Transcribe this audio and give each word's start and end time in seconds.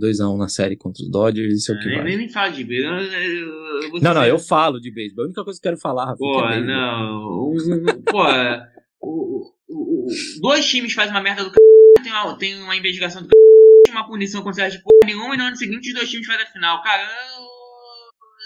2x1 0.00 0.36
na 0.38 0.48
série 0.48 0.76
contra 0.76 1.02
os 1.02 1.10
Dodgers, 1.10 1.54
isso 1.54 1.72
é 1.72 1.76
o 1.76 1.78
que 1.78 1.86
nem, 1.86 1.96
vale. 1.98 2.08
nem, 2.08 2.18
nem 2.18 2.28
fala 2.28 2.48
de 2.50 2.64
beisebol. 2.64 4.00
Não, 4.02 4.14
não, 4.14 4.24
eu 4.26 4.38
falo 4.38 4.80
de 4.80 4.90
beisebol. 4.92 5.24
A 5.24 5.26
única 5.26 5.44
coisa 5.44 5.60
que 5.60 5.66
eu 5.66 5.70
quero 5.72 5.80
falar, 5.80 6.04
Rafa, 6.06 6.16
Pô, 6.18 6.40
é 6.44 6.48
beisebol. 6.48 6.66
não. 6.66 7.50
Um- 7.50 8.02
Pô, 8.04 8.24
o- 9.00 9.52
o- 9.68 10.06
o- 10.06 10.06
dois 10.40 10.66
times 10.66 10.92
fazem 10.92 11.12
uma 11.12 11.22
merda 11.22 11.44
do 11.44 11.50
c. 11.50 11.54
Tem 12.02 12.12
uma, 12.12 12.38
tem 12.38 12.62
uma 12.62 12.76
investigação 12.76 13.22
do 13.22 13.28
c. 13.28 13.90
Uma 13.92 14.06
punição 14.08 14.52
certo 14.52 14.72
de 14.76 14.82
porra 14.82 14.98
nenhuma 15.06 15.34
e 15.34 15.38
no 15.38 15.44
ano 15.44 15.56
seguinte 15.56 15.88
os 15.88 15.94
dois 15.94 16.10
times 16.10 16.26
fazem 16.26 16.44
a 16.44 16.50
final. 16.50 16.82
Cara, 16.82 17.02
eu- 17.02 17.44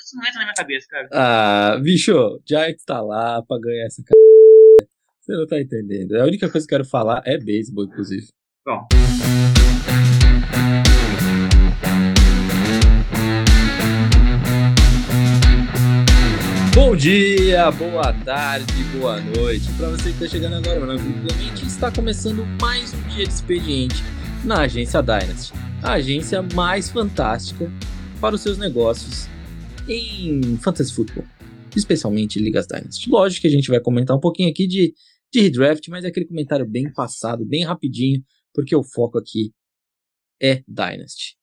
isso 0.04 0.16
não 0.16 0.22
entra 0.24 0.38
na 0.40 0.44
minha 0.44 0.54
cabeça, 0.54 0.86
cara. 0.90 1.08
Ah, 1.12 1.78
bicho, 1.82 2.12
Giants 2.46 2.84
tá 2.84 3.00
lá 3.00 3.42
pra 3.42 3.58
ganhar 3.58 3.86
essa 3.86 4.02
c... 4.02 4.08
Você 5.20 5.32
não 5.32 5.46
tá 5.46 5.60
entendendo. 5.60 6.12
A 6.20 6.24
única 6.24 6.48
coisa 6.50 6.66
que 6.66 6.74
eu 6.74 6.78
quero 6.78 6.88
falar 6.88 7.22
é 7.26 7.36
beisebol, 7.38 7.84
inclusive. 7.84 8.26
Bom. 8.66 8.86
Bom 16.88 16.96
dia, 16.96 17.70
boa 17.70 18.14
tarde, 18.24 18.72
boa 18.96 19.20
noite. 19.20 19.66
Pra 19.76 19.90
você 19.90 20.10
que 20.10 20.20
tá 20.20 20.26
chegando 20.26 20.54
agora, 20.54 20.80
meu 20.80 20.86
nome 20.86 21.62
está 21.62 21.92
começando 21.92 22.46
mais 22.62 22.94
um 22.94 23.08
dia 23.08 23.26
de 23.26 23.30
expediente 23.30 23.96
na 24.42 24.62
agência 24.62 25.02
Dynasty. 25.02 25.52
A 25.82 25.92
agência 25.92 26.40
mais 26.54 26.88
fantástica 26.88 27.70
para 28.22 28.34
os 28.34 28.40
seus 28.40 28.56
negócios 28.56 29.26
em 29.86 30.56
Fantasy 30.56 30.94
Football, 30.94 31.26
especialmente 31.76 32.38
Ligas 32.38 32.66
Dynasty. 32.66 33.10
Lógico 33.10 33.42
que 33.42 33.48
a 33.48 33.50
gente 33.50 33.68
vai 33.68 33.80
comentar 33.80 34.16
um 34.16 34.20
pouquinho 34.20 34.48
aqui 34.48 34.66
de, 34.66 34.94
de 35.30 35.40
redraft, 35.42 35.86
mas 35.90 36.06
é 36.06 36.08
aquele 36.08 36.24
comentário 36.24 36.66
bem 36.66 36.90
passado, 36.90 37.44
bem 37.44 37.66
rapidinho, 37.66 38.24
porque 38.54 38.74
o 38.74 38.82
foco 38.82 39.18
aqui 39.18 39.52
é 40.40 40.64
Dynasty. 40.66 41.36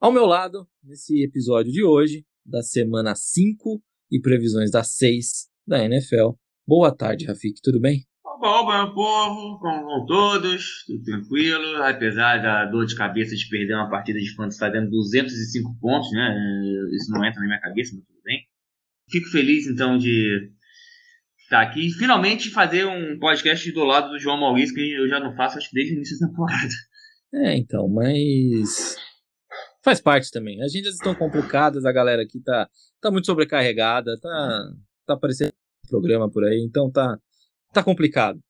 Ao 0.00 0.10
meu 0.10 0.26
lado, 0.26 0.68
nesse 0.82 1.22
episódio 1.22 1.70
de 1.70 1.84
hoje, 1.84 2.26
da 2.44 2.60
semana 2.60 3.14
5 3.14 3.80
e 4.10 4.20
previsões 4.20 4.70
das 4.70 4.94
6 4.96 5.48
da 5.66 5.84
NFL. 5.84 6.30
Boa 6.66 6.94
tarde, 6.94 7.26
Rafik, 7.26 7.60
tudo 7.62 7.80
bem? 7.80 8.04
Oba, 8.24 8.60
oba, 8.60 8.84
meu 8.84 8.94
povo, 8.94 9.58
como 9.58 9.84
vão 9.84 10.06
todos? 10.06 10.84
Tudo 10.86 11.02
tranquilo? 11.02 11.82
Apesar 11.82 12.38
da 12.38 12.64
dor 12.66 12.86
de 12.86 12.96
cabeça 12.96 13.34
de 13.34 13.48
perder 13.48 13.74
uma 13.74 13.88
partida 13.88 14.18
de 14.18 14.34
fantasy 14.34 14.58
fazendo 14.58 14.90
205 14.90 15.78
pontos, 15.80 16.10
né? 16.12 16.34
Isso 16.92 17.10
não 17.10 17.24
entra 17.24 17.40
na 17.40 17.46
minha 17.46 17.60
cabeça, 17.60 17.94
mas 17.94 18.04
tudo 18.04 18.20
bem. 18.24 18.40
Fico 19.10 19.28
feliz, 19.30 19.66
então, 19.66 19.96
de 19.98 20.50
estar 21.38 21.62
aqui 21.62 21.86
e 21.86 21.92
finalmente 21.92 22.50
fazer 22.50 22.86
um 22.86 23.18
podcast 23.18 23.70
do 23.72 23.84
lado 23.84 24.10
do 24.10 24.18
João 24.18 24.40
Maurício, 24.40 24.74
que 24.74 24.92
eu 24.92 25.08
já 25.08 25.20
não 25.20 25.34
faço, 25.36 25.58
acho 25.58 25.68
que 25.68 25.74
desde 25.74 25.94
o 25.94 25.96
início 25.96 26.18
da 26.18 26.26
temporada. 26.26 26.74
É, 27.34 27.56
então, 27.56 27.88
mas. 27.88 28.96
Faz 29.84 30.00
parte 30.00 30.30
também. 30.30 30.62
As 30.62 30.72
agendas 30.72 30.94
estão 30.94 31.14
complicadas, 31.14 31.84
a 31.84 31.92
galera 31.92 32.22
aqui 32.22 32.40
tá, 32.40 32.70
tá 33.02 33.10
muito 33.10 33.26
sobrecarregada, 33.26 34.18
tá, 34.18 34.72
tá 35.06 35.12
aparecendo 35.12 35.52
programa 35.86 36.30
por 36.30 36.42
aí, 36.42 36.64
então 36.66 36.90
tá, 36.90 37.18
tá 37.70 37.84
complicado. 37.84 38.40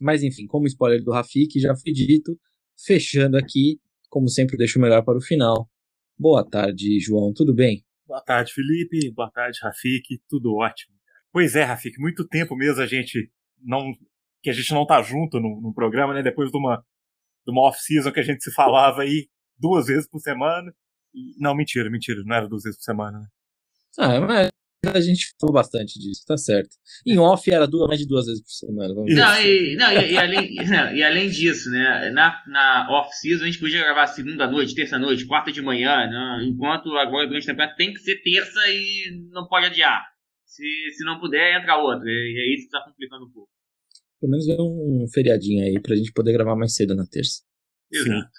Mas 0.00 0.22
enfim, 0.22 0.46
como 0.46 0.66
spoiler 0.66 1.04
do 1.04 1.12
Rafik 1.12 1.60
já 1.60 1.76
foi 1.76 1.92
dito, 1.92 2.38
fechando 2.82 3.36
aqui, 3.36 3.78
como 4.08 4.26
sempre, 4.26 4.56
deixo 4.56 4.78
o 4.78 4.82
melhor 4.82 5.04
para 5.04 5.18
o 5.18 5.20
final. 5.20 5.68
Boa 6.18 6.42
tarde, 6.48 6.98
João, 6.98 7.34
tudo 7.34 7.54
bem? 7.54 7.84
Boa 8.06 8.22
tarde, 8.22 8.52
Felipe. 8.54 9.10
Boa 9.12 9.30
tarde, 9.30 9.58
Rafik. 9.62 10.18
Tudo 10.28 10.54
ótimo. 10.54 10.94
Pois 11.30 11.54
é, 11.54 11.64
Rafik, 11.64 12.00
muito 12.00 12.26
tempo 12.26 12.56
mesmo 12.56 12.80
a 12.80 12.86
gente 12.86 13.30
não. 13.60 13.92
que 14.42 14.48
a 14.48 14.52
gente 14.52 14.72
não 14.72 14.86
tá 14.86 15.02
junto 15.02 15.38
no, 15.38 15.60
no 15.60 15.74
programa, 15.74 16.14
né? 16.14 16.22
Depois 16.22 16.50
de 16.50 16.56
uma, 16.56 16.76
de 17.44 17.52
uma 17.52 17.68
off-season 17.68 18.10
que 18.12 18.20
a 18.20 18.24
gente 18.24 18.42
se 18.42 18.50
falava 18.52 19.02
aí 19.02 19.28
duas 19.58 19.86
vezes 19.86 20.08
por 20.08 20.20
semana. 20.20 20.74
E, 21.14 21.36
não, 21.38 21.54
mentira, 21.54 21.90
mentira, 21.90 22.22
não 22.24 22.34
era 22.34 22.48
duas 22.48 22.62
vezes 22.62 22.78
por 22.78 22.84
semana, 22.84 23.20
né? 23.20 23.26
Ah, 23.98 24.20
mas 24.20 24.50
a 24.86 25.00
gente 25.00 25.34
falou 25.40 25.54
bastante 25.54 25.98
disso, 25.98 26.24
tá 26.26 26.36
certo. 26.36 26.76
Em 27.06 27.18
off 27.18 27.50
era 27.50 27.66
duas, 27.66 27.88
mais 27.88 28.00
de 28.00 28.06
duas 28.06 28.26
vezes 28.26 28.42
por 28.42 28.50
semana. 28.50 28.92
Não, 28.94 29.04
e, 29.06 29.76
não, 29.76 29.92
e, 29.92 30.12
e 30.12 30.18
além, 30.18 30.54
não, 30.56 30.94
e 30.94 31.02
além 31.02 31.30
disso, 31.30 31.70
né? 31.70 32.10
Na, 32.10 32.42
na 32.46 32.88
off-season 32.90 33.44
a 33.44 33.46
gente 33.46 33.60
podia 33.60 33.82
gravar 33.82 34.06
segunda 34.08 34.50
noite, 34.50 34.74
terça 34.74 34.98
noite, 34.98 35.26
quarta 35.26 35.50
de 35.50 35.62
manhã, 35.62 36.06
né, 36.06 36.44
enquanto 36.44 36.94
agora 36.96 37.26
durante 37.26 37.44
a 37.44 37.52
temporada 37.52 37.76
tem 37.76 37.94
que 37.94 38.00
ser 38.00 38.22
terça 38.22 38.60
e 38.68 39.28
não 39.30 39.46
pode 39.46 39.66
adiar. 39.66 40.04
Se, 40.44 40.62
se 40.96 41.04
não 41.04 41.18
puder, 41.18 41.60
entra 41.60 41.76
outra. 41.76 42.04
E 42.06 42.36
é 42.38 42.54
isso 42.54 42.66
que 42.66 42.70
tá 42.70 42.84
complicando 42.84 43.26
um 43.26 43.30
pouco. 43.30 43.50
Pelo 44.20 44.30
menos 44.30 44.48
é 44.48 44.56
um 44.60 45.06
feriadinho 45.12 45.64
aí 45.64 45.80
pra 45.80 45.96
gente 45.96 46.12
poder 46.12 46.32
gravar 46.32 46.56
mais 46.56 46.74
cedo 46.74 46.94
na 46.94 47.06
terça. 47.06 47.42
Exato. 47.92 48.30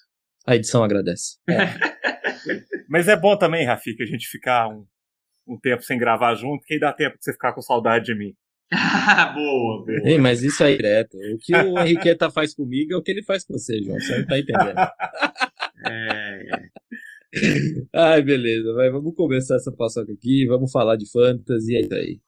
A 0.45 0.56
edição 0.56 0.83
agradece. 0.83 1.38
Mas 2.89 3.07
é 3.07 3.16
bom 3.16 3.35
também, 3.38 3.66
Rafik, 3.66 4.01
a 4.01 4.06
gente 4.06 4.28
ficar 4.28 4.67
um, 4.69 4.85
um 5.47 5.59
tempo 5.59 5.81
sem 5.83 5.97
gravar 5.97 6.35
junto, 6.35 6.63
que 6.66 6.75
aí 6.75 6.79
dá 6.79 6.94
tempo 6.94 7.17
de 7.17 7.23
você 7.23 7.33
ficar 7.33 7.53
com 7.53 7.61
saudade 7.61 8.06
de 8.06 8.16
mim. 8.16 8.33
boa, 9.33 9.85
boa. 9.85 9.85
Ei, 10.03 10.17
mas 10.17 10.41
isso 10.44 10.63
aí 10.63 10.73
é 10.73 10.78
direto. 10.78 11.17
O 11.17 11.38
que 11.39 11.56
o 11.56 11.79
Henriqueta 11.79 12.29
faz 12.31 12.53
comigo 12.56 12.94
é 12.94 12.97
o 12.97 13.01
que 13.01 13.11
ele 13.11 13.23
faz 13.23 13.45
com 13.45 13.53
você, 13.53 13.81
João. 13.81 14.00
Você 14.00 14.17
não 14.19 14.25
tá 14.28 14.39
entendendo. 14.39 14.75
É, 15.88 16.47
é. 16.50 17.85
Ai, 17.94 18.22
beleza. 18.23 18.73
Vai, 18.73 18.89
vamos 18.89 19.13
começar 19.13 19.56
essa 19.57 19.72
paçoca 19.72 20.12
aqui. 20.12 20.47
Vamos 20.47 20.72
falar 20.72 20.95
de 20.95 21.07
fantasy. 21.12 21.75
É 21.75 21.81
isso 21.81 21.94
aí. 21.94 22.19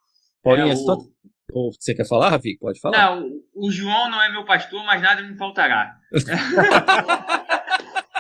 Paulinho, 0.43 0.67
É, 0.67 0.71
é, 0.73 0.75
só... 0.75 0.93
o- 0.93 1.11
Ou 1.53 1.71
você 1.71 1.95
quer 1.95 2.05
falar, 2.05 2.29
Rafi? 2.29 2.55
Pode 2.59 2.79
falar. 2.79 3.15
Não, 3.15 3.27
o, 3.55 3.67
o 3.67 3.71
João 3.71 4.11
não 4.11 4.21
é 4.21 4.31
meu 4.31 4.45
pastor, 4.45 4.83
mas 4.85 5.01
nada 5.01 5.23
me 5.23 5.35
faltará. 5.35 5.97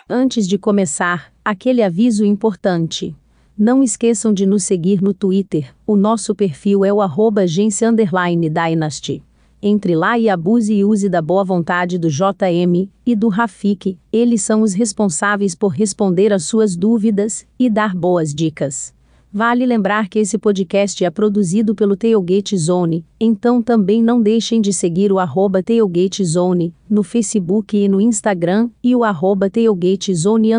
Antes 0.09 0.47
de 0.47 0.57
começar, 0.57 1.33
aquele 1.43 1.83
aviso 1.83 2.23
importante. 2.23 3.13
Não 3.57 3.83
esqueçam 3.83 4.33
de 4.33 4.45
nos 4.45 4.63
seguir 4.63 5.01
no 5.01 5.13
Twitter. 5.13 5.75
O 5.85 5.97
nosso 5.97 6.33
perfil 6.33 6.85
é 6.85 6.93
o 6.93 7.01
arroba 7.01 7.41
agência 7.41 7.91
dynasty. 7.91 9.21
Entre 9.61 9.97
lá 9.97 10.17
e 10.17 10.29
abuse 10.29 10.73
e 10.73 10.85
use 10.85 11.09
da 11.09 11.21
boa 11.21 11.43
vontade 11.43 11.97
do 11.97 12.07
JM 12.07 12.87
e 13.05 13.15
do 13.17 13.27
Rafik. 13.27 13.97
Eles 14.09 14.41
são 14.43 14.61
os 14.61 14.73
responsáveis 14.73 15.53
por 15.53 15.73
responder 15.73 16.31
às 16.31 16.45
suas 16.45 16.77
dúvidas 16.77 17.45
e 17.59 17.69
dar 17.69 17.93
boas 17.93 18.33
dicas. 18.33 18.95
Vale 19.37 19.67
lembrar 19.67 20.09
que 20.09 20.17
esse 20.17 20.35
podcast 20.35 21.05
é 21.05 21.11
produzido 21.11 21.75
pelo 21.75 21.95
Tailgate 21.95 22.57
Zone, 22.57 23.05
então 23.19 23.61
também 23.61 24.01
não 24.01 24.19
deixem 24.19 24.59
de 24.59 24.73
seguir 24.73 25.11
o 25.11 25.19
arroba 25.19 25.61
Tailgate 25.61 26.25
Zone 26.25 26.73
no 26.89 27.03
Facebook 27.03 27.77
e 27.77 27.87
no 27.87 28.01
Instagram 28.01 28.67
e 28.83 28.95
o 28.95 29.03
arroba 29.03 29.47
Tailgate 29.47 30.11
Zone 30.15 30.49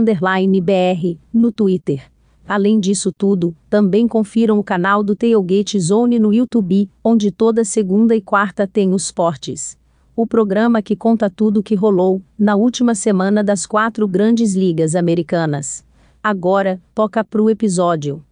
BR 0.63 1.19
no 1.35 1.51
Twitter. 1.51 2.05
Além 2.47 2.79
disso 2.79 3.11
tudo, 3.11 3.53
também 3.69 4.07
confiram 4.07 4.61
o 4.61 4.63
canal 4.63 5.03
do 5.03 5.17
Tailgate 5.17 5.81
Zone 5.81 6.21
no 6.21 6.33
YouTube, 6.33 6.89
onde 7.03 7.33
toda 7.33 7.65
segunda 7.65 8.15
e 8.15 8.21
quarta 8.21 8.65
tem 8.65 8.95
os 8.95 9.11
portes. 9.11 9.77
O 10.15 10.25
programa 10.25 10.81
que 10.81 10.95
conta 10.95 11.29
tudo 11.29 11.59
o 11.59 11.63
que 11.65 11.75
rolou 11.75 12.23
na 12.39 12.55
última 12.55 12.95
semana 12.95 13.43
das 13.43 13.67
quatro 13.67 14.07
grandes 14.07 14.55
ligas 14.55 14.95
americanas. 14.95 15.85
Agora, 16.23 16.81
toca 16.95 17.25
pro 17.25 17.51
episódio. 17.51 18.23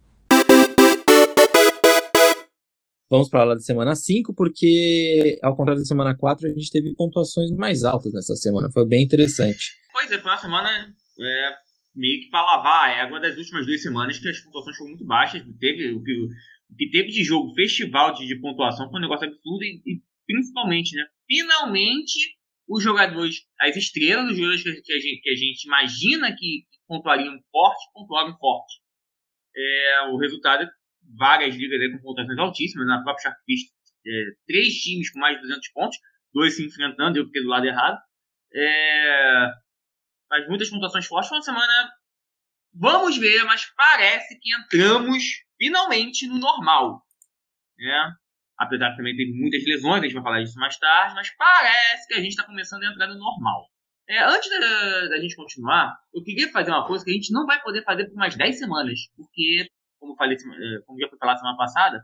Vamos 3.09 3.29
para 3.29 3.45
lá 3.45 3.53
da 3.53 3.59
semana 3.61 3.95
5, 3.95 4.33
porque, 4.35 5.39
ao 5.41 5.55
contrário 5.55 5.81
da 5.81 5.85
semana 5.85 6.15
4, 6.15 6.45
a 6.45 6.49
gente 6.49 6.69
teve 6.69 6.93
pontuações 6.93 7.51
mais 7.51 7.85
altas 7.85 8.11
nessa 8.11 8.35
semana. 8.35 8.69
Foi 8.71 8.85
bem 8.85 9.03
interessante. 9.03 9.71
Pois 9.93 10.11
é, 10.11 10.19
foi 10.19 10.29
uma 10.29 10.37
semana 10.37 10.69
é, 10.69 11.49
meio 11.95 12.21
que 12.21 12.29
para 12.29 12.43
lavar 12.43 12.89
a 12.89 13.05
égua 13.05 13.19
das 13.21 13.37
últimas 13.37 13.65
duas 13.65 13.81
semanas, 13.81 14.19
que 14.19 14.27
as 14.27 14.41
pontuações 14.41 14.75
foram 14.75 14.89
muito 14.89 15.05
baixas. 15.05 15.41
Teve, 15.57 15.93
o, 15.93 16.03
que, 16.03 16.11
o 16.11 16.75
que 16.77 16.89
teve 16.89 17.07
de 17.07 17.23
jogo, 17.23 17.53
festival 17.55 18.13
de, 18.13 18.27
de 18.27 18.41
pontuação, 18.41 18.89
foi 18.89 18.99
um 18.99 19.03
negócio 19.03 19.27
absurdo 19.27 19.63
e, 19.63 19.81
e 19.85 20.01
principalmente, 20.25 20.93
né? 20.93 21.05
Finalmente, 21.25 22.37
os 22.67 22.83
jogadores, 22.83 23.37
as 23.61 23.75
estrelas, 23.77 24.31
os 24.31 24.37
jogadores 24.37 24.63
que, 24.63 24.81
que 24.81 24.93
a, 24.93 24.99
gente, 24.99 25.21
que 25.21 25.29
a 25.29 25.35
gente 25.35 25.63
imagina 25.65 26.35
que, 26.37 26.65
pontuariam 26.87 27.37
forte, 27.51 27.85
pontuaram 27.93 28.37
forte. 28.37 28.75
É, 29.55 30.09
o 30.11 30.17
resultado 30.17 30.69
várias 31.17 31.55
ligas 31.55 31.79
aí 31.81 31.91
com 31.91 32.01
pontuações 32.01 32.37
altíssimas, 32.37 32.87
na 32.87 33.03
própria 33.03 33.23
Sharkfist, 33.23 33.69
é, 34.05 34.23
três 34.47 34.73
times 34.75 35.11
com 35.11 35.19
mais 35.19 35.35
de 35.35 35.41
200 35.41 35.69
pontos, 35.69 35.97
dois 36.33 36.55
se 36.55 36.65
enfrentando, 36.65 37.17
eu 37.17 37.25
fiquei 37.25 37.41
do 37.41 37.49
lado 37.49 37.65
errado. 37.65 37.97
É, 38.53 39.51
mas 40.29 40.47
muitas 40.47 40.69
pontuações 40.69 41.05
fortes. 41.05 41.29
Foi 41.29 41.37
uma 41.37 41.43
semana. 41.43 41.91
Vamos 42.73 43.17
ver, 43.17 43.43
mas 43.43 43.65
parece 43.75 44.37
que 44.39 44.55
entramos 44.55 45.23
finalmente 45.57 46.27
no 46.27 46.37
normal. 46.37 47.01
Né? 47.77 48.13
Apesar 48.57 48.91
que 48.91 48.97
também 48.97 49.15
teve 49.15 49.33
muitas 49.33 49.63
lesões, 49.63 49.99
a 49.99 50.03
gente 50.03 50.13
vai 50.13 50.23
falar 50.23 50.41
disso 50.41 50.59
mais 50.59 50.77
tarde, 50.77 51.15
mas 51.15 51.29
parece 51.37 52.07
que 52.07 52.13
a 52.13 52.17
gente 52.17 52.29
está 52.29 52.43
começando 52.43 52.83
a 52.83 52.91
entrar 52.91 53.07
no 53.07 53.17
normal. 53.17 53.67
É, 54.09 54.23
antes 54.23 54.49
da, 54.49 55.07
da, 55.09 55.19
gente 55.19 55.35
continuar, 55.35 55.93
eu 56.13 56.23
queria 56.23 56.49
fazer 56.49 56.71
uma 56.71 56.87
coisa 56.87 57.03
que 57.03 57.11
a 57.11 57.13
gente 57.13 57.31
não 57.31 57.45
vai 57.45 57.61
poder 57.61 57.83
fazer 57.83 58.05
por 58.05 58.15
mais 58.15 58.35
10 58.37 58.57
semanas, 58.57 58.99
porque, 59.15 59.67
como, 59.99 60.15
falei, 60.15 60.37
como 60.85 60.99
já 60.99 61.09
foi 61.09 61.17
falado 61.17 61.39
semana 61.39 61.57
passada, 61.57 62.03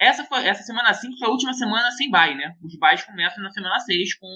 essa, 0.00 0.24
foi, 0.24 0.46
essa 0.46 0.62
semana 0.62 0.94
5 0.94 1.18
foi 1.18 1.28
a 1.28 1.30
última 1.30 1.52
semana 1.52 1.90
sem 1.90 2.10
bye, 2.10 2.34
né? 2.36 2.56
Os 2.62 2.78
byes 2.78 3.04
começam 3.04 3.42
na 3.42 3.50
semana 3.50 3.80
6 3.80 4.16
com 4.18 4.28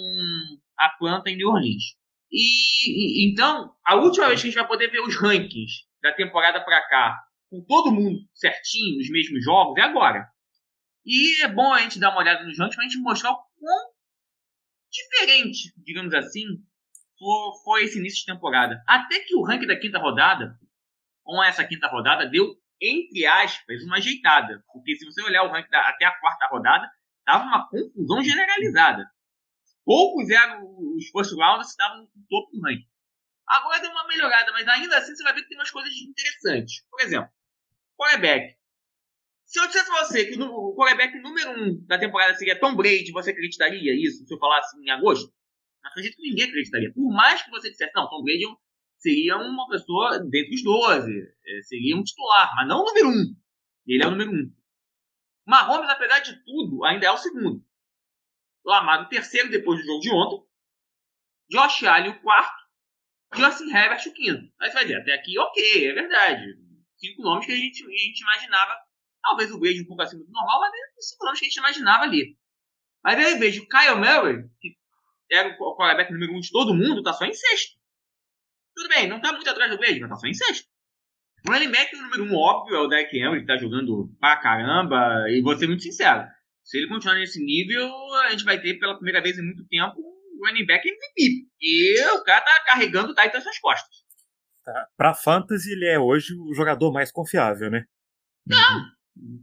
Atlanta 0.76 1.30
e 1.30 1.36
New 1.36 1.48
Orleans. 1.48 1.94
E, 2.30 3.26
e, 3.26 3.30
então, 3.30 3.72
a 3.86 3.94
última 3.94 4.26
vez 4.28 4.40
que 4.40 4.48
a 4.48 4.50
gente 4.50 4.58
vai 4.58 4.66
poder 4.66 4.90
ver 4.90 5.00
os 5.00 5.14
rankings 5.16 5.86
da 6.02 6.12
temporada 6.12 6.60
para 6.64 6.80
cá, 6.88 7.22
com 7.48 7.62
todo 7.64 7.92
mundo 7.92 8.18
certinho, 8.34 8.98
os 8.98 9.08
mesmos 9.10 9.44
jogos, 9.44 9.78
é 9.78 9.82
agora. 9.82 10.26
E 11.04 11.42
é 11.44 11.48
bom 11.48 11.72
a 11.72 11.80
gente 11.80 12.00
dar 12.00 12.10
uma 12.10 12.20
olhada 12.20 12.44
nos 12.44 12.58
rankings 12.58 12.76
para 12.76 12.84
a 12.84 12.88
gente 12.88 13.02
mostrar 13.02 13.30
o 13.30 13.42
quão 13.58 13.92
diferente, 14.90 15.72
digamos 15.76 16.12
assim, 16.12 16.44
foi, 17.18 17.62
foi 17.64 17.84
esse 17.84 17.98
início 17.98 18.20
de 18.20 18.32
temporada. 18.32 18.82
Até 18.86 19.20
que 19.20 19.36
o 19.36 19.42
ranking 19.42 19.66
da 19.66 19.78
quinta 19.78 19.98
rodada, 19.98 20.58
com 21.22 21.42
essa 21.44 21.64
quinta 21.64 21.86
rodada, 21.86 22.26
deu, 22.28 22.56
entre 22.82 23.24
aspas, 23.24 23.82
uma 23.84 23.96
ajeitada. 23.96 24.62
Porque 24.72 24.96
se 24.96 25.04
você 25.04 25.22
olhar 25.22 25.44
o 25.44 25.50
ranking 25.50 25.70
da, 25.70 25.88
até 25.88 26.04
a 26.04 26.18
quarta 26.18 26.48
rodada, 26.48 26.90
tava 27.24 27.44
uma 27.44 27.68
confusão 27.68 28.22
generalizada. 28.22 29.08
Poucos 29.84 30.28
eram 30.28 30.64
os 30.96 31.08
first 31.10 31.32
rounders 31.32 31.66
que 31.66 31.70
estavam 31.70 32.02
no 32.02 32.08
topo 32.28 32.50
do 32.52 32.60
ranking. 32.60 32.86
Agora 33.46 33.80
deu 33.80 33.90
uma 33.90 34.06
melhorada, 34.06 34.52
mas 34.52 34.66
ainda 34.66 34.98
assim 34.98 35.14
você 35.14 35.22
vai 35.22 35.34
ver 35.34 35.42
que 35.42 35.48
tem 35.48 35.58
umas 35.58 35.70
coisas 35.70 35.92
interessantes. 35.94 36.84
Por 36.90 37.00
exemplo, 37.00 37.30
quarterback. 37.96 38.56
Se 39.44 39.60
eu 39.60 39.66
dissesse 39.66 39.90
a 39.90 40.04
você 40.04 40.24
que 40.24 40.40
o 40.40 40.74
quarterback 40.74 41.18
número 41.20 41.50
um 41.50 41.86
da 41.86 41.98
temporada 41.98 42.34
seria 42.34 42.58
Tom 42.58 42.74
Brady, 42.74 43.12
você 43.12 43.30
acreditaria 43.30 43.94
isso? 43.94 44.24
Se 44.26 44.34
eu 44.34 44.38
falasse 44.38 44.76
em 44.80 44.90
agosto? 44.90 45.32
Acredito 45.84 46.16
que 46.16 46.22
ninguém 46.22 46.46
acreditaria. 46.46 46.92
Por 46.92 47.12
mais 47.12 47.42
que 47.42 47.50
você 47.50 47.70
dissesse, 47.70 47.92
não, 47.94 48.08
Tom 48.08 48.22
Brady 48.22 48.44
seria 49.02 49.36
uma 49.36 49.68
pessoa 49.68 50.20
dentre 50.20 50.54
os 50.54 50.62
12, 50.62 51.12
é, 51.12 51.62
seria 51.62 51.96
um 51.96 52.04
titular, 52.04 52.54
mas 52.54 52.68
não 52.68 52.80
o 52.80 52.84
número 52.84 53.08
um. 53.08 53.36
Ele 53.86 54.02
é 54.02 54.06
o 54.06 54.10
número 54.12 54.30
um. 54.30 54.54
Mahomes, 55.44 55.90
apesar 55.90 56.20
de 56.20 56.42
tudo, 56.44 56.84
ainda 56.84 57.06
é 57.06 57.10
o 57.10 57.18
segundo. 57.18 57.62
Lamar 58.64 59.02
o 59.02 59.08
terceiro 59.08 59.50
depois 59.50 59.80
do 59.80 59.86
jogo 59.86 60.00
de 60.00 60.12
ontem. 60.12 60.46
Josh 61.50 61.82
Allen 61.82 62.12
o 62.12 62.22
quarto. 62.22 62.62
Justin 63.34 63.70
Herbert 63.74 64.06
o 64.06 64.12
quinto. 64.12 64.52
Aí 64.60 64.68
você 64.68 64.74
vai 64.74 64.84
dizer, 64.84 65.00
até 65.00 65.14
aqui 65.14 65.38
ok, 65.38 65.88
é 65.88 65.92
verdade. 65.92 66.44
Cinco 66.96 67.22
nomes 67.22 67.46
que 67.46 67.52
a 67.52 67.56
gente, 67.56 67.84
a 67.84 67.88
gente 67.88 68.20
imaginava. 68.20 68.76
Talvez 69.20 69.50
o 69.50 69.58
Brady 69.58 69.82
um 69.82 69.86
pouco 69.86 70.02
acima 70.02 70.22
do 70.22 70.30
normal, 70.30 70.60
mas 70.60 70.72
é 70.72 71.00
cinco 71.00 71.24
nomes 71.24 71.40
que 71.40 71.46
a 71.46 71.48
gente 71.48 71.56
imaginava 71.56 72.04
ali. 72.04 72.38
Mas 73.02 73.18
aí 73.18 73.32
eu 73.32 73.38
vejo 73.38 73.62
o 73.62 73.68
Kyle 73.68 73.96
Murray, 73.96 74.48
que 74.60 74.76
era 75.30 75.48
o 75.48 75.76
quarterback 75.76 76.12
número 76.12 76.34
um 76.34 76.40
de 76.40 76.50
todo 76.50 76.74
mundo, 76.74 77.02
tá 77.02 77.12
só 77.12 77.24
em 77.24 77.32
sexto. 77.32 77.81
Tudo 78.74 78.88
bem, 78.88 79.08
não 79.08 79.20
tá 79.20 79.32
muito 79.32 79.48
atrás 79.48 79.70
do 79.70 79.78
Brady, 79.78 80.00
mas 80.00 80.10
tá 80.10 80.16
só 80.16 80.26
em 80.26 80.34
sexto. 80.34 80.66
O 81.46 81.52
running 81.52 81.70
back 81.70 81.96
número 81.96 82.24
um, 82.24 82.36
óbvio, 82.36 82.76
é 82.76 82.78
o 82.80 82.86
Derek 82.86 83.16
Henry, 83.16 83.40
que 83.40 83.46
tá 83.46 83.56
jogando 83.56 84.08
pra 84.20 84.36
caramba, 84.36 85.28
e 85.28 85.42
vou 85.42 85.56
ser 85.56 85.66
muito 85.66 85.82
sincero. 85.82 86.24
Se 86.62 86.78
ele 86.78 86.88
continuar 86.88 87.16
nesse 87.16 87.44
nível, 87.44 87.90
a 88.24 88.30
gente 88.30 88.44
vai 88.44 88.60
ter 88.60 88.78
pela 88.78 88.94
primeira 88.94 89.20
vez 89.20 89.36
em 89.38 89.42
muito 89.42 89.66
tempo 89.66 89.98
um 89.98 90.46
running 90.46 90.64
back 90.64 90.88
MVP. 90.88 91.48
E 91.60 92.00
o 92.14 92.22
cara 92.22 92.40
tá 92.40 92.64
carregando 92.66 93.12
o 93.12 93.14
Titans 93.14 93.44
nas 93.44 93.58
costas. 93.58 93.96
Tá. 94.64 94.86
Pra 94.96 95.14
Fantasy, 95.14 95.72
ele 95.72 95.86
é 95.86 95.98
hoje 95.98 96.34
o 96.34 96.54
jogador 96.54 96.92
mais 96.92 97.10
confiável, 97.10 97.68
né? 97.68 97.84
Não. 98.46 98.84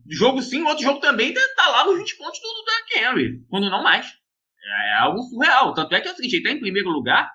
Jogo 0.10 0.42
sim, 0.42 0.64
outro 0.64 0.84
jogo 0.84 1.00
também 1.00 1.34
tá 1.34 1.68
lá 1.68 1.86
nos 1.86 1.98
20 1.98 2.18
pontos 2.18 2.40
do 2.40 2.66
Derek 2.66 3.22
Henry, 3.22 3.46
quando 3.50 3.70
não 3.70 3.84
mais. 3.84 4.08
É, 4.64 4.90
é 4.92 5.00
algo 5.00 5.22
surreal. 5.24 5.74
Tanto 5.74 5.94
é 5.94 6.02
que 6.02 6.08
é 6.08 6.12
o 6.12 6.16
seguinte, 6.16 6.36
ele 6.38 6.44
tá 6.44 6.52
em 6.52 6.60
primeiro 6.60 6.90
lugar, 6.90 7.30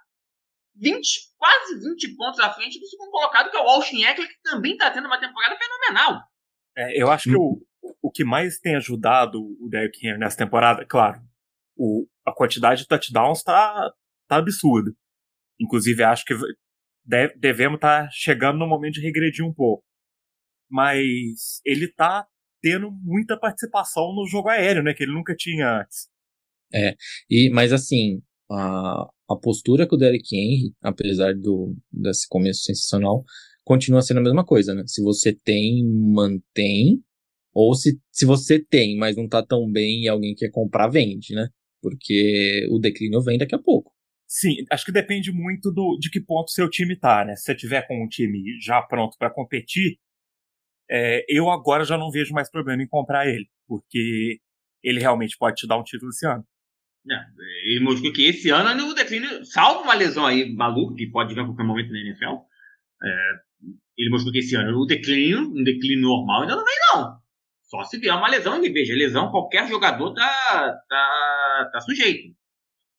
20, 0.77 1.07
quase 1.37 1.81
20 1.81 2.17
pontos 2.17 2.41
à 2.41 2.53
frente 2.53 2.79
do 2.79 2.87
segundo 2.87 3.11
colocado, 3.11 3.51
que 3.51 3.57
é 3.57 3.61
o 3.61 3.69
Austin 3.69 4.03
Eckler, 4.03 4.29
que 4.29 4.43
também 4.43 4.77
tá 4.77 4.91
tendo 4.91 5.07
uma 5.07 5.21
temporada 5.21 5.57
fenomenal. 5.57 6.23
É, 6.77 7.01
eu 7.01 7.11
acho 7.11 7.31
que 7.31 7.37
o, 7.37 7.61
o 8.03 8.11
que 8.11 8.25
mais 8.25 8.59
tem 8.59 8.77
ajudado 8.77 9.39
o 9.41 9.69
Derrick 9.69 10.05
Henry 10.05 10.19
nessa 10.19 10.37
temporada, 10.37 10.85
claro, 10.87 11.21
o, 11.77 12.07
a 12.27 12.33
quantidade 12.33 12.83
de 12.83 12.89
touchdowns 12.89 13.43
tá, 13.43 13.93
tá 14.29 14.37
absurda. 14.37 14.93
Inclusive, 15.61 16.03
acho 16.03 16.25
que 16.25 16.35
deve, 17.05 17.35
devemos 17.37 17.77
estar 17.77 18.05
tá 18.05 18.11
chegando 18.11 18.59
no 18.59 18.67
momento 18.67 18.95
de 18.95 19.03
regredir 19.03 19.45
um 19.45 19.55
pouco. 19.55 19.85
Mas 20.69 21.61
ele 21.65 21.87
tá 21.89 22.27
tendo 22.61 22.91
muita 22.91 23.39
participação 23.39 24.15
no 24.15 24.27
jogo 24.27 24.49
aéreo, 24.49 24.83
né? 24.83 24.95
Que 24.95 25.05
ele 25.05 25.13
nunca 25.13 25.35
tinha 25.37 25.81
antes. 25.81 26.09
É, 26.73 26.97
e, 27.31 27.51
mas 27.51 27.73
assim, 27.73 28.23
a, 28.55 29.09
a 29.29 29.37
postura 29.37 29.87
que 29.89 29.95
o 29.95 29.99
Derek 29.99 30.35
Henry, 30.35 30.73
apesar 30.83 31.35
do, 31.35 31.75
desse 31.93 32.29
começo 32.29 32.63
sensacional, 32.63 33.25
continua 33.65 34.03
sendo 34.03 34.21
a 34.21 34.23
mesma 34.23 34.45
coisa, 34.45 34.75
né? 34.75 34.85
Se 34.87 35.03
você 35.03 35.33
tem, 35.33 35.85
mantém, 35.85 37.03
ou 37.53 37.75
se, 37.75 37.99
se 38.11 38.27
você 38.27 38.63
tem, 38.63 38.97
mas 38.97 39.17
não 39.17 39.29
tá 39.29 39.45
tão 39.45 39.71
bem 39.71 40.03
e 40.03 40.09
alguém 40.09 40.35
quer 40.35 40.51
comprar, 40.51 40.89
vende, 40.89 41.35
né? 41.35 41.49
Porque 41.81 42.67
o 42.71 42.79
declínio 42.79 43.23
vem 43.23 43.39
daqui 43.39 43.55
a 43.55 43.59
pouco. 43.59 43.93
Sim, 44.27 44.57
acho 44.71 44.85
que 44.85 44.93
depende 44.93 45.31
muito 45.33 45.71
do, 45.71 45.99
de 45.99 46.11
que 46.11 46.21
ponto 46.21 46.51
seu 46.51 46.69
time 46.69 46.99
tá, 46.99 47.25
né? 47.25 47.37
Se 47.37 47.45
você 47.45 47.55
tiver 47.55 47.87
com 47.87 48.03
um 48.03 48.09
time 48.09 48.43
já 48.61 48.83
pronto 48.83 49.17
para 49.19 49.31
competir, 49.31 49.99
é, 50.91 51.25
eu 51.29 51.49
agora 51.51 51.85
já 51.85 51.97
não 51.97 52.11
vejo 52.11 52.35
mais 52.35 52.51
problema 52.51 52.83
em 52.83 52.89
comprar 52.89 53.27
ele, 53.29 53.47
porque 53.67 54.39
ele 54.83 55.01
realmente 55.01 55.37
pode 55.39 55.57
te 55.57 55.67
dar 55.67 55.79
um 55.79 55.83
título 55.83 56.11
esse 56.11 56.27
ano. 56.27 56.45
Ele 57.65 57.81
mostrou 57.81 58.13
que 58.13 58.27
esse 58.27 58.51
ano 58.51 58.89
o 58.89 58.95
declínio, 58.95 59.45
salvo 59.45 59.83
uma 59.83 59.95
lesão 59.95 60.27
aí 60.27 60.53
maluca, 60.55 60.95
que 60.95 61.07
pode 61.07 61.35
vir 61.35 61.41
a 61.41 61.45
qualquer 61.45 61.65
momento 61.65 61.93
na 61.93 61.99
NFL, 61.99 62.37
é, 63.03 63.31
ele 63.99 64.11
mostrou 64.11 64.33
que 64.33 64.39
esse 64.39 64.57
ano 64.57 64.79
o 64.79 64.87
declínio, 64.87 65.41
um 65.41 65.63
declínio 65.63 66.09
normal, 66.09 66.43
ainda 66.43 66.57
não 66.57 66.65
vem, 66.65 66.75
não. 66.95 67.19
Só 67.63 67.83
se 67.85 67.99
vier 67.99 68.15
uma 68.15 68.29
lesão, 68.29 68.63
e 68.63 68.71
veja, 68.71 68.95
lesão 68.95 69.31
qualquer 69.31 69.69
jogador 69.69 70.15
tá, 70.15 70.81
tá, 70.89 71.71
tá 71.73 71.81
sujeito. 71.81 72.35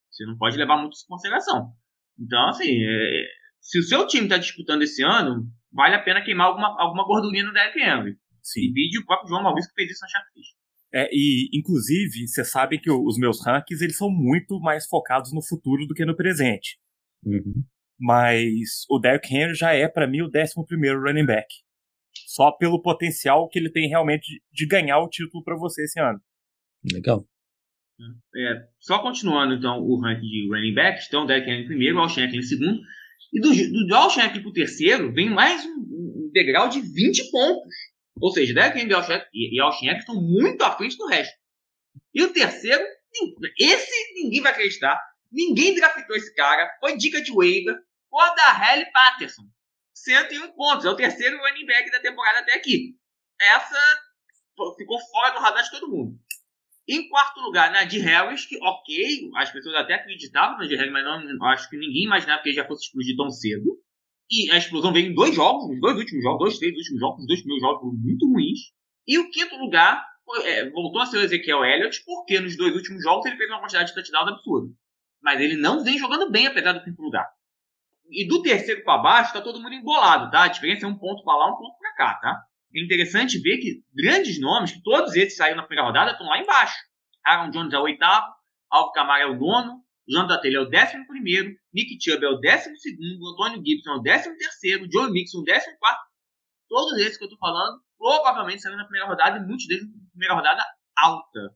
Você 0.09 0.25
não 0.25 0.37
pode 0.37 0.57
levar 0.57 0.77
muito 0.77 0.93
isso 0.93 1.05
em 1.05 1.09
consideração. 1.09 1.71
Então, 2.19 2.49
assim, 2.49 2.83
é, 2.83 3.27
se 3.59 3.79
o 3.79 3.83
seu 3.83 4.07
time 4.07 4.23
está 4.23 4.37
disputando 4.37 4.83
esse 4.83 5.03
ano, 5.03 5.45
vale 5.71 5.95
a 5.95 6.01
pena 6.01 6.23
queimar 6.23 6.47
alguma, 6.47 6.81
alguma 6.81 7.05
gordurinha 7.05 7.43
no 7.43 7.53
DFM. 7.53 8.17
Sim. 8.41 8.71
vídeo 8.71 9.01
o 9.01 9.05
próprio 9.05 9.29
João 9.29 9.43
Maurício 9.43 9.69
que 9.71 9.75
fez 9.75 9.91
isso 9.91 10.01
na 10.01 10.07
Sharkfish. 10.07 10.54
É, 10.95 11.09
e, 11.11 11.49
inclusive, 11.51 12.25
você 12.25 12.45
sabe 12.45 12.79
que 12.79 12.89
os 12.89 13.17
meus 13.17 13.45
rankings 13.45 13.83
eles 13.83 13.97
são 13.97 14.09
muito 14.09 14.61
mais 14.61 14.87
focados 14.87 15.33
no 15.33 15.43
futuro 15.43 15.85
do 15.85 15.93
que 15.93 16.05
no 16.05 16.15
presente. 16.15 16.79
Uhum. 17.25 17.65
Mas 17.99 18.85
o 18.89 18.97
Derrick 18.97 19.33
Henry 19.33 19.53
já 19.55 19.73
é, 19.73 19.89
para 19.89 20.07
mim, 20.07 20.21
o 20.21 20.27
11 20.27 20.53
running 20.95 21.25
back. 21.25 21.47
Só 22.25 22.49
pelo 22.49 22.81
potencial 22.81 23.49
que 23.49 23.59
ele 23.59 23.69
tem 23.69 23.89
realmente 23.89 24.41
de 24.53 24.65
ganhar 24.65 24.99
o 24.99 25.09
título 25.09 25.43
para 25.43 25.57
você 25.57 25.83
esse 25.83 25.99
ano. 25.99 26.21
Legal. 26.93 27.27
É, 28.33 28.67
só 28.79 28.99
continuando, 28.99 29.53
então, 29.53 29.81
o 29.81 29.99
ranking 29.99 30.21
de 30.21 30.47
running 30.47 30.73
backs. 30.73 31.07
Então, 31.07 31.23
o 31.23 31.25
Derrick 31.25 31.49
Henry 31.49 31.63
em 31.63 31.67
primeiro, 31.67 31.97
o 31.97 31.99
Al 31.99 32.07
em 32.07 32.41
segundo. 32.41 32.79
E 33.33 33.41
do, 33.41 33.49
do, 33.49 33.87
do 33.87 33.95
Al 33.95 34.09
pro 34.41 34.53
terceiro, 34.53 35.11
vem 35.11 35.29
mais 35.29 35.65
um, 35.65 35.71
um 35.71 36.31
degrau 36.31 36.69
de 36.69 36.79
20 36.79 37.31
pontos. 37.31 37.73
Ou 38.19 38.31
seja, 38.31 38.53
Henry 38.65 38.87
e 39.33 39.59
Austin 39.59 39.87
estão 39.87 40.15
muito 40.15 40.63
à 40.63 40.71
frente 40.71 40.97
do 40.97 41.07
resto. 41.07 41.35
E 42.13 42.23
o 42.23 42.31
terceiro, 42.31 42.83
esse 43.59 44.13
ninguém 44.13 44.41
vai 44.41 44.51
acreditar. 44.51 44.99
Ninguém 45.31 45.75
draftou 45.75 46.15
esse 46.15 46.33
cara. 46.33 46.73
Foi 46.79 46.95
dica 46.95 47.21
de 47.21 47.31
waiver. 47.33 47.77
Halle 48.11 48.85
Patterson. 48.91 49.43
101 49.93 50.53
pontos. 50.53 50.85
É 50.85 50.89
o 50.89 50.95
terceiro 50.95 51.37
running 51.37 51.65
back 51.65 51.91
da 51.91 51.99
temporada 51.99 52.39
até 52.39 52.55
aqui. 52.55 52.95
Essa 53.41 53.77
ficou 54.77 54.99
fora 54.99 55.33
do 55.33 55.39
radar 55.39 55.63
de 55.63 55.71
todo 55.71 55.89
mundo. 55.89 56.17
Em 56.87 57.09
quarto 57.09 57.41
lugar, 57.41 57.71
Nadir 57.71 58.03
Harris, 58.03 58.45
que 58.45 58.57
ok, 58.61 59.31
as 59.35 59.51
pessoas 59.51 59.75
até 59.75 59.95
acreditavam 59.95 60.53
no 60.53 60.59
Nadir 60.59 60.77
Harris, 60.77 60.93
mas 60.93 61.03
não, 61.03 61.45
acho 61.47 61.69
que 61.69 61.77
ninguém 61.77 62.03
imaginava 62.03 62.43
que 62.43 62.49
ele 62.49 62.55
já 62.55 62.65
fosse 62.65 62.85
explodir 62.85 63.17
tão 63.17 63.29
cedo. 63.29 63.83
E 64.29 64.51
a 64.51 64.57
explosão 64.57 64.91
veio 64.91 65.11
em 65.11 65.13
dois 65.13 65.35
jogos, 65.35 65.69
nos 65.69 65.79
dois 65.79 65.97
últimos 65.97 66.23
jogos, 66.23 66.39
dois, 66.39 66.57
três 66.57 66.75
últimos 66.75 66.99
jogos, 66.99 67.21
os 67.21 67.27
dois 67.27 67.39
primeiros 67.41 67.67
jogos 67.67 67.93
muito 68.01 68.27
ruins. 68.27 68.59
E 69.07 69.19
o 69.19 69.29
quinto 69.29 69.55
lugar 69.57 70.03
é, 70.43 70.69
voltou 70.71 71.01
a 71.01 71.05
ser 71.05 71.17
o 71.17 71.21
Ezequiel 71.21 71.63
Elliott, 71.63 72.03
porque 72.05 72.39
nos 72.39 72.57
dois 72.57 72.75
últimos 72.75 73.03
jogos 73.03 73.25
ele 73.25 73.37
fez 73.37 73.49
uma 73.49 73.59
quantidade 73.59 73.89
de 73.89 73.95
touchdowns 73.95 74.27
absurda. 74.29 74.73
Mas 75.21 75.39
ele 75.39 75.55
não 75.55 75.83
vem 75.83 75.97
jogando 75.97 76.31
bem, 76.31 76.47
apesar 76.47 76.73
do 76.73 76.83
quinto 76.83 77.01
lugar. 77.01 77.27
E 78.09 78.27
do 78.27 78.41
terceiro 78.41 78.83
para 78.83 79.01
baixo, 79.01 79.33
tá 79.33 79.41
todo 79.41 79.61
mundo 79.61 79.73
embolado, 79.73 80.31
tá? 80.31 80.43
A 80.43 80.47
diferença 80.47 80.85
é 80.85 80.89
um 80.89 80.97
ponto 80.97 81.23
para 81.23 81.37
lá, 81.37 81.53
um 81.53 81.57
ponto 81.57 81.77
para 81.77 81.93
cá, 81.93 82.13
tá? 82.15 82.43
É 82.75 82.83
interessante 82.83 83.39
ver 83.39 83.57
que 83.57 83.83
grandes 83.95 84.39
nomes, 84.39 84.71
que 84.71 84.83
todos 84.83 85.15
esses 85.15 85.37
saíram 85.37 85.57
na 85.57 85.63
primeira 85.63 85.87
rodada, 85.87 86.11
estão 86.11 86.27
lá 86.27 86.39
embaixo. 86.39 86.75
Aaron 87.25 87.49
Jones 87.49 87.73
é 87.73 87.79
o 87.79 87.83
oitavo, 87.83 88.27
Alvo 88.69 88.91
Camara 88.91 89.23
é 89.23 89.27
o 89.27 89.39
nono, 89.39 89.81
Jonathan 90.07 90.41
Taylor 90.41 90.63
é 90.63 90.67
o 90.67 90.69
décimo 90.69 91.07
primeiro, 91.07 91.55
Nick 91.73 91.97
Chubb 91.99 92.23
é 92.23 92.29
o 92.29 92.37
décimo 92.37 92.77
segundo, 92.77 93.31
Antônio 93.31 93.63
Gibson 93.65 93.91
é 93.91 93.95
o 93.95 94.01
décimo 94.01 94.37
terceiro, 94.37 94.87
Joe 94.91 95.11
Mixon 95.11 95.39
é 95.39 95.41
o 95.41 95.43
décimo 95.43 95.77
quarto. 95.79 96.05
Todos 96.67 96.99
esses 96.99 97.17
que 97.17 97.25
eu 97.25 97.29
tô 97.29 97.37
falando, 97.37 97.81
provavelmente 97.97 98.61
saíram 98.61 98.77
na 98.77 98.85
primeira 98.85 99.07
rodada 99.07 99.37
e 99.37 99.45
muitos 99.45 99.67
deles 99.67 99.85
na 99.85 100.09
primeira 100.11 100.35
rodada 100.35 100.63
alta. 100.97 101.55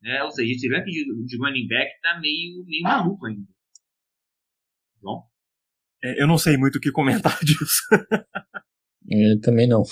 Né? 0.00 0.22
Ou 0.22 0.30
seja, 0.30 0.52
esse 0.52 0.68
ranking 0.68 0.90
de, 0.90 1.26
de 1.26 1.36
running 1.38 1.68
back 1.68 1.90
tá 2.00 2.18
meio, 2.20 2.64
meio 2.64 2.82
maluco 2.82 3.26
ainda. 3.26 3.48
Bom? 5.00 5.28
É, 6.02 6.22
eu 6.22 6.26
não 6.26 6.38
sei 6.38 6.56
muito 6.56 6.76
o 6.76 6.80
que 6.80 6.90
comentar 6.90 7.38
disso. 7.44 7.82
eu 9.08 9.40
também 9.40 9.68
não. 9.68 9.82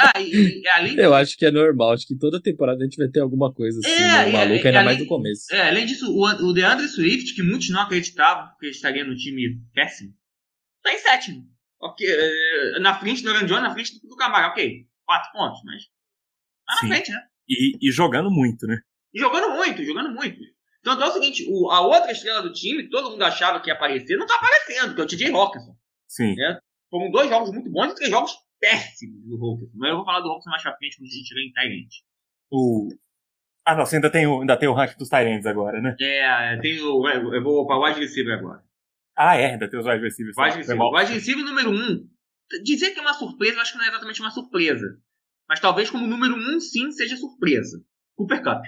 Ah, 0.00 0.20
e, 0.20 0.60
e, 0.62 0.68
além 0.68 0.96
Eu 0.96 1.14
acho 1.14 1.36
que 1.36 1.46
é 1.46 1.50
normal, 1.50 1.92
acho 1.92 2.06
que 2.06 2.16
toda 2.18 2.42
temporada 2.42 2.80
a 2.80 2.84
gente 2.84 2.96
vai 2.96 3.08
ter 3.08 3.20
alguma 3.20 3.52
coisa 3.54 3.78
assim, 3.78 3.88
É, 3.88 4.26
né, 4.26 4.32
maluca, 4.32 4.54
e 4.54 4.66
ainda 4.66 4.68
além- 4.70 4.84
mais 4.84 4.98
no 4.98 5.06
começo. 5.06 5.54
É, 5.54 5.68
além 5.68 5.86
disso, 5.86 6.10
o, 6.12 6.24
o 6.48 6.52
DeAndre 6.52 6.88
Swift, 6.88 7.34
que 7.34 7.42
muitos 7.42 7.68
não 7.70 7.80
acreditavam 7.82 8.48
que 8.58 8.66
ele 8.66 8.72
estaria 8.74 9.04
no 9.04 9.14
time 9.14 9.60
péssimo, 9.72 10.12
tá 10.82 10.92
em 10.92 10.98
sétimo. 10.98 11.44
Ok, 11.80 12.06
é, 12.08 12.78
na 12.80 12.98
frente 12.98 13.22
do 13.22 13.32
Jones, 13.32 13.50
na 13.50 13.72
frente 13.72 14.00
do 14.06 14.16
Camara, 14.16 14.48
ok. 14.48 14.86
Quatro 15.04 15.30
pontos, 15.32 15.60
mas 15.64 15.82
tá 16.66 16.74
na 16.74 16.80
Sim. 16.80 16.88
frente, 16.88 17.10
né? 17.12 17.20
E, 17.48 17.88
e 17.88 17.92
jogando 17.92 18.30
muito, 18.30 18.66
né? 18.66 18.78
E 19.14 19.20
jogando 19.20 19.54
muito, 19.54 19.84
jogando 19.84 20.10
muito. 20.12 20.40
Então 20.80 21.00
é 21.00 21.06
o 21.06 21.12
seguinte, 21.12 21.46
o- 21.48 21.70
a 21.70 21.80
outra 21.82 22.10
estrela 22.10 22.42
do 22.42 22.52
time, 22.52 22.88
todo 22.88 23.10
mundo 23.10 23.22
achava 23.22 23.60
que 23.60 23.68
ia 23.70 23.74
aparecer, 23.74 24.16
não 24.16 24.26
tá 24.26 24.34
aparecendo, 24.36 24.94
que 24.94 25.00
é 25.00 25.04
o 25.04 25.06
TJ 25.06 25.30
Hawkinson. 25.30 25.76
Sim. 26.08 26.34
Foram 26.90 27.10
dois 27.10 27.28
jogos 27.28 27.50
muito 27.52 27.70
bons 27.70 27.92
e 27.92 27.94
três 27.94 28.10
jogos 28.10 28.32
péssimos 28.64 29.26
do 29.26 29.36
Hawkinson. 29.36 29.72
Mas 29.74 29.90
eu 29.90 29.96
vou 29.96 30.04
falar 30.04 30.20
do 30.20 30.30
Hawkinson 30.30 30.50
mais 30.50 30.62
pra 30.62 30.76
frente 30.76 30.96
quando 30.96 31.08
a 31.08 31.12
gente 31.12 31.28
chegar 31.28 31.42
em 31.42 31.52
Tyrant. 31.52 31.90
O... 32.50 32.88
Ah, 33.66 33.74
não, 33.74 33.84
você 33.84 33.96
ainda 33.96 34.10
tem 34.10 34.26
o, 34.26 34.40
ainda 34.40 34.56
tem 34.56 34.68
o 34.68 34.72
ranking 34.72 34.96
dos 34.96 35.08
Tyrants 35.08 35.46
agora, 35.46 35.80
né? 35.80 35.96
É, 36.00 36.58
tem 36.60 36.80
o, 36.80 37.08
eu 37.08 37.42
vou 37.42 37.66
pra 37.66 37.78
wide 37.78 38.00
receiver 38.00 38.38
agora. 38.38 38.62
Ah, 39.16 39.36
é, 39.36 39.52
ainda 39.52 39.68
tem 39.68 39.78
os 39.78 39.86
wide 39.86 40.02
receivers. 40.02 40.36
Wide 40.36 40.56
receiver. 40.56 40.86
Wide 40.92 41.12
receiver 41.12 41.44
número 41.44 41.70
um. 41.70 42.08
Dizer 42.62 42.90
que 42.90 42.98
é 42.98 43.02
uma 43.02 43.14
surpresa, 43.14 43.56
eu 43.56 43.60
acho 43.60 43.72
que 43.72 43.78
não 43.78 43.84
é 43.84 43.88
exatamente 43.88 44.20
uma 44.20 44.30
surpresa. 44.30 44.98
Mas 45.48 45.60
talvez 45.60 45.90
como 45.90 46.06
número 46.06 46.34
um, 46.34 46.60
sim, 46.60 46.90
seja 46.90 47.16
surpresa. 47.16 47.84
Cooper 48.16 48.42
Cup. 48.42 48.64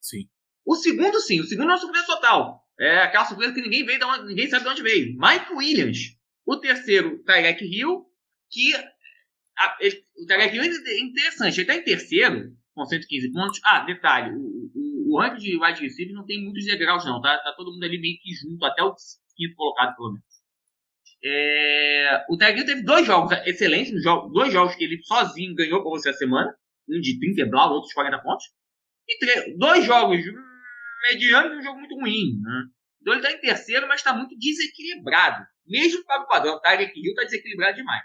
Sim. 0.00 0.28
O 0.64 0.76
segundo, 0.76 1.20
sim. 1.20 1.40
O 1.40 1.44
segundo 1.44 1.70
é 1.70 1.72
uma 1.72 1.78
surpresa 1.78 2.06
total. 2.06 2.62
É 2.78 2.98
aquela 2.98 3.24
surpresa 3.24 3.54
que 3.54 3.60
ninguém 3.60 3.84
veio 3.84 3.98
de 3.98 4.04
onde, 4.04 4.26
ninguém 4.26 4.48
sabe 4.48 4.64
de 4.64 4.70
onde 4.70 4.82
veio. 4.82 5.16
Mike 5.18 5.52
Williams. 5.52 5.98
O 6.44 6.56
terceiro, 6.56 7.22
Tyrek 7.24 7.64
Hill, 7.64 8.04
que 8.50 8.72
a- 9.58 9.76
ele- 9.80 10.04
o 10.16 10.26
Hill 10.54 10.62
é 10.62 10.98
interessante. 11.00 11.54
Ele 11.60 11.62
está 11.62 11.74
em 11.74 11.84
terceiro, 11.84 12.56
com 12.74 12.84
115 12.84 13.32
pontos. 13.32 13.60
Ah, 13.64 13.80
detalhe, 13.84 14.34
o, 14.34 14.70
o, 14.74 15.14
o 15.14 15.20
ranking 15.20 15.42
de 15.42 15.56
wide 15.62 15.80
receiver 15.80 16.14
não 16.14 16.24
tem 16.24 16.42
muitos 16.42 16.64
degraus, 16.64 17.04
não. 17.04 17.20
Tá, 17.20 17.36
tá 17.38 17.52
todo 17.56 17.72
mundo 17.72 17.84
ali 17.84 18.00
meio 18.00 18.18
que 18.20 18.32
junto, 18.34 18.64
até 18.64 18.82
o 18.82 18.94
quinto 19.36 19.54
colocado, 19.56 19.94
pelo 19.96 20.12
menos. 20.12 20.24
É, 21.24 22.24
o 22.28 22.36
Hill 22.42 22.66
teve 22.66 22.82
dois 22.82 23.06
jogos 23.06 23.32
excelentes, 23.46 23.92
dois 24.32 24.52
jogos 24.52 24.74
que 24.74 24.84
ele 24.84 25.00
sozinho 25.04 25.54
ganhou 25.54 25.80
pra 25.82 25.90
você 25.90 26.10
a 26.10 26.14
semana. 26.14 26.52
Um 26.88 27.00
de 27.00 27.18
30 27.18 27.42
e 27.42 27.44
blau, 27.44 27.72
outro 27.72 27.88
de 27.88 27.94
40 27.94 28.18
pontos. 28.18 28.44
E 29.08 29.18
tre- 29.18 29.56
dois 29.56 29.84
jogos 29.84 30.18
medianos 31.02 31.52
e 31.52 31.56
um 31.58 31.62
jogo 31.62 31.78
muito 31.78 31.94
ruim. 31.94 32.40
Né? 32.42 32.64
Então 33.00 33.14
ele 33.14 33.22
tá 33.22 33.32
em 33.32 33.40
terceiro, 33.40 33.86
mas 33.86 34.02
tá 34.02 34.12
muito 34.14 34.36
desequilibrado. 34.36 35.44
Mesmo 35.66 36.04
para 36.04 36.22
o 36.22 36.26
padrão, 36.26 36.54
o 36.56 36.60
Tyreek 36.60 36.92
Hill 36.98 37.14
tá 37.14 37.22
desequilibrado 37.22 37.76
demais. 37.76 38.02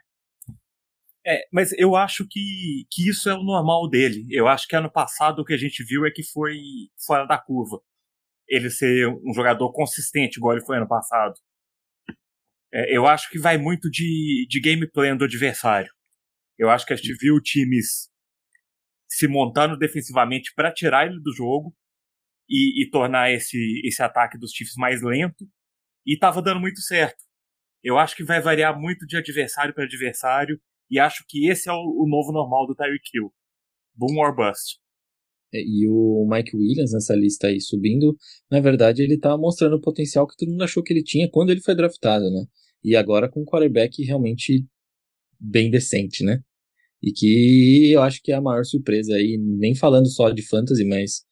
É, 1.28 1.46
mas 1.52 1.74
eu 1.74 1.96
acho 1.96 2.26
que, 2.30 2.86
que 2.90 3.10
isso 3.10 3.30
é 3.30 3.34
o 3.34 3.44
normal 3.44 3.90
dele. 3.90 4.26
Eu 4.32 4.48
acho 4.48 4.66
que 4.68 4.76
ano 4.76 4.92
passado 4.92 5.40
o 5.42 5.46
que 5.46 5.54
a 5.54 5.58
gente 5.58 5.84
viu 5.84 6.06
é 6.06 6.12
que 6.12 6.24
foi 6.24 6.58
fora 7.06 7.26
da 7.26 7.38
curva. 7.38 7.82
Ele 8.48 8.70
ser 8.70 9.08
um 9.10 9.34
jogador 9.34 9.74
consistente, 9.74 10.38
igual 10.38 10.56
ele 10.56 10.66
foi 10.66 10.78
ano 10.78 10.88
passado. 10.88 11.34
É, 12.74 12.96
eu 12.96 13.06
acho 13.06 13.30
que 13.30 13.38
vai 13.38 13.58
muito 13.58 13.90
de, 13.90 14.48
de 14.50 14.62
game 14.62 14.90
plan 14.90 15.18
do 15.18 15.26
adversário. 15.26 15.92
Eu 16.58 16.70
acho 16.70 16.86
que 16.86 16.94
a 16.94 16.96
gente 16.96 17.14
viu 17.20 17.42
times 17.42 18.10
se 19.10 19.28
montando 19.28 19.78
defensivamente 19.78 20.54
para 20.56 20.72
tirar 20.72 21.08
ele 21.08 21.20
do 21.22 21.34
jogo 21.34 21.76
e, 22.50 22.84
e 22.84 22.90
tornar 22.90 23.32
esse, 23.32 23.82
esse 23.86 24.02
ataque 24.02 24.38
dos 24.38 24.52
Chiefs 24.52 24.76
mais 24.78 25.02
lento. 25.02 25.46
E 26.06 26.18
tava 26.18 26.42
dando 26.42 26.62
muito 26.62 26.80
certo. 26.82 27.22
Eu 27.84 27.98
acho 27.98 28.16
que 28.16 28.24
vai 28.24 28.42
variar 28.42 28.80
muito 28.80 29.06
de 29.06 29.18
adversário 29.18 29.74
para 29.74 29.84
adversário. 29.84 30.60
E 30.90 31.00
acho 31.00 31.24
que 31.28 31.50
esse 31.50 31.70
é 31.70 31.74
o, 31.74 31.76
o 31.76 32.08
novo 32.08 32.32
normal 32.32 32.66
do 32.68 32.76
Tyreek 32.76 33.10
Hill. 33.14 33.32
Boom 33.96 34.18
or 34.20 34.36
bust. 34.36 34.80
É, 35.54 35.62
E 35.62 35.88
o 35.88 36.28
Mike 36.30 36.56
Williams 36.56 36.92
nessa 36.92 37.16
lista 37.16 37.48
aí 37.48 37.62
subindo, 37.62 38.16
na 38.52 38.60
verdade 38.60 39.02
ele 39.02 39.18
tá 39.18 39.38
mostrando 39.38 39.76
o 39.78 39.82
potencial 39.82 40.28
que 40.28 40.36
todo 40.38 40.50
mundo 40.50 40.64
achou 40.64 40.84
que 40.84 40.94
ele 40.94 41.04
tinha 41.04 41.30
quando 41.30 41.52
ele 41.52 41.62
foi 41.62 41.76
draftado, 41.76 42.30
né? 42.30 42.46
E 42.84 42.96
agora 42.96 43.30
com 43.30 43.42
um 43.42 43.46
quarterback 43.46 44.04
realmente 44.04 44.66
bem 45.40 45.70
decente, 45.72 46.24
né? 46.24 46.42
E 47.02 47.12
que 47.12 47.92
eu 47.92 48.02
acho 48.02 48.22
que 48.22 48.32
é 48.32 48.36
a 48.36 48.42
maior 48.42 48.66
surpresa 48.66 49.14
aí, 49.16 49.38
nem 49.38 49.76
falando 49.76 50.08
só 50.10 50.30
de 50.32 50.42
fantasy, 50.48 50.84
mas 50.86 51.24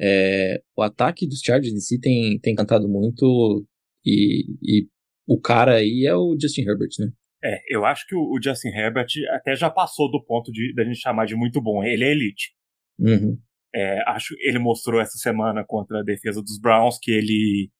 é, 0.00 0.60
o 0.76 0.82
ataque 0.82 1.26
dos 1.26 1.40
Chargers 1.40 1.74
em 1.74 1.80
si 1.80 1.98
tem, 2.00 2.38
tem 2.40 2.54
cantado 2.54 2.88
muito 2.88 3.64
e, 4.04 4.44
e 4.62 4.88
o 5.26 5.40
cara 5.40 5.76
aí 5.76 6.04
é 6.06 6.14
o 6.14 6.36
Justin 6.38 6.62
Herbert, 6.62 6.90
né? 6.98 7.12
É, 7.44 7.60
eu 7.68 7.84
acho 7.84 8.06
que 8.06 8.14
o, 8.14 8.20
o 8.20 8.38
Justin 8.42 8.68
Herbert 8.68 9.08
até 9.30 9.54
já 9.54 9.68
passou 9.68 10.10
do 10.10 10.24
ponto 10.24 10.50
de 10.50 10.72
da 10.74 10.82
gente 10.82 10.98
chamar 10.98 11.26
de 11.26 11.36
muito 11.36 11.60
bom. 11.60 11.84
Ele 11.84 12.04
é 12.04 12.10
elite. 12.10 12.54
Uhum. 12.98 13.38
É, 13.74 14.02
acho 14.08 14.34
ele 14.40 14.58
mostrou 14.58 15.00
essa 15.00 15.18
semana 15.18 15.64
contra 15.66 16.00
a 16.00 16.02
defesa 16.02 16.40
dos 16.40 16.58
Browns 16.58 16.98
que 17.00 17.10
ele 17.10 17.70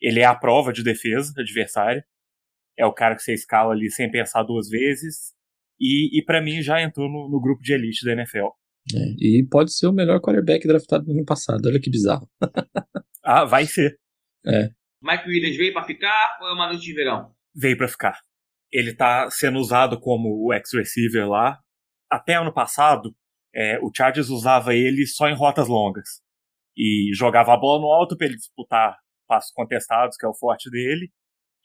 ele 0.00 0.20
é 0.20 0.24
a 0.24 0.34
prova 0.34 0.72
de 0.72 0.84
defesa 0.84 1.32
adversária. 1.36 2.04
É 2.78 2.86
o 2.86 2.92
cara 2.92 3.16
que 3.16 3.22
você 3.22 3.34
escala 3.34 3.72
ali 3.72 3.90
sem 3.90 4.08
pensar 4.08 4.44
duas 4.44 4.68
vezes. 4.68 5.34
E, 5.80 6.16
e 6.16 6.24
para 6.24 6.40
mim 6.40 6.62
já 6.62 6.80
entrou 6.80 7.08
no, 7.08 7.28
no 7.28 7.40
grupo 7.40 7.60
de 7.60 7.72
elite 7.72 8.04
da 8.04 8.12
NFL. 8.12 8.46
É, 8.94 9.14
e 9.18 9.46
pode 9.50 9.72
ser 9.72 9.88
o 9.88 9.92
melhor 9.92 10.20
quarterback 10.20 10.66
draftado 10.66 11.06
no 11.06 11.12
ano 11.12 11.24
passado, 11.24 11.66
olha 11.66 11.80
que 11.80 11.90
bizarro. 11.90 12.28
Ah, 13.22 13.44
vai 13.44 13.66
ser. 13.66 13.98
Mike 15.02 15.28
Williams 15.28 15.56
veio 15.56 15.72
para 15.74 15.84
ficar 15.84 16.38
ou 16.40 16.48
é 16.48 16.52
uma 16.54 16.68
noite 16.68 16.82
de 16.82 16.94
verão? 16.94 17.30
Veio 17.54 17.76
para 17.76 17.88
ficar. 17.88 18.18
Ele 18.72 18.94
tá 18.94 19.30
sendo 19.30 19.58
usado 19.58 19.98
como 20.00 20.28
o 20.46 20.52
ex-receiver 20.52 21.28
lá. 21.28 21.58
Até 22.10 22.34
ano 22.34 22.52
passado, 22.52 23.14
é, 23.54 23.78
o 23.80 23.90
Chargers 23.94 24.28
usava 24.28 24.74
ele 24.74 25.06
só 25.06 25.28
em 25.28 25.34
rotas 25.34 25.68
longas. 25.68 26.22
E 26.76 27.10
jogava 27.14 27.52
a 27.54 27.56
bola 27.56 27.80
no 27.80 27.88
alto 27.92 28.16
para 28.16 28.26
ele 28.26 28.36
disputar 28.36 28.96
passos 29.26 29.52
contestados, 29.52 30.16
que 30.16 30.24
é 30.24 30.28
o 30.28 30.34
forte 30.34 30.70
dele. 30.70 31.10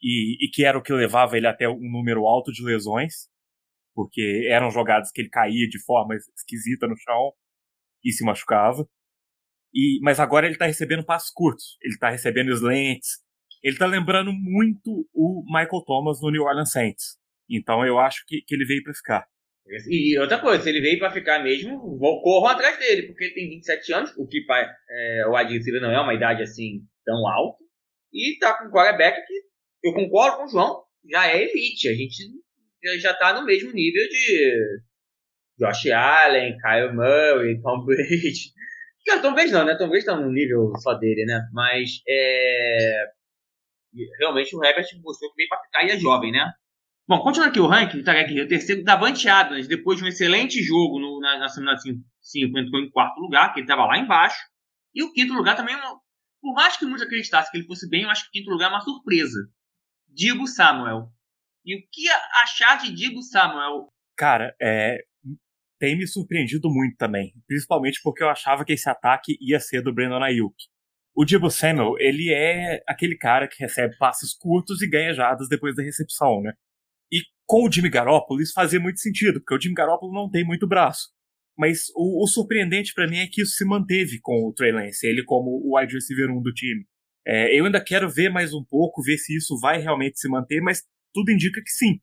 E, 0.02 0.44
e 0.44 0.50
que 0.50 0.64
era 0.64 0.76
o 0.76 0.82
que 0.82 0.92
levava 0.92 1.36
ele 1.36 1.46
até 1.46 1.68
um 1.68 1.78
número 1.80 2.26
alto 2.26 2.52
de 2.52 2.62
lesões. 2.62 3.28
Porque 3.94 4.48
eram 4.50 4.70
jogadas 4.70 5.10
que 5.12 5.20
ele 5.22 5.30
caía 5.30 5.68
de 5.68 5.82
forma 5.84 6.16
esquisita 6.16 6.86
no 6.88 6.96
chão 6.96 7.32
e 8.04 8.12
se 8.12 8.24
machucava. 8.24 8.86
E, 9.74 9.98
mas 10.02 10.20
agora 10.20 10.46
ele 10.46 10.56
tá 10.56 10.66
recebendo 10.66 11.04
passos 11.04 11.30
curtos. 11.30 11.76
Ele 11.82 11.98
tá 11.98 12.10
recebendo 12.10 12.52
slants. 12.52 13.23
Ele 13.64 13.76
tá 13.78 13.86
lembrando 13.86 14.30
muito 14.32 15.08
o 15.14 15.42
Michael 15.46 15.82
Thomas 15.86 16.20
no 16.20 16.30
New 16.30 16.42
Orleans 16.42 16.70
Saints. 16.70 17.16
Então 17.50 17.84
eu 17.84 17.98
acho 17.98 18.22
que, 18.26 18.42
que 18.46 18.54
ele 18.54 18.64
veio 18.66 18.82
para 18.84 18.92
ficar. 18.94 19.26
E 19.88 20.18
outra 20.18 20.38
coisa, 20.38 20.62
se 20.62 20.68
ele 20.68 20.82
veio 20.82 20.98
para 20.98 21.10
ficar 21.10 21.42
mesmo, 21.42 21.98
corram 22.22 22.48
atrás 22.48 22.78
dele, 22.78 23.06
porque 23.06 23.24
ele 23.24 23.34
tem 23.34 23.48
27 23.48 23.92
anos, 23.94 24.14
o 24.18 24.26
que 24.26 24.42
pa- 24.42 24.70
é, 24.90 25.24
o 25.26 25.32
receiver 25.34 25.80
não 25.80 25.90
é 25.90 25.98
uma 25.98 26.12
idade 26.12 26.42
assim 26.42 26.82
tão 27.06 27.26
alta, 27.26 27.64
e 28.12 28.36
tá 28.38 28.58
com 28.58 28.68
um 28.68 28.70
quarterback 28.70 29.18
que 29.26 29.88
eu 29.88 29.94
concordo 29.94 30.36
com 30.36 30.44
o 30.44 30.48
João, 30.48 30.82
já 31.10 31.26
é 31.28 31.42
elite. 31.42 31.88
A 31.88 31.94
gente 31.94 32.14
já 33.00 33.14
tá 33.14 33.32
no 33.32 33.46
mesmo 33.46 33.72
nível 33.72 34.06
de 34.06 34.80
Josh 35.58 35.86
Allen, 35.90 36.58
Kyle 36.58 36.92
Murray, 36.94 37.60
Tom 37.62 37.84
Brady. 37.86 38.52
Tom 39.22 39.32
Brady 39.34 39.52
não, 39.52 39.64
né? 39.64 39.74
Tom 39.76 39.88
Brady 39.88 40.04
tá 40.04 40.16
num 40.16 40.30
nível 40.32 40.72
só 40.80 40.94
dele, 40.94 41.24
né? 41.24 41.40
Mas 41.52 42.02
é. 42.06 43.06
Realmente 44.18 44.54
o 44.56 44.64
Herbert 44.64 44.86
mostrou 45.02 45.30
que 45.30 45.36
veio 45.36 45.48
pra 45.48 45.60
ficar 45.62 45.84
e 45.84 45.90
é 45.90 45.98
jovem, 45.98 46.32
né? 46.32 46.50
Bom, 47.06 47.20
continuando 47.20 47.50
aqui 47.50 47.60
o 47.60 47.66
ranking, 47.66 48.02
Tarek 48.02 48.32
Hill, 48.32 48.44
o 48.44 48.48
terceiro, 48.48 48.82
Davante 48.82 49.28
Adams, 49.28 49.68
depois 49.68 49.98
de 49.98 50.04
um 50.04 50.08
excelente 50.08 50.62
jogo 50.62 50.98
no- 50.98 51.20
na, 51.20 51.38
na 51.38 51.48
semana 51.48 51.76
5, 51.78 52.58
entrou 52.58 52.80
em 52.80 52.90
quarto 52.90 53.20
lugar, 53.20 53.52
que 53.52 53.60
ele 53.60 53.64
estava 53.66 53.84
lá 53.84 53.98
embaixo. 53.98 54.38
E 54.94 55.02
o 55.02 55.12
quinto 55.12 55.34
lugar 55.34 55.54
também, 55.54 55.74
é 55.74 55.78
por 56.40 56.54
mais 56.54 56.76
que 56.76 56.86
muitos 56.86 57.02
acreditassem 57.04 57.50
que 57.52 57.58
ele 57.58 57.66
fosse 57.66 57.88
bem, 57.90 58.02
eu 58.04 58.10
acho 58.10 58.22
que 58.22 58.28
o 58.28 58.32
quinto 58.32 58.50
lugar 58.50 58.66
é 58.70 58.74
uma 58.74 58.80
surpresa. 58.80 59.38
Digo 60.08 60.46
Samuel. 60.46 61.08
E 61.64 61.76
o 61.76 61.80
que 61.92 62.08
achar 62.42 62.78
de 62.78 62.92
Digo 62.94 63.20
Samuel? 63.22 63.88
Cara, 64.16 64.54
é, 64.60 64.98
tem 65.78 65.96
me 65.98 66.06
surpreendido 66.06 66.70
muito 66.70 66.96
também. 66.96 67.32
Principalmente 67.46 68.00
porque 68.02 68.22
eu 68.22 68.28
achava 68.30 68.64
que 68.64 68.72
esse 68.72 68.88
ataque 68.88 69.36
ia 69.40 69.58
ser 69.60 69.82
do 69.82 69.92
Brandon 69.92 70.22
Ayuk. 70.22 70.54
O 71.14 71.24
Dibo 71.24 71.48
Samuel, 71.48 71.94
ele 71.98 72.32
é 72.32 72.82
aquele 72.88 73.16
cara 73.16 73.46
que 73.46 73.62
recebe 73.62 73.96
passes 73.96 74.34
curtos 74.34 74.82
e 74.82 74.88
ganha 74.88 75.14
jadas 75.14 75.48
depois 75.48 75.76
da 75.76 75.82
recepção, 75.82 76.42
né? 76.42 76.52
E 77.12 77.20
com 77.46 77.66
o 77.66 77.70
Jimmy 77.70 77.88
Garoppolo 77.88 78.42
isso 78.42 78.52
fazia 78.52 78.80
muito 78.80 78.98
sentido, 78.98 79.40
porque 79.40 79.54
o 79.54 79.60
Jimmy 79.60 79.74
Garoppolo 79.74 80.12
não 80.12 80.28
tem 80.28 80.44
muito 80.44 80.66
braço. 80.66 81.08
Mas 81.56 81.86
o, 81.94 82.24
o 82.24 82.26
surpreendente 82.26 82.92
pra 82.92 83.06
mim 83.06 83.18
é 83.18 83.28
que 83.28 83.42
isso 83.42 83.52
se 83.52 83.64
manteve 83.64 84.18
com 84.20 84.48
o 84.48 84.52
Trey 84.52 84.72
Lance, 84.72 85.06
ele 85.06 85.22
como 85.24 85.50
o 85.50 85.78
wide 85.78 85.94
receiver 85.94 86.28
1 86.30 86.42
do 86.42 86.52
time. 86.52 86.84
É, 87.26 87.58
eu 87.58 87.64
ainda 87.64 87.82
quero 87.82 88.10
ver 88.10 88.28
mais 88.28 88.52
um 88.52 88.64
pouco, 88.64 89.02
ver 89.02 89.16
se 89.16 89.36
isso 89.36 89.58
vai 89.60 89.78
realmente 89.78 90.18
se 90.18 90.28
manter, 90.28 90.60
mas 90.60 90.82
tudo 91.14 91.30
indica 91.30 91.62
que 91.62 91.70
sim. 91.70 92.00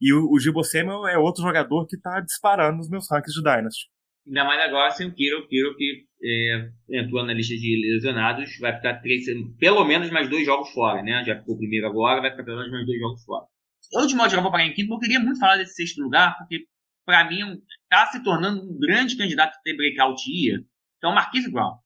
E 0.00 0.12
o, 0.12 0.28
o 0.30 0.40
Jimbo 0.40 0.64
Samuel 0.64 1.06
é 1.06 1.16
outro 1.16 1.42
jogador 1.42 1.86
que 1.86 1.98
tá 1.98 2.20
disparando 2.20 2.78
nos 2.78 2.90
meus 2.90 3.08
rankings 3.08 3.32
de 3.32 3.42
Dynasty. 3.42 3.86
Ainda 4.26 4.44
mais 4.44 4.60
agora 4.60 4.90
sem 4.90 5.06
o 5.06 5.14
Kiro. 5.14 5.40
O 5.40 5.48
Kiro 5.48 5.76
que 5.76 6.06
é, 6.24 6.70
entrou 7.00 7.24
na 7.24 7.34
lista 7.34 7.54
de 7.54 7.92
lesionados, 7.92 8.58
vai 8.58 8.74
ficar 8.74 9.00
três, 9.00 9.26
pelo 9.58 9.84
menos 9.84 10.10
mais 10.10 10.28
dois 10.28 10.46
jogos 10.46 10.70
fora, 10.70 11.02
né? 11.02 11.22
Já 11.24 11.38
ficou 11.38 11.54
o 11.54 11.58
primeiro 11.58 11.86
agora, 11.86 12.20
vai 12.20 12.30
ficar 12.30 12.44
pelo 12.44 12.56
menos 12.58 12.72
mais 12.72 12.86
dois 12.86 12.98
jogos 12.98 13.24
fora. 13.24 13.44
Eu, 13.92 14.06
de 14.06 14.14
modo 14.14 14.30
geral, 14.30 14.42
vou 14.42 14.50
parar 14.50 14.66
em 14.66 14.72
quinto, 14.72 14.88
porque 14.88 15.06
eu 15.06 15.10
queria 15.10 15.24
muito 15.24 15.38
falar 15.38 15.58
desse 15.58 15.74
sexto 15.74 16.02
lugar, 16.02 16.36
porque 16.38 16.64
para 17.04 17.28
mim, 17.28 17.40
está 17.82 18.06
se 18.06 18.22
tornando 18.22 18.62
um 18.62 18.78
grande 18.78 19.16
candidato 19.16 19.54
a 19.54 19.60
ter 19.62 19.76
breakout 19.76 20.22
year, 20.26 20.60
então 20.96 21.14
Marquise 21.14 21.50
Brown. 21.50 21.76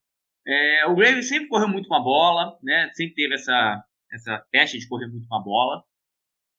É, 0.47 0.85
o 0.87 0.95
Ravens 0.95 1.27
sempre 1.27 1.49
correu 1.49 1.67
muito 1.67 1.87
com 1.87 1.95
a 1.95 1.99
bola, 1.99 2.57
né? 2.63 2.89
Sempre 2.93 3.15
teve 3.15 3.35
essa, 3.35 3.83
essa 4.11 4.43
teste 4.51 4.79
de 4.79 4.87
correr 4.87 5.07
muito 5.07 5.27
com 5.27 5.35
a 5.35 5.43
bola. 5.43 5.83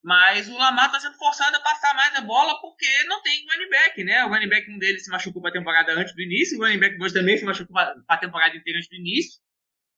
Mas 0.03 0.49
o 0.49 0.57
Lamar 0.57 0.87
está 0.87 0.99
sendo 0.99 1.17
forçado 1.17 1.55
a 1.57 1.61
passar 1.61 1.95
mais 1.95 2.15
a 2.15 2.23
bola 2.23 2.59
porque 2.61 2.87
não 3.05 3.23
tem 3.23 3.45
running 3.51 3.69
back, 3.69 4.05
né? 4.05 4.25
O 4.25 4.29
running 4.29 4.49
back 4.49 4.71
um 4.71 4.79
deles 4.79 5.05
se 5.05 5.11
machucou 5.11 5.43
para 5.43 5.51
a 5.51 5.55
temporada 5.55 5.93
antes 5.93 6.15
do 6.15 6.23
início, 6.23 6.59
o 6.59 6.63
running 6.63 6.81
back 6.81 6.97
2 6.97 7.13
também 7.13 7.37
se 7.37 7.45
machucou 7.45 7.75
para 7.75 7.95
a 8.09 8.17
temporada 8.17 8.57
inteira 8.57 8.79
antes 8.79 8.89
do 8.89 8.97
início. 8.97 9.39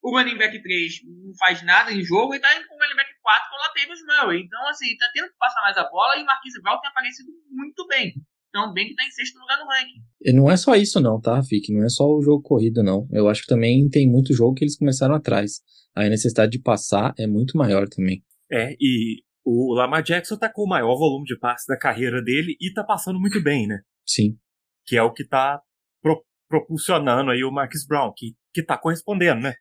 O 0.03 0.19
running 0.19 0.37
back 0.37 0.61
3 0.61 0.93
não 1.05 1.33
faz 1.39 1.63
nada 1.63 1.93
em 1.93 2.03
jogo 2.03 2.35
e 2.35 2.41
tá 2.41 2.53
indo 2.57 2.67
com 2.67 2.75
o 2.75 2.79
running 2.79 2.97
back 2.97 3.11
4 3.23 3.51
com 3.51 3.57
o 3.57 3.61
Latavius 3.61 4.01
Murray. 4.05 4.43
Então, 4.43 4.69
assim, 4.69 4.97
tá 4.97 5.07
tendo 5.15 5.29
que 5.29 5.39
passar 5.39 5.61
mais 5.63 5.77
a 5.77 5.89
bola 5.89 6.17
e 6.19 6.23
o 6.23 6.27
Marquise 6.27 6.61
Brown 6.61 6.81
tem 6.81 6.91
aparecido 6.91 7.31
muito 7.51 7.87
bem. 7.87 8.13
Então, 8.49 8.73
bem 8.73 8.89
que 8.89 8.97
tá 8.97 9.05
em 9.05 9.11
sexto 9.13 9.39
lugar 9.39 9.61
no 9.61 9.67
ranking. 9.67 10.03
E 10.21 10.33
não 10.33 10.51
é 10.51 10.57
só 10.57 10.75
isso 10.75 11.01
não, 11.01 11.21
tá, 11.21 11.41
Fique? 11.43 11.73
Não 11.73 11.85
é 11.85 11.89
só 11.89 12.05
o 12.05 12.21
jogo 12.21 12.43
corrido, 12.43 12.83
não. 12.83 13.09
Eu 13.13 13.29
acho 13.29 13.43
que 13.43 13.47
também 13.47 13.89
tem 13.89 14.11
muito 14.11 14.35
jogo 14.35 14.55
que 14.55 14.65
eles 14.65 14.77
começaram 14.77 15.15
atrás. 15.15 15.63
Aí 15.95 16.09
a 16.09 16.11
necessidade 16.11 16.53
de 16.53 16.59
passar 16.59 17.15
é 17.17 17.27
muito 17.27 17.57
maior 17.57 17.89
também. 17.89 18.23
É, 18.51 18.77
e 18.79 19.23
o 19.45 19.75
Lamar 19.75 20.03
Jackson 20.03 20.37
tá 20.37 20.51
com 20.53 20.63
o 20.63 20.69
maior 20.69 20.97
volume 20.97 21.25
de 21.25 21.39
passes 21.39 21.67
da 21.67 21.79
carreira 21.79 22.23
dele 22.23 22.57
e 22.61 22.73
tá 22.73 22.85
passando 22.85 23.19
muito 23.19 23.43
bem, 23.43 23.67
né? 23.67 23.81
Sim. 24.07 24.39
Que 24.87 24.97
é 24.97 25.03
o 25.03 25.13
que 25.13 25.27
tá 25.27 25.61
pro 26.01 26.25
propulsionando 26.49 27.31
aí 27.31 27.43
o 27.43 27.51
Marcus 27.51 27.87
Brown, 27.87 28.13
que, 28.15 28.35
que 28.53 28.63
tá 28.63 28.77
correspondendo, 28.77 29.41
né? 29.41 29.55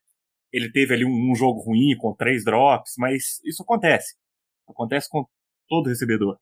Ele 0.51 0.69
teve 0.69 0.93
ali 0.93 1.05
um, 1.05 1.31
um, 1.31 1.35
jogo 1.35 1.61
ruim 1.61 1.95
com 1.97 2.13
três 2.13 2.43
drops, 2.43 2.95
mas 2.97 3.39
isso 3.45 3.63
acontece. 3.63 4.15
Acontece 4.67 5.07
com 5.09 5.25
todo 5.69 5.87
recebedor. 5.87 6.37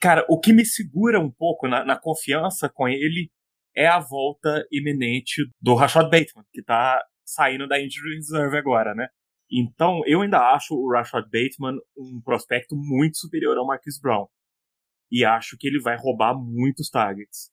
Cara, 0.00 0.26
o 0.28 0.40
que 0.40 0.52
me 0.52 0.66
segura 0.66 1.20
um 1.20 1.30
pouco 1.30 1.68
na, 1.68 1.84
na 1.84 1.96
confiança 1.96 2.68
com 2.68 2.88
ele 2.88 3.30
é 3.76 3.86
a 3.86 4.00
volta 4.00 4.66
iminente 4.72 5.42
do 5.60 5.74
Rashad 5.74 6.10
Bateman, 6.10 6.44
que 6.52 6.62
tá 6.62 7.00
saindo 7.24 7.68
da 7.68 7.80
injury 7.80 8.16
reserve 8.16 8.56
agora, 8.56 8.92
né? 8.94 9.06
Então, 9.50 10.02
eu 10.06 10.22
ainda 10.22 10.54
acho 10.54 10.74
o 10.74 10.90
Rashad 10.90 11.24
Bateman 11.24 11.78
um 11.96 12.20
prospecto 12.22 12.74
muito 12.76 13.16
superior 13.18 13.56
ao 13.56 13.66
Marquis 13.66 14.00
Brown. 14.00 14.26
E 15.10 15.24
acho 15.24 15.56
que 15.58 15.68
ele 15.68 15.80
vai 15.80 15.96
roubar 15.96 16.34
muitos 16.34 16.90
targets. 16.90 17.50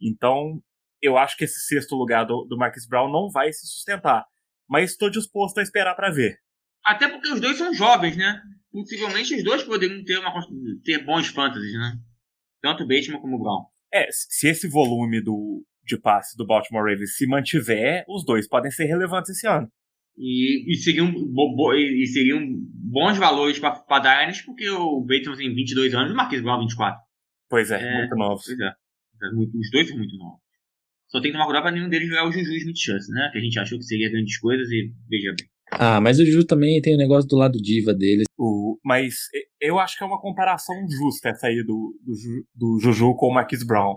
Então, 0.00 0.62
eu 1.02 1.18
acho 1.18 1.36
que 1.36 1.44
esse 1.44 1.60
sexto 1.66 1.96
lugar 1.96 2.24
do, 2.24 2.44
do 2.44 2.56
Marquis 2.56 2.86
Brown 2.86 3.10
não 3.10 3.30
vai 3.30 3.52
se 3.52 3.66
sustentar 3.66 4.24
mas 4.68 4.92
estou 4.92 5.10
disposto 5.10 5.58
a 5.58 5.62
esperar 5.62 5.94
para 5.94 6.10
ver. 6.10 6.38
Até 6.84 7.08
porque 7.08 7.28
os 7.28 7.40
dois 7.40 7.56
são 7.56 7.72
jovens, 7.72 8.16
né? 8.16 8.40
Possivelmente 8.70 9.34
os 9.34 9.44
dois 9.44 9.62
poderiam 9.62 10.04
ter, 10.04 10.18
uma, 10.18 10.32
ter 10.84 11.04
bons 11.04 11.28
fantasies, 11.28 11.72
né? 11.74 11.98
Tanto 12.60 12.84
o 12.84 12.86
Bateman 12.86 13.20
como 13.20 13.36
o 13.36 13.38
Brown. 13.38 13.64
É, 13.92 14.08
se 14.10 14.48
esse 14.48 14.68
volume 14.68 15.22
do, 15.22 15.64
de 15.84 15.98
passe 15.98 16.36
do 16.36 16.46
Baltimore 16.46 16.82
Ravens 16.82 17.16
se 17.16 17.26
mantiver, 17.26 18.04
os 18.08 18.24
dois 18.24 18.48
podem 18.48 18.70
ser 18.70 18.84
relevantes 18.86 19.30
esse 19.30 19.46
ano. 19.46 19.70
E, 20.16 20.72
e, 20.72 20.76
seriam, 20.76 21.12
e 21.12 22.06
seriam 22.06 22.40
bons 22.74 23.18
valores 23.18 23.58
para 23.58 23.98
Dynasty, 23.98 24.44
porque 24.44 24.68
o 24.70 25.00
Bateman 25.00 25.36
tem 25.36 25.54
22 25.54 25.94
anos 25.94 26.10
e 26.10 26.12
o 26.12 26.16
Marquis 26.16 26.40
Brown 26.40 26.60
24. 26.60 27.00
Pois 27.50 27.70
é, 27.70 27.82
é 27.82 27.98
muito 27.98 28.16
novos. 28.16 28.44
Pois 28.44 28.58
é. 28.60 28.72
Os 29.58 29.70
dois 29.70 29.88
são 29.88 29.98
muito 29.98 30.16
novos. 30.16 30.40
Só 31.08 31.20
tem 31.20 31.30
que 31.30 31.36
tomar 31.36 31.46
cuidado 31.46 31.62
pra 31.62 31.72
nenhum 31.72 31.88
deles 31.88 32.08
jogar 32.08 32.26
o 32.26 32.32
Juju 32.32 32.52
Smith-Schuster, 32.52 33.14
né? 33.14 33.30
Que 33.32 33.38
a 33.38 33.40
gente 33.40 33.58
achou 33.58 33.78
que 33.78 33.84
seria 33.84 34.10
grandes 34.10 34.38
coisas 34.38 34.68
e 34.68 34.92
veja 35.08 35.34
bem. 35.38 35.48
Ah, 35.70 36.00
mas 36.00 36.18
o 36.18 36.26
Juju 36.26 36.44
também 36.44 36.80
tem 36.80 36.94
o 36.94 36.96
um 36.96 36.98
negócio 36.98 37.28
do 37.28 37.36
lado 37.36 37.60
diva 37.60 37.94
dele. 37.94 38.24
O, 38.38 38.78
mas 38.84 39.14
eu 39.60 39.78
acho 39.78 39.96
que 39.96 40.04
é 40.04 40.06
uma 40.06 40.20
comparação 40.20 40.74
justa 40.88 41.30
essa 41.30 41.46
aí 41.46 41.62
do, 41.62 41.96
do, 42.04 42.46
do 42.54 42.80
Juju 42.80 43.14
com 43.14 43.28
o 43.28 43.34
Marquis 43.34 43.64
Brown. 43.64 43.96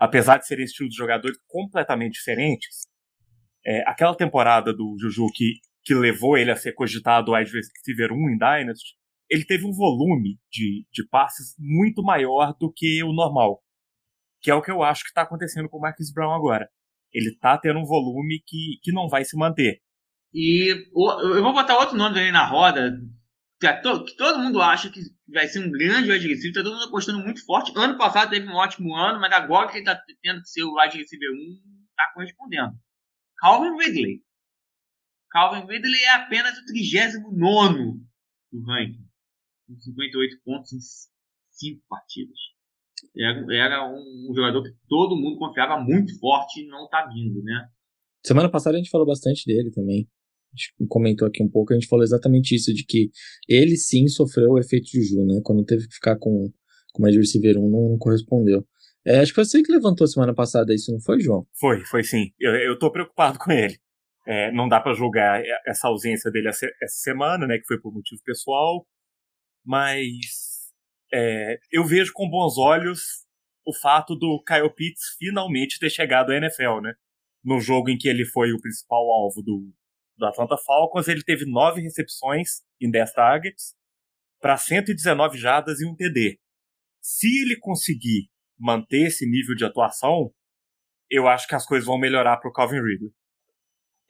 Apesar 0.00 0.38
de 0.38 0.46
serem 0.46 0.64
estilos 0.64 0.90
de 0.90 0.96
jogadores 0.96 1.38
completamente 1.46 2.14
diferentes, 2.14 2.86
é, 3.66 3.82
aquela 3.88 4.14
temporada 4.14 4.72
do 4.72 4.96
Juju 4.98 5.26
que, 5.34 5.54
que 5.84 5.94
levou 5.94 6.36
ele 6.36 6.50
a 6.50 6.56
ser 6.56 6.72
cogitado 6.72 7.32
wide 7.32 7.50
receiver 7.50 8.12
1 8.12 8.30
em 8.30 8.38
Dynasty, 8.38 8.94
ele 9.30 9.44
teve 9.44 9.64
um 9.64 9.72
volume 9.72 10.38
de, 10.50 10.86
de 10.92 11.08
passes 11.08 11.54
muito 11.58 12.02
maior 12.02 12.54
do 12.58 12.72
que 12.72 13.02
o 13.02 13.12
normal 13.12 13.64
que 14.44 14.50
é 14.50 14.54
o 14.54 14.60
que 14.60 14.70
eu 14.70 14.82
acho 14.82 15.02
que 15.02 15.08
está 15.08 15.22
acontecendo 15.22 15.70
com 15.70 15.78
o 15.78 15.80
Marquis 15.80 16.12
Brown 16.12 16.34
agora. 16.34 16.68
Ele 17.10 17.30
está 17.30 17.56
tendo 17.56 17.78
um 17.78 17.86
volume 17.86 18.42
que, 18.46 18.78
que 18.82 18.92
não 18.92 19.08
vai 19.08 19.24
se 19.24 19.38
manter. 19.38 19.80
E 20.34 20.70
eu 20.70 21.42
vou 21.42 21.54
botar 21.54 21.78
outro 21.78 21.96
nome 21.96 22.20
aí 22.20 22.30
na 22.30 22.44
roda, 22.44 22.94
que, 23.58 23.72
to, 23.80 24.04
que 24.04 24.14
todo 24.16 24.42
mundo 24.42 24.60
acha 24.60 24.90
que 24.90 25.00
vai 25.32 25.48
ser 25.48 25.60
um 25.60 25.70
grande 25.70 26.10
wide 26.10 26.28
receiver, 26.28 26.50
está 26.50 26.62
todo 26.62 26.74
mundo 26.74 26.88
apostando 26.88 27.20
muito 27.20 27.42
forte. 27.46 27.72
Ano 27.74 27.96
passado 27.96 28.30
teve 28.30 28.46
um 28.46 28.54
ótimo 28.54 28.94
ano, 28.94 29.18
mas 29.18 29.32
agora 29.32 29.68
que 29.68 29.78
ele 29.78 29.88
está 29.88 29.98
tendo 30.20 30.42
que 30.42 30.48
ser 30.48 30.62
o 30.64 30.74
wide 30.78 30.98
receiver 30.98 31.30
1, 31.30 31.34
está 31.88 32.12
correspondendo. 32.12 32.72
Calvin 33.44 33.76
Ridley. 33.76 34.22
Calvin 35.30 35.66
Ridley 35.66 36.02
é 36.02 36.14
apenas 36.14 36.56
o 36.58 36.64
39 36.64 38.00
do 38.50 38.62
ranking, 38.64 39.06
com 39.66 39.78
58 39.78 40.40
pontos 40.44 40.72
em 40.72 40.80
5 41.50 41.82
partidas 41.88 42.54
era, 43.16 43.54
era 43.54 43.92
um 43.92 44.32
jogador 44.34 44.62
que 44.62 44.70
todo 44.88 45.16
mundo 45.16 45.38
confiava 45.38 45.78
muito 45.82 46.18
forte 46.18 46.62
e 46.62 46.68
não 46.68 46.88
tá 46.88 47.06
vindo, 47.12 47.42
né? 47.42 47.68
Semana 48.24 48.50
passada 48.50 48.76
a 48.76 48.78
gente 48.78 48.90
falou 48.90 49.06
bastante 49.06 49.44
dele 49.46 49.70
também. 49.70 50.08
A 50.52 50.56
gente 50.56 50.74
comentou 50.88 51.26
aqui 51.26 51.42
um 51.42 51.50
pouco, 51.50 51.72
a 51.72 51.76
gente 51.76 51.88
falou 51.88 52.04
exatamente 52.04 52.54
isso, 52.54 52.72
de 52.72 52.84
que 52.84 53.10
ele 53.48 53.76
sim 53.76 54.06
sofreu 54.06 54.52
o 54.52 54.58
efeito 54.58 54.86
Juju, 54.86 55.24
né? 55.26 55.40
Quando 55.42 55.64
teve 55.64 55.86
que 55.88 55.94
ficar 55.94 56.16
com, 56.16 56.50
com 56.92 57.02
mais 57.02 57.14
receiver 57.16 57.58
1, 57.58 57.68
não, 57.68 57.90
não 57.90 57.98
correspondeu. 57.98 58.66
É, 59.06 59.20
acho 59.20 59.32
que 59.32 59.34
foi 59.34 59.44
você 59.44 59.62
que 59.62 59.70
levantou 59.70 60.06
semana 60.06 60.34
passada 60.34 60.74
isso, 60.74 60.90
não 60.90 61.00
foi, 61.00 61.20
João? 61.20 61.46
Foi, 61.58 61.84
foi 61.84 62.02
sim. 62.02 62.32
Eu, 62.40 62.54
eu 62.54 62.78
tô 62.78 62.90
preocupado 62.90 63.38
com 63.38 63.52
ele. 63.52 63.78
É, 64.26 64.50
não 64.52 64.66
dá 64.66 64.80
para 64.80 64.94
julgar 64.94 65.42
essa 65.66 65.88
ausência 65.88 66.30
dele 66.30 66.48
essa 66.48 66.66
semana, 66.86 67.46
né? 67.46 67.58
Que 67.58 67.66
foi 67.66 67.78
por 67.78 67.92
motivo 67.92 68.22
pessoal. 68.24 68.86
Mas 69.64 70.72
é, 71.12 71.58
eu 71.70 71.84
vejo 71.84 72.12
com 72.14 72.28
bons 72.28 72.56
olhos 72.56 73.24
o 73.66 73.74
fato 73.74 74.14
do 74.14 74.42
Kyle 74.42 74.72
Pitts 74.74 75.16
finalmente 75.18 75.78
ter 75.78 75.90
chegado 75.90 76.30
à 76.30 76.36
NFL, 76.36 76.80
né? 76.82 76.94
No 77.42 77.60
jogo 77.60 77.90
em 77.90 77.98
que 77.98 78.08
ele 78.08 78.24
foi 78.24 78.52
o 78.52 78.60
principal 78.60 79.02
alvo 79.10 79.42
do, 79.42 79.70
do 80.16 80.26
Atlanta 80.26 80.56
Falcons, 80.56 81.08
ele 81.08 81.22
teve 81.22 81.44
nove 81.44 81.82
recepções 81.82 82.62
em 82.80 82.90
10 82.90 83.12
targets 83.12 83.74
para 84.40 84.56
119 84.56 85.38
jardas 85.38 85.80
e 85.80 85.86
um 85.86 85.94
TD. 85.94 86.38
Se 87.02 87.26
ele 87.42 87.56
conseguir 87.58 88.30
manter 88.58 89.06
esse 89.06 89.28
nível 89.28 89.54
de 89.54 89.64
atuação, 89.64 90.30
eu 91.10 91.28
acho 91.28 91.46
que 91.46 91.54
as 91.54 91.66
coisas 91.66 91.86
vão 91.86 91.98
melhorar 91.98 92.38
para 92.38 92.48
o 92.48 92.52
Calvin 92.52 92.80
Ridley. 92.80 93.10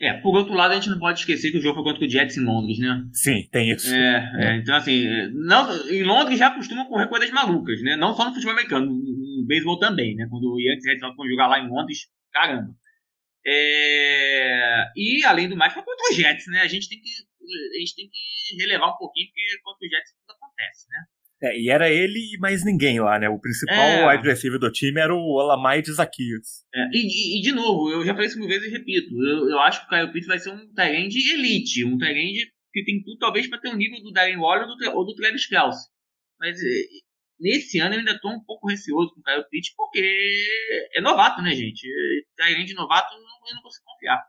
É, 0.00 0.12
por 0.14 0.34
outro 0.34 0.54
lado, 0.54 0.72
a 0.72 0.74
gente 0.74 0.90
não 0.90 0.98
pode 0.98 1.20
esquecer 1.20 1.52
que 1.52 1.58
o 1.58 1.60
jogo 1.60 1.76
foi 1.76 1.84
contra 1.84 2.04
o 2.04 2.10
Jets 2.10 2.36
em 2.36 2.44
Londres, 2.44 2.78
né? 2.78 3.04
Sim, 3.12 3.48
tem 3.50 3.70
isso. 3.70 3.94
É, 3.94 4.32
é. 4.40 4.56
então 4.56 4.74
assim, 4.74 5.06
não, 5.32 5.70
em 5.88 6.02
Londres 6.02 6.38
já 6.38 6.50
costumam 6.50 6.88
correr 6.88 7.06
coisas 7.06 7.30
malucas, 7.30 7.80
né? 7.80 7.96
Não 7.96 8.14
só 8.14 8.24
no 8.24 8.34
futebol 8.34 8.52
americano, 8.52 8.86
no, 8.86 9.46
beisebol 9.46 9.78
também, 9.78 10.16
né? 10.16 10.26
Quando 10.28 10.52
o 10.52 10.60
Yankees 10.60 10.86
Red 10.86 10.98
Sox 10.98 11.16
vão 11.16 11.28
jogar 11.28 11.46
lá 11.46 11.60
em 11.60 11.68
Londres, 11.68 12.08
caramba. 12.32 12.74
É, 13.46 14.84
e 14.96 15.24
além 15.24 15.48
do 15.48 15.56
mais, 15.56 15.72
foi 15.72 15.82
contra 15.82 16.10
o 16.10 16.14
Jets, 16.14 16.46
né? 16.48 16.60
A 16.60 16.68
gente 16.68 16.88
tem 16.88 17.00
que, 17.00 17.10
a 17.10 17.78
gente 17.78 17.94
tem 17.94 18.08
que 18.10 18.62
relevar 18.62 18.88
um 18.88 18.96
pouquinho, 18.96 19.28
porque 19.28 19.42
contra 19.62 19.86
o 19.86 19.90
Jets 19.90 20.12
tudo 20.12 20.36
acontece, 20.36 20.88
né? 20.88 21.04
É, 21.44 21.60
e 21.60 21.68
era 21.68 21.90
ele 21.90 22.18
e 22.18 22.38
mais 22.38 22.64
ninguém 22.64 22.98
lá, 23.00 23.18
né? 23.18 23.28
O 23.28 23.38
principal 23.38 23.76
é. 23.76 24.08
wide 24.08 24.26
receiver 24.26 24.58
do 24.58 24.72
time 24.72 24.98
era 24.98 25.14
o 25.14 25.18
Olamai 25.18 25.82
de 25.82 25.92
Zaquios. 25.92 26.64
É, 26.74 26.88
e, 26.90 27.38
e, 27.38 27.42
de 27.42 27.52
novo, 27.52 27.90
eu 27.90 28.02
já 28.02 28.14
falei 28.14 28.28
isso 28.28 28.38
mil 28.38 28.48
vezes 28.48 28.68
e 28.68 28.70
repito. 28.70 29.14
Eu, 29.22 29.50
eu 29.50 29.58
acho 29.60 29.80
que 29.80 29.86
o 29.86 29.88
Kyle 29.90 30.10
Pitts 30.10 30.26
vai 30.26 30.38
ser 30.38 30.50
um 30.50 30.72
Tyrande 30.72 31.18
elite. 31.32 31.84
Um 31.84 31.98
Tyrande 31.98 32.50
que 32.72 32.84
tem 32.84 33.02
tudo, 33.02 33.18
talvez, 33.18 33.46
para 33.46 33.60
ter 33.60 33.68
um 33.68 33.76
nível 33.76 34.02
do 34.02 34.10
Darren 34.10 34.38
Waller 34.38 34.66
ou 34.66 34.76
do, 34.76 34.96
ou 34.96 35.04
do 35.04 35.14
Travis 35.14 35.46
Kelce. 35.46 35.86
Mas 36.40 36.58
é, 36.58 36.82
nesse 37.38 37.78
ano 37.78 37.94
eu 37.94 37.98
ainda 37.98 38.12
estou 38.12 38.32
um 38.32 38.42
pouco 38.42 38.68
receoso 38.68 39.12
com 39.12 39.20
o 39.20 39.22
Kyle 39.22 39.44
Pitts, 39.50 39.74
porque 39.76 40.48
é 40.94 41.00
novato, 41.02 41.42
né, 41.42 41.54
gente? 41.54 41.86
Tyrande 42.36 42.74
novato 42.74 43.14
eu 43.14 43.54
não 43.54 43.62
consigo 43.62 43.84
confiar. 43.84 44.22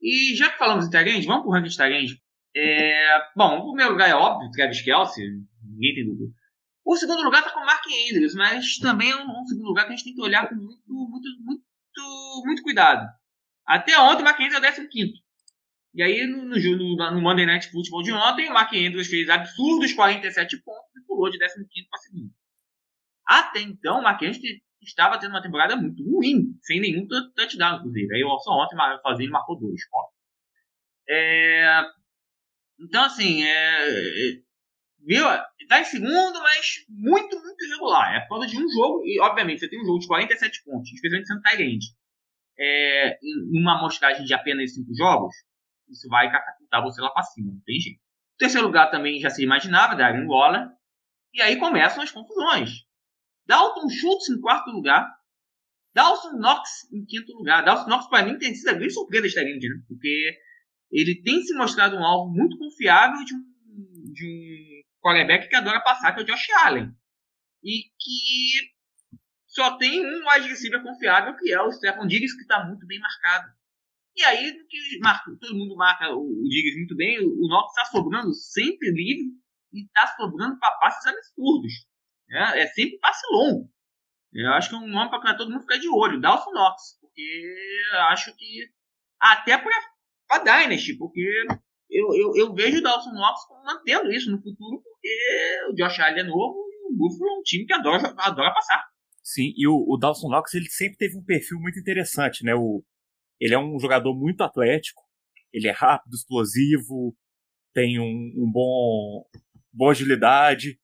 E 0.00 0.34
já 0.34 0.50
que 0.50 0.58
falamos 0.58 0.86
em 0.86 0.90
Tyrande, 0.90 1.26
vamos 1.26 1.42
pro 1.42 1.52
ranking 1.52 1.68
de 1.68 1.76
Tyrande. 1.76 2.20
É, 2.54 3.18
bom, 3.36 3.58
o 3.58 3.66
primeiro 3.68 3.92
lugar 3.92 4.08
é 4.08 4.14
óbvio, 4.14 4.50
Travis 4.50 4.80
Kelce, 4.80 5.22
ninguém 5.62 5.94
tem 5.94 6.06
dúvida. 6.06 6.32
O 6.86 6.96
segundo 6.96 7.24
lugar 7.24 7.40
está 7.40 7.50
com 7.50 7.58
o 7.58 7.66
Mark 7.66 7.82
Andrews, 7.84 8.36
mas 8.36 8.78
também 8.78 9.10
é 9.10 9.16
um, 9.16 9.28
um, 9.28 9.44
segundo 9.44 9.66
lugar 9.66 9.86
que 9.86 9.92
a 9.92 9.96
gente 9.96 10.04
tem 10.04 10.14
que 10.14 10.22
olhar 10.22 10.48
com 10.48 10.54
muito, 10.54 10.84
muito, 10.86 11.28
muito, 11.40 12.42
muito 12.44 12.62
cuidado. 12.62 13.04
Até 13.66 13.98
ontem 13.98 14.22
o 14.22 14.24
Mark 14.24 14.40
Andrews 14.40 14.62
é 14.62 14.80
o 14.80 14.88
15. 14.88 15.12
E 15.94 16.02
aí, 16.02 16.24
no, 16.28 16.44
no, 16.44 17.10
no, 17.10 17.20
Monday 17.20 17.44
Night 17.44 17.72
Football 17.72 18.04
de 18.04 18.12
ontem, 18.12 18.48
o 18.48 18.54
Mark 18.54 18.72
Andrews 18.72 19.08
fez 19.08 19.28
absurdos 19.28 19.94
47 19.94 20.62
pontos 20.62 20.96
e 20.96 21.04
pulou 21.04 21.28
de 21.28 21.38
15 21.38 21.58
para 21.90 21.98
segundo. 21.98 22.30
Até 23.26 23.60
então, 23.62 23.98
o 23.98 24.02
Mark 24.04 24.22
Andrews 24.22 24.38
estava 24.80 25.18
tendo 25.18 25.32
uma 25.32 25.42
temporada 25.42 25.74
muito 25.74 26.08
ruim, 26.08 26.56
sem 26.62 26.80
nenhum 26.80 27.08
touchdown, 27.08 27.78
inclusive. 27.78 28.14
Aí 28.14 28.22
só 28.44 28.52
ontem, 28.52 28.76
sozinho, 29.02 29.32
marcou 29.32 29.58
dois. 29.58 29.80
É... 31.08 31.82
Então, 32.78 33.02
assim, 33.02 33.42
é 33.42 34.46
viu? 35.06 35.24
Tá 35.68 35.80
em 35.80 35.84
segundo, 35.84 36.40
mas 36.40 36.84
muito, 36.88 37.40
muito 37.40 37.64
irregular. 37.64 38.14
É 38.14 38.20
por 38.20 38.38
causa 38.38 38.46
de 38.46 38.56
um 38.56 38.68
jogo, 38.68 39.02
e 39.04 39.20
obviamente 39.20 39.60
você 39.60 39.68
tem 39.68 39.80
um 39.80 39.84
jogo 39.84 39.98
de 39.98 40.06
47 40.06 40.64
pontos, 40.64 40.92
especialmente 40.92 41.26
sendo 41.26 41.42
Tyrande. 41.42 41.86
É, 42.58 43.18
em 43.22 43.60
uma 43.60 43.78
amostragem 43.78 44.24
de 44.24 44.32
apenas 44.32 44.74
5 44.74 44.94
jogos, 44.94 45.34
isso 45.88 46.08
vai 46.08 46.30
catapultar 46.30 46.82
você 46.82 47.00
lá 47.00 47.10
pra 47.10 47.22
cima, 47.22 47.52
não 47.52 47.60
tem 47.64 47.78
jeito. 47.78 47.98
O 47.98 48.38
terceiro 48.38 48.66
lugar 48.66 48.90
também 48.90 49.20
já 49.20 49.30
se 49.30 49.42
imaginava, 49.42 49.96
Darren 49.96 50.26
Waller. 50.26 50.68
E 51.32 51.42
aí 51.42 51.58
começam 51.58 52.02
as 52.02 52.10
confusões. 52.10 52.70
Dalton 53.46 53.88
Schultz 53.88 54.28
em 54.28 54.40
quarto 54.40 54.70
lugar. 54.70 55.06
Dawson 55.94 56.36
Knox 56.36 56.92
em 56.92 57.04
quinto 57.06 57.32
lugar. 57.32 57.64
Dawson 57.64 57.88
Knox, 57.88 58.06
para 58.08 58.24
mim, 58.24 58.36
tem 58.36 58.54
sido 58.54 58.68
a 58.68 58.74
grande 58.74 58.92
surpresa 58.92 59.22
desta 59.22 59.42
grande, 59.42 59.68
né? 59.68 59.76
Porque 59.88 60.36
ele 60.90 61.22
tem 61.22 61.42
se 61.42 61.54
mostrado 61.54 61.96
um 61.96 62.04
alvo 62.04 62.30
muito 62.30 62.58
confiável 62.58 63.24
de 63.24 63.34
um, 63.34 64.12
de 64.12 64.26
um 64.26 64.75
quarterback 65.00 65.48
que 65.48 65.56
adora 65.56 65.80
passar, 65.80 66.12
que 66.12 66.20
é 66.20 66.22
o 66.22 66.26
Josh 66.26 66.50
Allen. 66.64 66.92
E 67.62 67.84
que 67.98 68.76
só 69.46 69.76
tem 69.78 70.04
um 70.04 70.22
wide 70.28 70.82
confiável, 70.82 71.36
que 71.36 71.52
é 71.52 71.60
o 71.62 71.72
Stephen 71.72 72.06
Diggs, 72.06 72.36
que 72.36 72.42
está 72.42 72.64
muito 72.64 72.86
bem 72.86 73.00
marcado. 73.00 73.50
E 74.16 74.24
aí, 74.24 74.52
que 74.68 74.98
marca, 75.00 75.30
todo 75.40 75.56
mundo 75.56 75.76
marca 75.76 76.14
o, 76.14 76.42
Diggs 76.48 76.76
muito 76.78 76.96
bem, 76.96 77.18
o, 77.20 77.28
o 77.28 77.48
Knox 77.48 77.70
está 77.70 77.84
sobrando 77.86 78.32
sempre 78.34 78.90
livre 78.90 79.26
e 79.72 79.84
está 79.84 80.06
sobrando 80.16 80.58
para 80.58 80.76
passes 80.78 81.06
absurdos. 81.06 81.72
É, 82.30 82.62
é 82.62 82.66
sempre 82.68 82.98
passe 82.98 83.26
longo. 83.30 83.70
Eu 84.32 84.52
acho 84.52 84.68
que 84.68 84.74
é 84.74 84.78
um 84.78 84.88
nome 84.88 85.10
para 85.10 85.34
todo 85.34 85.50
mundo 85.50 85.62
ficar 85.62 85.78
de 85.78 85.88
olho, 85.88 86.20
Dawson 86.20 86.50
Knox, 86.50 86.98
porque 87.00 87.54
acho 88.08 88.34
que 88.36 88.68
até 89.18 89.56
para 89.56 89.72
a 90.30 90.38
Dynasty, 90.38 90.96
porque 90.98 91.46
eu, 91.90 92.14
eu, 92.14 92.36
eu 92.36 92.54
vejo 92.54 92.78
o 92.78 92.82
Dawson 92.82 93.10
Knox 93.10 93.40
mantendo 93.64 94.12
isso 94.12 94.30
no 94.30 94.40
futuro, 94.42 94.82
porque 94.82 95.70
o 95.70 95.74
Josh 95.74 96.00
Allen 96.00 96.20
é 96.20 96.22
novo 96.24 96.56
e 96.70 96.92
o 96.92 96.96
Buffalo 96.96 97.30
é 97.30 97.38
um 97.38 97.42
time 97.42 97.66
que 97.66 97.72
adora, 97.72 98.14
adora 98.18 98.52
passar. 98.52 98.84
Sim, 99.22 99.52
e 99.56 99.66
o, 99.66 99.84
o 99.88 99.96
Dawson 99.96 100.28
Knox 100.28 100.54
ele 100.54 100.68
sempre 100.68 100.96
teve 100.96 101.16
um 101.16 101.24
perfil 101.24 101.58
muito 101.58 101.78
interessante, 101.78 102.44
né? 102.44 102.54
O, 102.54 102.84
ele 103.40 103.54
é 103.54 103.58
um 103.58 103.78
jogador 103.78 104.14
muito 104.14 104.42
atlético, 104.42 105.02
ele 105.52 105.68
é 105.68 105.72
rápido, 105.72 106.14
explosivo, 106.14 107.16
tem 107.74 107.98
um, 107.98 108.32
um 108.36 108.50
bom 108.50 109.24
boa 109.72 109.92
agilidade, 109.92 110.78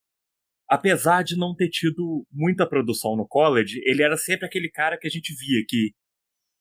apesar 0.69 1.23
de 1.23 1.37
não 1.37 1.55
ter 1.55 1.69
tido 1.69 2.27
muita 2.31 2.67
produção 2.67 3.17
no 3.17 3.27
college, 3.27 3.81
ele 3.85 4.03
era 4.03 4.17
sempre 4.17 4.47
aquele 4.47 4.71
cara 4.71 4.99
que 4.99 5.07
a 5.07 5.11
gente 5.11 5.35
via 5.35 5.65
que, 5.69 5.93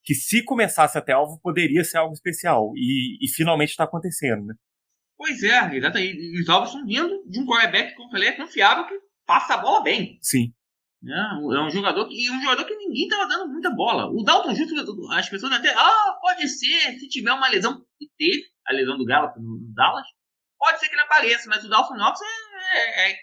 que 0.03 0.15
se 0.15 0.43
começasse 0.43 0.97
até 0.97 1.13
alvo, 1.13 1.39
poderia 1.41 1.83
ser 1.83 1.97
algo 1.97 2.13
especial. 2.13 2.71
E, 2.75 3.17
e 3.23 3.29
finalmente 3.29 3.69
está 3.69 3.83
acontecendo, 3.83 4.45
né? 4.45 4.55
Pois 5.17 5.43
é, 5.43 5.75
exatamente. 5.75 6.17
E 6.17 6.41
os 6.41 6.49
alvos 6.49 6.69
estão 6.69 6.85
vindo 6.85 7.23
de 7.27 7.39
um 7.39 7.45
quarterback, 7.45 7.95
como 7.95 8.07
eu 8.07 8.11
falei, 8.11 8.29
é 8.29 8.31
confiável, 8.33 8.87
que 8.87 8.95
passa 9.25 9.53
a 9.53 9.57
bola 9.57 9.83
bem. 9.83 10.17
Sim. 10.21 10.53
É, 11.03 11.57
é 11.57 11.61
um 11.63 11.69
jogador 11.69 12.07
que, 12.07 12.15
e 12.15 12.31
um 12.31 12.41
jogador 12.41 12.65
que 12.65 12.75
ninguém 12.75 13.03
estava 13.03 13.27
dando 13.27 13.51
muita 13.51 13.69
bola. 13.69 14.09
O 14.11 14.23
Dalton 14.23 14.53
Justo, 14.53 14.75
as 15.11 15.29
pessoas 15.29 15.51
até, 15.51 15.73
ah, 15.75 16.17
pode 16.21 16.47
ser, 16.47 16.99
se 16.99 17.07
tiver 17.07 17.33
uma 17.33 17.49
lesão, 17.49 17.83
e 17.99 18.07
teve 18.17 18.43
a 18.67 18.73
lesão 18.73 18.97
do 18.97 19.05
Gallup 19.05 19.39
no, 19.39 19.59
no 19.59 19.73
Dallas, 19.73 20.05
pode 20.57 20.79
ser 20.79 20.89
que 20.89 20.95
ele 20.95 21.01
apareça, 21.01 21.49
mas 21.49 21.63
o 21.63 21.69
Dalton 21.69 21.95
Knox 21.95 22.19
é, 22.21 23.09
é, 23.09 23.11
é 23.11 23.15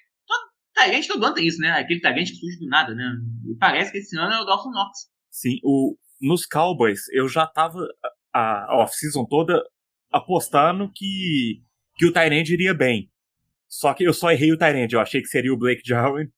Tyrant 0.79 1.07
todo 1.07 1.25
ano 1.25 1.35
tem 1.35 1.47
isso, 1.47 1.61
né? 1.61 1.73
Aquele 1.73 2.01
Tyrant 2.01 2.29
que 2.29 2.37
surge 2.37 2.59
do 2.59 2.69
nada, 2.69 2.95
né? 2.95 3.05
E 3.51 3.57
parece 3.57 3.91
que 3.91 3.99
esse 3.99 4.17
ano 4.17 4.33
é 4.33 4.41
o 4.41 4.45
Dawson 4.45 4.71
Knox. 4.71 5.11
Sim, 5.31 5.59
o, 5.65 5.97
nos 6.21 6.47
Cowboys 6.47 7.09
eu 7.13 7.29
já 7.29 7.47
tava 7.47 7.87
a 8.33 8.83
off-season 8.83 9.25
toda 9.25 9.63
apostando 10.11 10.91
que, 10.95 11.63
que 11.97 12.07
o 12.07 12.13
Tyrant 12.13 12.49
iria 12.49 12.75
bem. 12.75 13.11
Só 13.69 13.93
que 13.93 14.05
eu 14.05 14.15
só 14.15 14.31
errei 14.31 14.53
o 14.53 14.59
Tyrant. 14.59 14.93
Eu 14.93 15.01
achei 15.01 15.21
que 15.21 15.29
seria 15.29 15.53
o 15.53 15.57
Blake 15.57 15.83
Jarwin. 15.85 16.29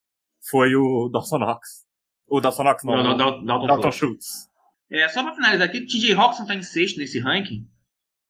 Foi 0.51 0.75
o 0.75 1.09
Dawson 1.09 1.39
Knox. 1.39 1.87
O 2.27 2.41
Dawson 2.41 2.65
Knox 2.65 2.85
não, 2.85 3.03
não, 3.03 3.17
não, 3.17 3.43
não 3.43 3.67
Dalton 3.67 3.93
Schultz. 3.93 4.49
É, 4.91 5.09
só 5.09 5.23
pra 5.23 5.35
finalizar 5.35 5.69
aqui, 5.69 5.79
o 5.79 5.87
TJ 5.87 6.15
Hawkinson 6.15 6.47
tá 6.47 6.55
em 6.55 6.63
sexto 6.63 6.99
nesse 6.99 7.21
ranking. 7.21 7.69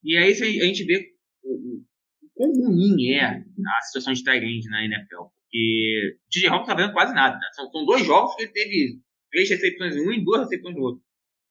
E 0.05 0.17
aí 0.17 0.33
a 0.33 0.67
gente 0.67 0.85
vê 0.85 1.07
o, 1.43 1.55
o 1.55 1.85
quão 2.35 2.53
ruim 2.53 3.13
é 3.13 3.25
a 3.25 3.83
situação 3.83 4.13
de 4.13 4.23
Tyrant 4.23 4.65
na 4.69 4.85
NFL. 4.85 5.31
E 5.53 6.15
o 6.15 6.31
TJ 6.31 6.49
Hawkins 6.49 6.67
tá 6.67 6.75
vendo 6.75 6.93
quase 6.93 7.15
nada. 7.15 7.35
Né? 7.35 7.47
São, 7.55 7.71
são, 7.71 7.87
dois 7.87 8.05
jogos 8.05 8.35
que 8.37 8.43
ele 8.43 8.53
teve 8.53 9.01
três 9.31 9.49
recepções 9.49 9.97
em 9.97 10.09
um 10.09 10.13
e 10.13 10.25
duas 10.25 10.43
recepções 10.43 10.75
no 10.75 10.83
outro. 10.83 11.03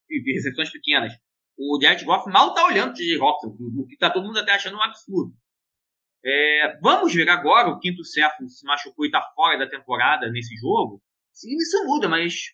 Recepções 0.09 0.71
pequenas. 0.71 1.13
O 1.57 1.79
Jared 1.81 2.05
Goff 2.05 2.29
mal 2.29 2.53
tá 2.53 2.65
olhando 2.65 2.91
o 2.91 2.93
TJ 2.93 3.19
Hawkins, 3.19 3.53
o 3.59 3.85
que 3.85 3.97
tá 3.97 4.09
todo 4.09 4.25
mundo 4.25 4.39
até 4.39 4.53
achando 4.53 4.77
um 4.77 4.81
absurdo. 4.81 5.33
É, 6.23 6.77
vamos 6.81 7.13
ver 7.13 7.29
agora, 7.29 7.69
o 7.69 7.79
quinto 7.79 8.03
Cephon 8.03 8.47
se 8.47 8.65
machucou 8.65 9.05
e 9.05 9.11
tá 9.11 9.21
fora 9.35 9.57
da 9.57 9.69
temporada 9.69 10.29
nesse 10.29 10.55
jogo. 10.55 11.01
Sim, 11.33 11.55
isso 11.57 11.85
muda, 11.85 12.07
mas 12.09 12.53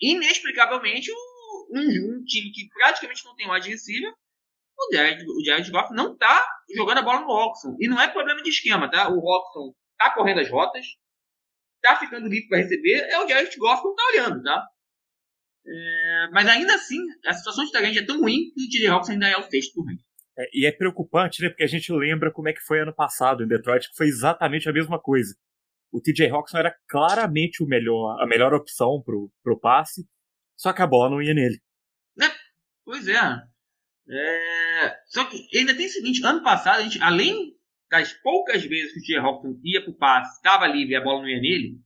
inexplicavelmente 0.00 1.10
um, 1.12 1.80
um, 1.80 2.24
time 2.24 2.50
que 2.50 2.68
praticamente 2.68 3.24
não 3.24 3.36
tem 3.36 3.50
wide 3.50 3.68
receiver, 3.68 4.12
o 4.78 4.94
Jared, 4.94 5.24
o 5.26 5.44
Jared 5.44 5.70
Goff 5.70 5.94
não 5.94 6.16
tá 6.16 6.46
jogando 6.74 6.98
a 6.98 7.02
bola 7.02 7.20
no 7.20 7.28
Oxon. 7.28 7.76
E 7.78 7.86
não 7.88 8.00
é 8.00 8.08
problema 8.08 8.42
de 8.42 8.50
esquema, 8.50 8.90
tá? 8.90 9.08
O 9.08 9.18
Oxon 9.18 9.74
tá 9.98 10.10
correndo 10.14 10.40
as 10.40 10.50
rotas, 10.50 10.86
tá 11.82 11.96
ficando 11.96 12.28
livre 12.28 12.48
para 12.48 12.58
receber, 12.58 13.06
é 13.10 13.18
o 13.22 13.28
Jared 13.28 13.56
Goff 13.58 13.82
que 13.82 13.88
não 13.88 13.94
tá 13.94 14.06
olhando, 14.12 14.42
tá? 14.42 14.68
É, 15.64 16.28
mas 16.32 16.46
ainda 16.48 16.74
assim, 16.74 16.98
a 17.26 17.32
situação 17.32 17.64
de 17.64 17.70
Tyrande 17.70 17.98
é 17.98 18.04
tão 18.04 18.20
ruim 18.20 18.50
que 18.52 18.64
o 18.64 18.68
TJ 18.68 18.88
Hawks 18.88 19.10
ainda 19.10 19.28
é 19.28 19.36
o 19.36 19.48
sexto 19.48 19.74
do 19.74 19.86
ranking. 19.86 20.04
É, 20.36 20.48
e 20.52 20.66
é 20.66 20.72
preocupante, 20.72 21.42
né? 21.42 21.48
Porque 21.48 21.62
a 21.62 21.68
gente 21.68 21.92
lembra 21.92 22.32
como 22.32 22.48
é 22.48 22.52
que 22.52 22.60
foi 22.60 22.80
ano 22.80 22.94
passado 22.94 23.44
em 23.44 23.48
Detroit, 23.48 23.88
que 23.88 23.96
foi 23.96 24.06
exatamente 24.06 24.68
a 24.68 24.72
mesma 24.72 24.98
coisa. 24.98 25.34
O 25.92 26.00
TJ 26.00 26.30
Hawkinson 26.30 26.58
era 26.58 26.74
claramente 26.88 27.62
o 27.62 27.66
melhor, 27.66 28.20
a 28.20 28.26
melhor 28.26 28.54
opção 28.54 29.02
pro, 29.04 29.30
pro 29.42 29.60
passe, 29.60 30.06
só 30.56 30.72
que 30.72 30.80
a 30.80 30.86
bola 30.86 31.10
não 31.10 31.22
ia 31.22 31.34
nele. 31.34 31.60
É, 32.20 32.30
pois 32.84 33.06
é. 33.06 33.42
é. 34.08 34.96
Só 35.06 35.26
que 35.26 35.46
ainda 35.56 35.76
tem 35.76 35.86
o 35.86 35.90
seguinte, 35.90 36.24
ano 36.24 36.42
passado, 36.42 36.80
a 36.80 36.82
gente, 36.82 37.00
além 37.02 37.54
das 37.90 38.14
poucas 38.14 38.64
vezes 38.64 38.92
que 38.94 39.00
o 39.00 39.02
T.J. 39.02 39.18
Hawkinson 39.18 39.60
ia 39.62 39.82
para 39.82 39.90
o 39.90 39.98
passe, 39.98 40.36
estava 40.36 40.66
livre 40.66 40.94
e 40.94 40.96
a 40.96 41.02
bola 41.02 41.20
não 41.20 41.28
ia 41.28 41.40
nele, 41.40 41.78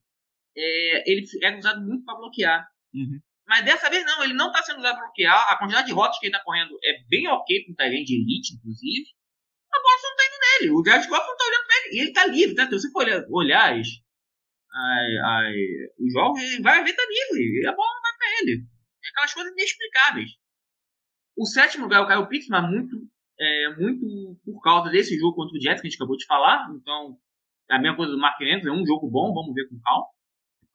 é, 0.56 1.10
ele 1.10 1.26
era 1.42 1.58
usado 1.58 1.84
muito 1.84 2.04
para 2.04 2.16
bloquear. 2.16 2.68
Uhum. 2.94 3.20
Mas 3.46 3.64
dessa 3.64 3.88
vez 3.88 4.04
não, 4.04 4.24
ele 4.24 4.32
não 4.34 4.48
está 4.48 4.62
sendo 4.62 4.78
usado 4.78 4.96
para 4.96 5.04
bloquear. 5.04 5.52
A 5.52 5.56
quantidade 5.56 5.86
de 5.86 5.92
rotas 5.92 6.18
que 6.18 6.26
ele 6.26 6.34
está 6.34 6.44
correndo 6.44 6.76
é 6.82 7.02
bem 7.08 7.28
ok 7.28 7.64
para 7.64 7.72
um 7.72 7.76
Tyrant 7.76 8.04
de 8.04 8.14
elite, 8.14 8.54
inclusive. 8.54 9.06
A 9.72 9.80
bola 9.80 9.98
só 9.98 10.08
não 10.08 10.16
está 10.16 10.26
indo 10.26 10.40
nele. 10.40 10.70
O 10.72 10.84
Jared 10.84 11.08
Goff 11.08 11.26
não 11.26 11.32
está 11.32 11.44
olhando 11.44 11.66
para 11.66 11.76
ele. 11.78 11.96
E 11.96 12.00
ele 12.00 12.08
está 12.08 12.26
livre, 12.26 12.54
tá? 12.54 12.64
Se 12.64 12.70
você 12.72 12.90
for 12.90 13.04
olhar, 13.04 13.24
olhar 13.30 13.72
as, 13.72 13.88
as, 15.24 15.54
os 15.98 16.12
jogos, 16.12 16.42
ele 16.42 16.62
vai 16.62 16.82
ver 16.82 16.90
está 16.90 17.02
livre. 17.02 17.62
E 17.62 17.66
a 17.66 17.72
bola 17.72 17.94
não 17.94 18.02
vai 18.02 18.18
para 18.18 18.40
ele. 18.40 18.66
É 19.04 19.08
aquelas 19.10 19.34
coisas 19.34 19.52
inexplicáveis. 19.52 20.30
O 21.36 21.46
sétimo 21.46 21.84
lugar 21.84 22.00
é 22.00 22.02
o 22.02 22.08
Kyle 22.08 22.28
Pitts, 22.28 22.48
mas 22.48 22.68
muito 22.68 22.96
é, 23.38 23.76
muito 23.76 24.40
por 24.44 24.60
causa 24.62 24.90
desse 24.90 25.18
jogo 25.18 25.36
contra 25.36 25.56
o 25.56 25.60
Jets 25.60 25.80
que 25.80 25.86
a 25.86 25.90
gente 25.90 25.98
acabou 25.98 26.16
de 26.16 26.26
falar. 26.26 26.66
Então, 26.74 27.16
é 27.70 27.76
a 27.76 27.78
mesma 27.78 27.96
coisa 27.96 28.12
do 28.12 28.18
Mark 28.18 28.40
Andrews, 28.40 28.66
é 28.66 28.72
um 28.72 28.86
jogo 28.86 29.10
bom, 29.10 29.32
vamos 29.32 29.54
ver 29.54 29.68
com 29.68 29.78
calma. 29.80 30.06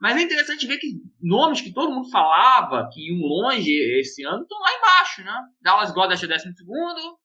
Mas 0.01 0.17
é 0.17 0.23
interessante 0.23 0.65
ver 0.65 0.79
que 0.79 0.99
nomes 1.21 1.61
que 1.61 1.71
todo 1.71 1.93
mundo 1.93 2.09
falava 2.09 2.89
que 2.91 3.07
iam 3.07 3.19
longe 3.19 3.71
esse 3.99 4.23
ano 4.23 4.41
estão 4.41 4.59
lá 4.59 4.75
embaixo, 4.75 5.23
né? 5.23 5.31
Dallas 5.61 5.91
Goddard 5.91 6.19
é 6.19 6.25
o 6.25 6.27
décimo 6.27 6.55
segundo, 6.55 7.19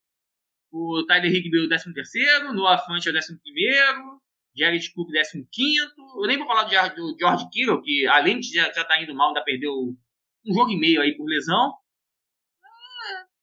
o 0.70 1.02
Tyler 1.06 1.34
Higby 1.34 1.58
é 1.58 1.64
o 1.64 1.68
décimo 1.68 1.94
terceiro, 1.94 2.52
Noah 2.52 2.76
Fant 2.84 3.06
é 3.06 3.08
o 3.08 3.12
décimo 3.14 3.40
primeiro, 3.40 4.20
Jared 4.54 4.92
Cook 4.92 5.10
décimo 5.10 5.48
quinto. 5.50 6.02
Eu 6.22 6.26
nem 6.26 6.36
vou 6.36 6.46
falar 6.46 6.64
do 6.64 7.16
George 7.18 7.48
Kittle, 7.50 7.80
que 7.80 8.06
além 8.08 8.40
de 8.40 8.52
já 8.52 8.68
estar 8.68 8.84
tá 8.84 9.02
indo 9.02 9.14
mal, 9.14 9.28
ainda 9.28 9.42
perdeu 9.42 9.72
um 9.72 10.54
jogo 10.54 10.70
e 10.70 10.78
meio 10.78 11.00
aí 11.00 11.16
por 11.16 11.24
lesão. 11.24 11.72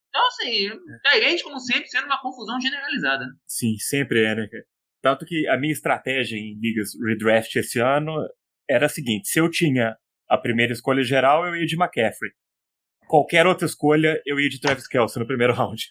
Então, 0.10 0.28
assim, 0.28 0.70
Tyrande, 1.02 1.42
como 1.42 1.60
sempre, 1.60 1.88
sendo 1.88 2.06
uma 2.06 2.22
confusão 2.22 2.62
generalizada. 2.62 3.26
Sim, 3.48 3.78
sempre 3.80 4.24
é, 4.24 4.36
né? 4.36 4.48
Tanto 5.02 5.26
que 5.26 5.48
a 5.48 5.58
minha 5.58 5.74
estratégia 5.74 6.38
em 6.38 6.54
ligas 6.60 6.92
redraft 7.04 7.56
esse 7.56 7.80
ano 7.80 8.14
era 8.70 8.86
a 8.86 8.90
seguinte: 8.90 9.28
se 9.28 9.40
eu 9.40 9.50
tinha 9.50 9.96
a 10.30 10.38
primeira 10.38 10.74
escolha 10.74 11.04
geral, 11.04 11.46
eu 11.46 11.56
ia 11.56 11.66
de 11.66 11.76
McCaffrey. 11.76 12.32
Qualquer 13.08 13.46
outra 13.46 13.66
escolha, 13.66 14.22
eu 14.26 14.40
ia 14.40 14.50
de 14.50 14.60
Travis 14.60 14.88
Kelce 14.88 15.20
no 15.20 15.28
primeiro 15.28 15.54
round. 15.56 15.84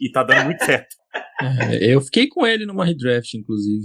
E 0.00 0.10
tá 0.10 0.22
dando 0.22 0.44
muito 0.44 0.64
certo. 0.64 0.96
É, 1.40 1.94
eu 1.94 2.00
fiquei 2.00 2.28
com 2.28 2.46
ele 2.46 2.64
numa 2.64 2.84
redraft, 2.84 3.34
inclusive. 3.34 3.84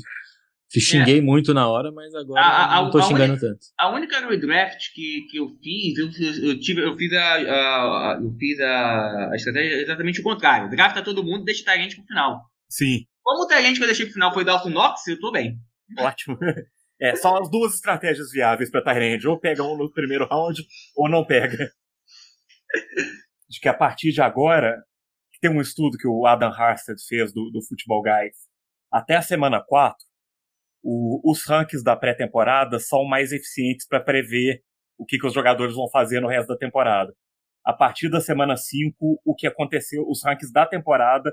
Xinguei 0.79 1.19
é. 1.19 1.21
muito 1.21 1.53
na 1.53 1.67
hora, 1.67 1.91
mas 1.91 2.13
agora 2.13 2.41
a, 2.41 2.77
a, 2.77 2.81
não 2.81 2.91
tô 2.91 3.01
xingando 3.01 3.33
única, 3.33 3.47
tanto. 3.47 3.67
A 3.79 3.89
única 3.93 4.27
redraft 4.27 4.93
que, 4.93 5.25
que 5.29 5.37
eu 5.37 5.49
fiz, 5.63 5.97
eu, 5.97 6.49
eu, 6.49 6.59
tive, 6.59 6.81
eu 6.81 6.97
fiz 6.97 7.13
a, 7.13 7.33
a, 7.35 8.19
eu 8.21 8.35
fiz 8.37 8.59
a, 8.59 9.29
a 9.31 9.35
estratégia 9.35 9.81
exatamente 9.81 10.19
o 10.19 10.23
contrário. 10.23 10.69
Drafta 10.69 11.01
todo 11.01 11.23
mundo 11.23 11.43
e 11.43 11.45
deixa 11.45 11.61
o 11.61 11.65
Tyrant 11.65 11.95
pro 11.95 12.05
final. 12.05 12.41
Sim. 12.69 13.05
Como 13.23 13.43
o 13.43 13.47
Tyrant 13.47 13.75
que 13.75 13.83
eu 13.83 13.87
deixei 13.87 14.05
pro 14.05 14.13
final 14.13 14.33
foi 14.33 14.43
Dalton 14.43 14.69
Knox, 14.69 15.07
eu 15.07 15.19
tô 15.19 15.31
bem. 15.31 15.57
Ótimo. 15.97 16.37
É, 16.99 17.15
são 17.15 17.35
as 17.37 17.49
duas 17.49 17.75
estratégias 17.75 18.31
viáveis 18.31 18.71
pra 18.71 18.81
Tyrant. 18.81 19.23
Ou 19.25 19.39
pega 19.39 19.63
um 19.63 19.77
no 19.77 19.91
primeiro 19.91 20.25
round, 20.25 20.65
ou 20.95 21.09
não 21.09 21.25
pega. 21.25 21.71
De 23.49 23.59
que 23.59 23.69
a 23.69 23.73
partir 23.73 24.11
de 24.11 24.21
agora, 24.21 24.83
tem 25.45 25.55
um 25.55 25.61
estudo 25.61 25.97
que 25.97 26.07
o 26.07 26.25
Adam 26.25 26.49
Harstad 26.49 26.97
fez 27.07 27.31
do, 27.31 27.51
do 27.51 27.61
Football 27.61 28.01
Guys. 28.01 28.35
Até 28.91 29.15
a 29.15 29.21
semana 29.21 29.63
4, 29.63 29.95
o, 30.83 31.31
os 31.31 31.45
rankings 31.47 31.83
da 31.83 31.95
pré-temporada 31.95 32.79
são 32.79 33.05
mais 33.05 33.31
eficientes 33.31 33.87
para 33.87 33.99
prever 33.99 34.63
o 34.97 35.05
que, 35.05 35.19
que 35.19 35.27
os 35.27 35.33
jogadores 35.33 35.75
vão 35.75 35.87
fazer 35.89 36.19
no 36.19 36.27
resto 36.27 36.47
da 36.47 36.57
temporada. 36.57 37.13
A 37.63 37.73
partir 37.73 38.09
da 38.09 38.19
semana 38.19 38.57
5, 38.57 39.21
o 39.23 39.35
que 39.35 39.45
aconteceu, 39.45 40.03
os 40.07 40.23
rankings 40.23 40.51
da 40.51 40.65
temporada 40.65 41.31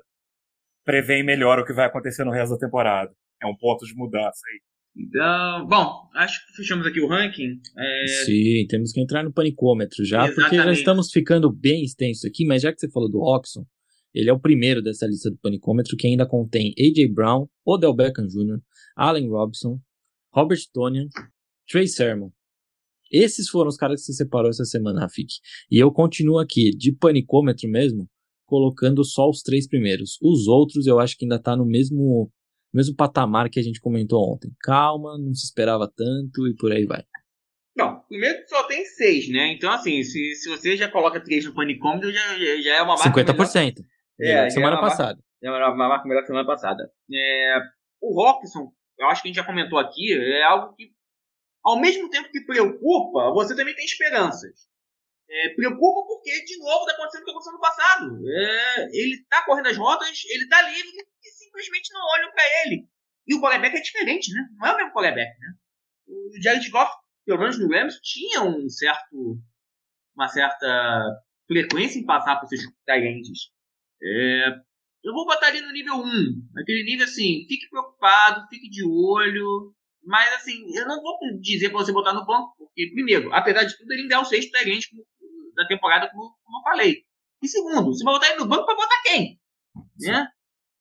preveem 0.84 1.22
melhor 1.22 1.58
o 1.58 1.64
que 1.64 1.72
vai 1.72 1.86
acontecer 1.86 2.24
no 2.24 2.32
resto 2.32 2.52
da 2.52 2.58
temporada. 2.58 3.14
É 3.40 3.46
um 3.46 3.56
ponto 3.56 3.86
de 3.86 3.94
mudança 3.94 4.40
aí. 4.52 4.60
Então, 4.94 5.66
bom, 5.66 6.08
acho 6.14 6.46
que 6.46 6.56
fechamos 6.56 6.86
aqui 6.86 7.00
o 7.00 7.08
ranking. 7.08 7.60
É... 7.76 8.06
Sim, 8.24 8.66
temos 8.68 8.92
que 8.92 9.00
entrar 9.00 9.22
no 9.22 9.32
panicômetro 9.32 10.04
já, 10.04 10.24
Exatamente. 10.24 10.40
porque 10.40 10.56
já 10.56 10.72
estamos 10.72 11.10
ficando 11.10 11.50
bem 11.50 11.82
extenso 11.82 12.26
aqui, 12.26 12.44
mas 12.44 12.62
já 12.62 12.72
que 12.72 12.78
você 12.78 12.90
falou 12.90 13.10
do 13.10 13.20
Oxon, 13.20 13.64
ele 14.14 14.28
é 14.28 14.32
o 14.32 14.40
primeiro 14.40 14.82
dessa 14.82 15.06
lista 15.06 15.30
do 15.30 15.38
panicômetro 15.38 15.96
que 15.96 16.06
ainda 16.06 16.26
contém 16.26 16.74
A.J. 16.78 17.08
Brown, 17.08 17.48
Odell 17.64 17.94
Beckham 17.94 18.26
Jr., 18.26 18.60
Allen 18.94 19.28
Robinson, 19.28 19.80
Robert 20.34 20.60
Tonian, 20.72 21.08
Trey 21.66 21.88
Sermon. 21.88 22.30
Esses 23.10 23.48
foram 23.48 23.68
os 23.68 23.76
caras 23.76 24.00
que 24.00 24.06
você 24.06 24.12
separou 24.12 24.50
essa 24.50 24.64
semana, 24.64 25.00
Rafik. 25.00 25.34
E 25.70 25.78
eu 25.78 25.90
continuo 25.90 26.38
aqui, 26.38 26.70
de 26.70 26.92
panicômetro 26.92 27.68
mesmo, 27.68 28.08
colocando 28.46 29.02
só 29.04 29.28
os 29.28 29.42
três 29.42 29.66
primeiros. 29.66 30.18
Os 30.20 30.46
outros 30.46 30.86
eu 30.86 30.98
acho 30.98 31.16
que 31.16 31.24
ainda 31.24 31.38
tá 31.38 31.56
no 31.56 31.64
mesmo 31.64 32.30
mesmo 32.72 32.96
patamar 32.96 33.50
que 33.50 33.60
a 33.60 33.62
gente 33.62 33.80
comentou 33.80 34.32
ontem. 34.32 34.50
Calma, 34.60 35.18
não 35.18 35.34
se 35.34 35.44
esperava 35.44 35.90
tanto 35.94 36.46
e 36.48 36.54
por 36.56 36.72
aí 36.72 36.86
vai. 36.86 37.04
Não, 37.76 38.00
primeiro 38.00 38.42
só 38.48 38.64
tem 38.64 38.84
seis, 38.84 39.28
né? 39.30 39.52
Então, 39.52 39.70
assim, 39.72 40.02
se, 40.02 40.34
se 40.34 40.48
você 40.48 40.76
já 40.76 40.90
coloca 40.90 41.22
três 41.22 41.44
no 41.44 41.54
panicômetro, 41.54 42.12
já, 42.12 42.38
já 42.60 42.76
é 42.76 42.82
uma 42.82 42.96
marca. 42.96 43.10
50%. 43.10 43.76
Melhor. 44.18 44.46
É, 44.46 44.50
semana 44.50 44.76
é 44.76 44.80
passada. 44.80 45.20
é 45.42 45.50
uma, 45.50 45.68
uma 45.68 45.88
marca 45.88 46.06
melhor 46.06 46.20
que 46.20 46.26
semana 46.26 46.46
passada. 46.46 46.90
É, 47.12 47.58
o 48.00 48.14
Rockson, 48.14 48.72
eu 48.98 49.06
acho 49.08 49.22
que 49.22 49.28
a 49.28 49.30
gente 49.30 49.36
já 49.36 49.44
comentou 49.44 49.78
aqui, 49.78 50.12
é 50.12 50.42
algo 50.42 50.74
que, 50.74 50.90
ao 51.64 51.80
mesmo 51.80 52.10
tempo 52.10 52.30
que 52.30 52.44
preocupa, 52.44 53.32
você 53.32 53.56
também 53.56 53.74
tem 53.74 53.84
esperanças. 53.84 54.68
É, 55.32 55.48
preocupa 55.54 56.06
porque, 56.06 56.44
de 56.44 56.58
novo, 56.58 56.80
está 56.80 56.92
acontecendo 56.92 57.22
o 57.22 57.24
que 57.24 57.30
aconteceu 57.30 57.52
no 57.54 57.60
passado. 57.60 58.28
É, 58.28 58.84
ele 58.92 59.14
está 59.14 59.42
correndo 59.46 59.68
as 59.68 59.78
rotas, 59.78 60.08
ele 60.28 60.44
está 60.44 60.60
livre 60.60 60.92
e 61.24 61.28
simplesmente 61.30 61.92
não 61.94 62.02
olham 62.06 62.30
para 62.32 62.44
ele. 62.66 62.86
E 63.26 63.34
o 63.34 63.40
quarterback 63.40 63.74
é 63.74 63.80
diferente, 63.80 64.30
né? 64.30 64.42
Não 64.58 64.68
é 64.68 64.74
o 64.74 64.76
mesmo 64.76 64.92
quarterback, 64.92 65.30
né? 65.40 65.54
O 66.06 66.42
Jared 66.42 66.68
Goff, 66.68 66.92
pelo 67.24 67.38
menos 67.38 67.58
no 67.58 67.68
Rams, 67.68 67.98
tinha 68.02 68.42
um 68.42 68.68
certo, 68.68 69.40
uma 70.14 70.28
certa 70.28 71.02
frequência 71.46 71.98
em 71.98 72.04
passar 72.04 72.38
por 72.38 72.46
seus 72.48 72.62
clientes. 72.84 73.50
É, 74.02 74.48
eu 75.02 75.14
vou 75.14 75.24
botar 75.24 75.46
ali 75.46 75.62
no 75.62 75.72
nível 75.72 75.94
1. 75.94 76.60
Aquele 76.60 76.84
nível 76.84 77.06
assim, 77.06 77.46
fique 77.48 77.70
preocupado, 77.70 78.46
fique 78.48 78.68
de 78.68 78.84
olho. 78.84 79.74
Mas 80.04 80.30
assim, 80.34 80.62
eu 80.76 80.86
não 80.86 81.00
vou 81.00 81.16
dizer 81.40 81.70
para 81.70 81.78
você 81.78 81.92
botar 81.92 82.12
no 82.12 82.26
banco, 82.26 82.54
porque, 82.58 82.90
primeiro, 82.92 83.32
apesar 83.32 83.64
de 83.64 83.78
tudo, 83.78 83.92
ele 83.92 84.02
ainda 84.02 84.16
é 84.16 84.18
o 84.18 84.24
sexto 84.24 84.50
cliente 84.50 84.88
da 85.54 85.66
temporada, 85.66 86.10
como, 86.10 86.34
como 86.44 86.58
eu 86.58 86.62
falei. 86.62 87.04
E 87.42 87.48
segundo, 87.48 87.84
você 87.86 88.04
vai 88.04 88.14
botar 88.14 88.28
ele 88.28 88.38
no 88.38 88.48
banco 88.48 88.64
para 88.64 88.76
botar 88.76 89.02
quem? 89.02 89.40
Né? 90.00 90.28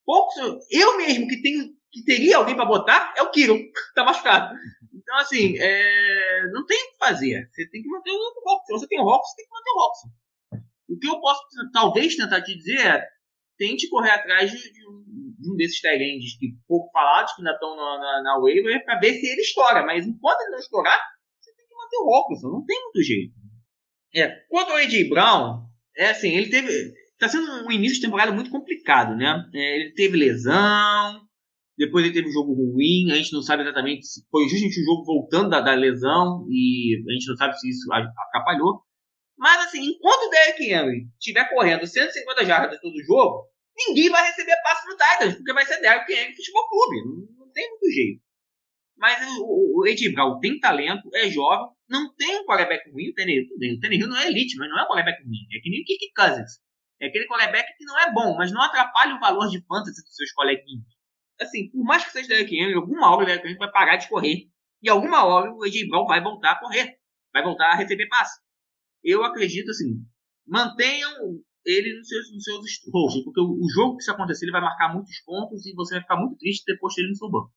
Poucos, 0.04 0.36
eu 0.70 0.96
mesmo 0.96 1.26
que 1.28 1.40
tenho 1.42 1.72
que 1.92 2.02
teria 2.04 2.38
alguém 2.38 2.56
para 2.56 2.64
botar 2.64 3.12
é 3.16 3.22
o 3.22 3.30
Kiro, 3.30 3.58
tá 3.94 4.02
machucado. 4.02 4.56
Então, 4.94 5.16
assim, 5.18 5.58
é, 5.58 6.48
não 6.52 6.64
tem 6.64 6.78
o 6.78 6.92
que 6.92 6.98
fazer. 6.98 7.48
Você 7.52 7.68
tem 7.68 7.82
que 7.82 7.88
manter 7.88 8.10
o 8.10 8.42
Roxo. 8.46 8.66
Se 8.66 8.72
você 8.72 8.86
tem 8.88 9.00
o 9.00 9.04
Roxo, 9.04 9.30
você 9.30 9.36
tem 9.36 9.46
que 9.46 9.52
manter 9.52 9.70
o 9.70 9.78
Roxo. 9.78 10.08
O 10.88 10.98
que 10.98 11.08
eu 11.08 11.20
posso 11.20 11.42
talvez 11.72 12.16
tentar 12.16 12.42
te 12.42 12.56
dizer 12.56 12.80
é 12.80 13.06
tente 13.58 13.88
correr 13.88 14.10
atrás 14.10 14.50
de, 14.50 14.72
de, 14.72 14.88
um, 14.88 15.04
de 15.38 15.52
um, 15.52 15.56
desses 15.56 15.80
Tyrands 15.80 16.36
que 16.38 16.56
pouco 16.66 16.90
falados, 16.92 17.34
que 17.34 17.42
ainda 17.42 17.52
estão 17.52 17.76
na, 17.76 17.98
na, 17.98 18.22
na 18.22 18.38
waiver, 18.40 18.84
para 18.84 18.98
ver 18.98 19.14
se 19.14 19.26
ele 19.26 19.42
estoura. 19.42 19.84
Mas 19.84 20.06
enquanto 20.06 20.40
ele 20.40 20.50
não 20.50 20.58
estourar, 20.58 20.98
você 21.40 21.54
tem 21.54 21.66
que 21.66 21.74
manter 21.74 21.96
o 21.96 22.04
Roxo. 22.04 22.48
Não 22.48 22.64
tem 22.64 22.80
muito 22.82 23.02
jeito. 23.02 23.34
É, 24.14 24.28
quanto 24.48 24.70
ao 24.70 24.76
AJ 24.76 25.08
Brown, 25.08 25.62
é 25.96 26.10
assim, 26.10 26.30
ele 26.36 26.48
teve 26.48 26.92
Está 27.22 27.38
sendo 27.38 27.68
um 27.68 27.70
início 27.70 27.98
de 27.98 28.00
temporada 28.00 28.32
muito 28.32 28.50
complicado, 28.50 29.14
né? 29.14 29.48
É, 29.54 29.76
ele 29.76 29.92
teve 29.94 30.16
lesão, 30.16 31.20
depois 31.78 32.04
ele 32.04 32.12
teve 32.12 32.28
um 32.28 32.32
jogo 32.32 32.52
ruim, 32.52 33.12
a 33.12 33.14
gente 33.14 33.32
não 33.32 33.40
sabe 33.40 33.62
exatamente 33.62 34.04
se 34.04 34.26
foi 34.28 34.42
justamente 34.48 34.80
o 34.80 34.84
jogo 34.84 35.04
voltando 35.04 35.48
da, 35.48 35.60
da 35.60 35.72
lesão 35.72 36.44
e 36.50 37.00
a 37.08 37.12
gente 37.12 37.28
não 37.28 37.36
sabe 37.36 37.56
se 37.60 37.68
isso 37.68 37.88
atrapalhou. 37.92 38.82
Mas 39.38 39.66
assim, 39.66 39.84
enquanto 39.84 40.26
o 40.26 40.30
Derrick 40.30 40.64
Henry 40.64 41.06
estiver 41.16 41.48
correndo 41.48 41.86
150 41.86 42.44
jardas 42.44 42.80
todo 42.80 43.04
jogo, 43.04 43.46
ninguém 43.76 44.10
vai 44.10 44.26
receber 44.26 44.56
passe 44.64 44.84
no 44.88 44.96
Titans, 44.96 45.36
porque 45.36 45.52
vai 45.52 45.64
ser 45.64 45.80
Derrick 45.80 46.12
Henry 46.12 46.34
Futebol 46.34 46.68
Clube. 46.68 47.04
Não, 47.04 47.46
não 47.46 47.52
tem 47.52 47.70
muito 47.70 47.88
jeito. 47.88 48.20
Mas 49.02 49.20
o, 49.36 49.80
o 49.80 49.84
Ed 49.84 50.12
Brown 50.12 50.38
tem 50.38 50.60
talento, 50.60 51.10
é 51.12 51.28
jovem, 51.28 51.66
não 51.90 52.14
tem 52.14 52.38
um 52.38 52.46
quarterback 52.46 52.88
ruim, 52.88 53.08
o 53.08 53.14
Tannehill, 53.14 53.46
o 53.46 53.80
Tannehill 53.80 54.06
não 54.06 54.16
é 54.16 54.28
elite, 54.28 54.56
mas 54.56 54.70
não 54.70 54.78
é 54.78 54.84
um 54.84 54.86
quarterback 54.86 55.24
ruim. 55.24 55.38
É 55.52 55.58
que 55.58 55.70
nem 55.70 55.82
o 55.82 55.84
Kirk 55.84 56.12
Cousins. 56.14 56.60
É 57.00 57.08
aquele 57.08 57.26
quarterback 57.26 57.66
que 57.76 57.84
não 57.84 57.98
é 57.98 58.12
bom, 58.12 58.36
mas 58.36 58.52
não 58.52 58.62
atrapalha 58.62 59.16
o 59.16 59.18
valor 59.18 59.48
de 59.48 59.60
fantasy 59.66 60.04
dos 60.04 60.14
seus 60.14 60.30
coleguinhas. 60.30 60.86
Assim, 61.40 61.68
por 61.70 61.82
mais 61.82 62.04
que 62.04 62.12
seja 62.12 62.28
Derek 62.28 62.54
Henry, 62.54 62.74
alguma 62.74 63.10
hora 63.10 63.24
o 63.24 63.26
Derek 63.26 63.44
Henry 63.44 63.58
vai 63.58 63.72
parar 63.72 63.96
de 63.96 64.08
correr. 64.08 64.48
E 64.80 64.88
alguma 64.88 65.24
hora 65.24 65.52
o 65.52 65.64
AJ 65.64 65.88
Brown 65.88 66.06
vai 66.06 66.22
voltar 66.22 66.52
a 66.52 66.60
correr. 66.60 66.96
Vai 67.32 67.42
voltar 67.42 67.72
a 67.72 67.74
receber 67.74 68.06
passe. 68.06 68.40
Eu 69.02 69.24
acredito, 69.24 69.72
assim, 69.72 69.96
mantenham 70.46 71.10
ele 71.66 71.98
nos 71.98 72.06
seus, 72.06 72.32
nos 72.32 72.44
seus 72.44 72.60
rolos, 72.92 73.24
porque 73.24 73.40
o, 73.40 73.50
o, 73.50 73.68
jogo 73.74 73.96
que 73.96 74.02
isso 74.02 74.12
acontecer, 74.12 74.44
ele 74.44 74.52
vai 74.52 74.60
marcar 74.60 74.94
muitos 74.94 75.20
pontos 75.24 75.66
e 75.66 75.74
você 75.74 75.94
vai 75.94 76.02
ficar 76.02 76.16
muito 76.16 76.36
triste 76.36 76.62
depois 76.64 76.94
dele 76.94 77.08
no 77.08 77.16
seu 77.16 77.28
banco. 77.28 77.52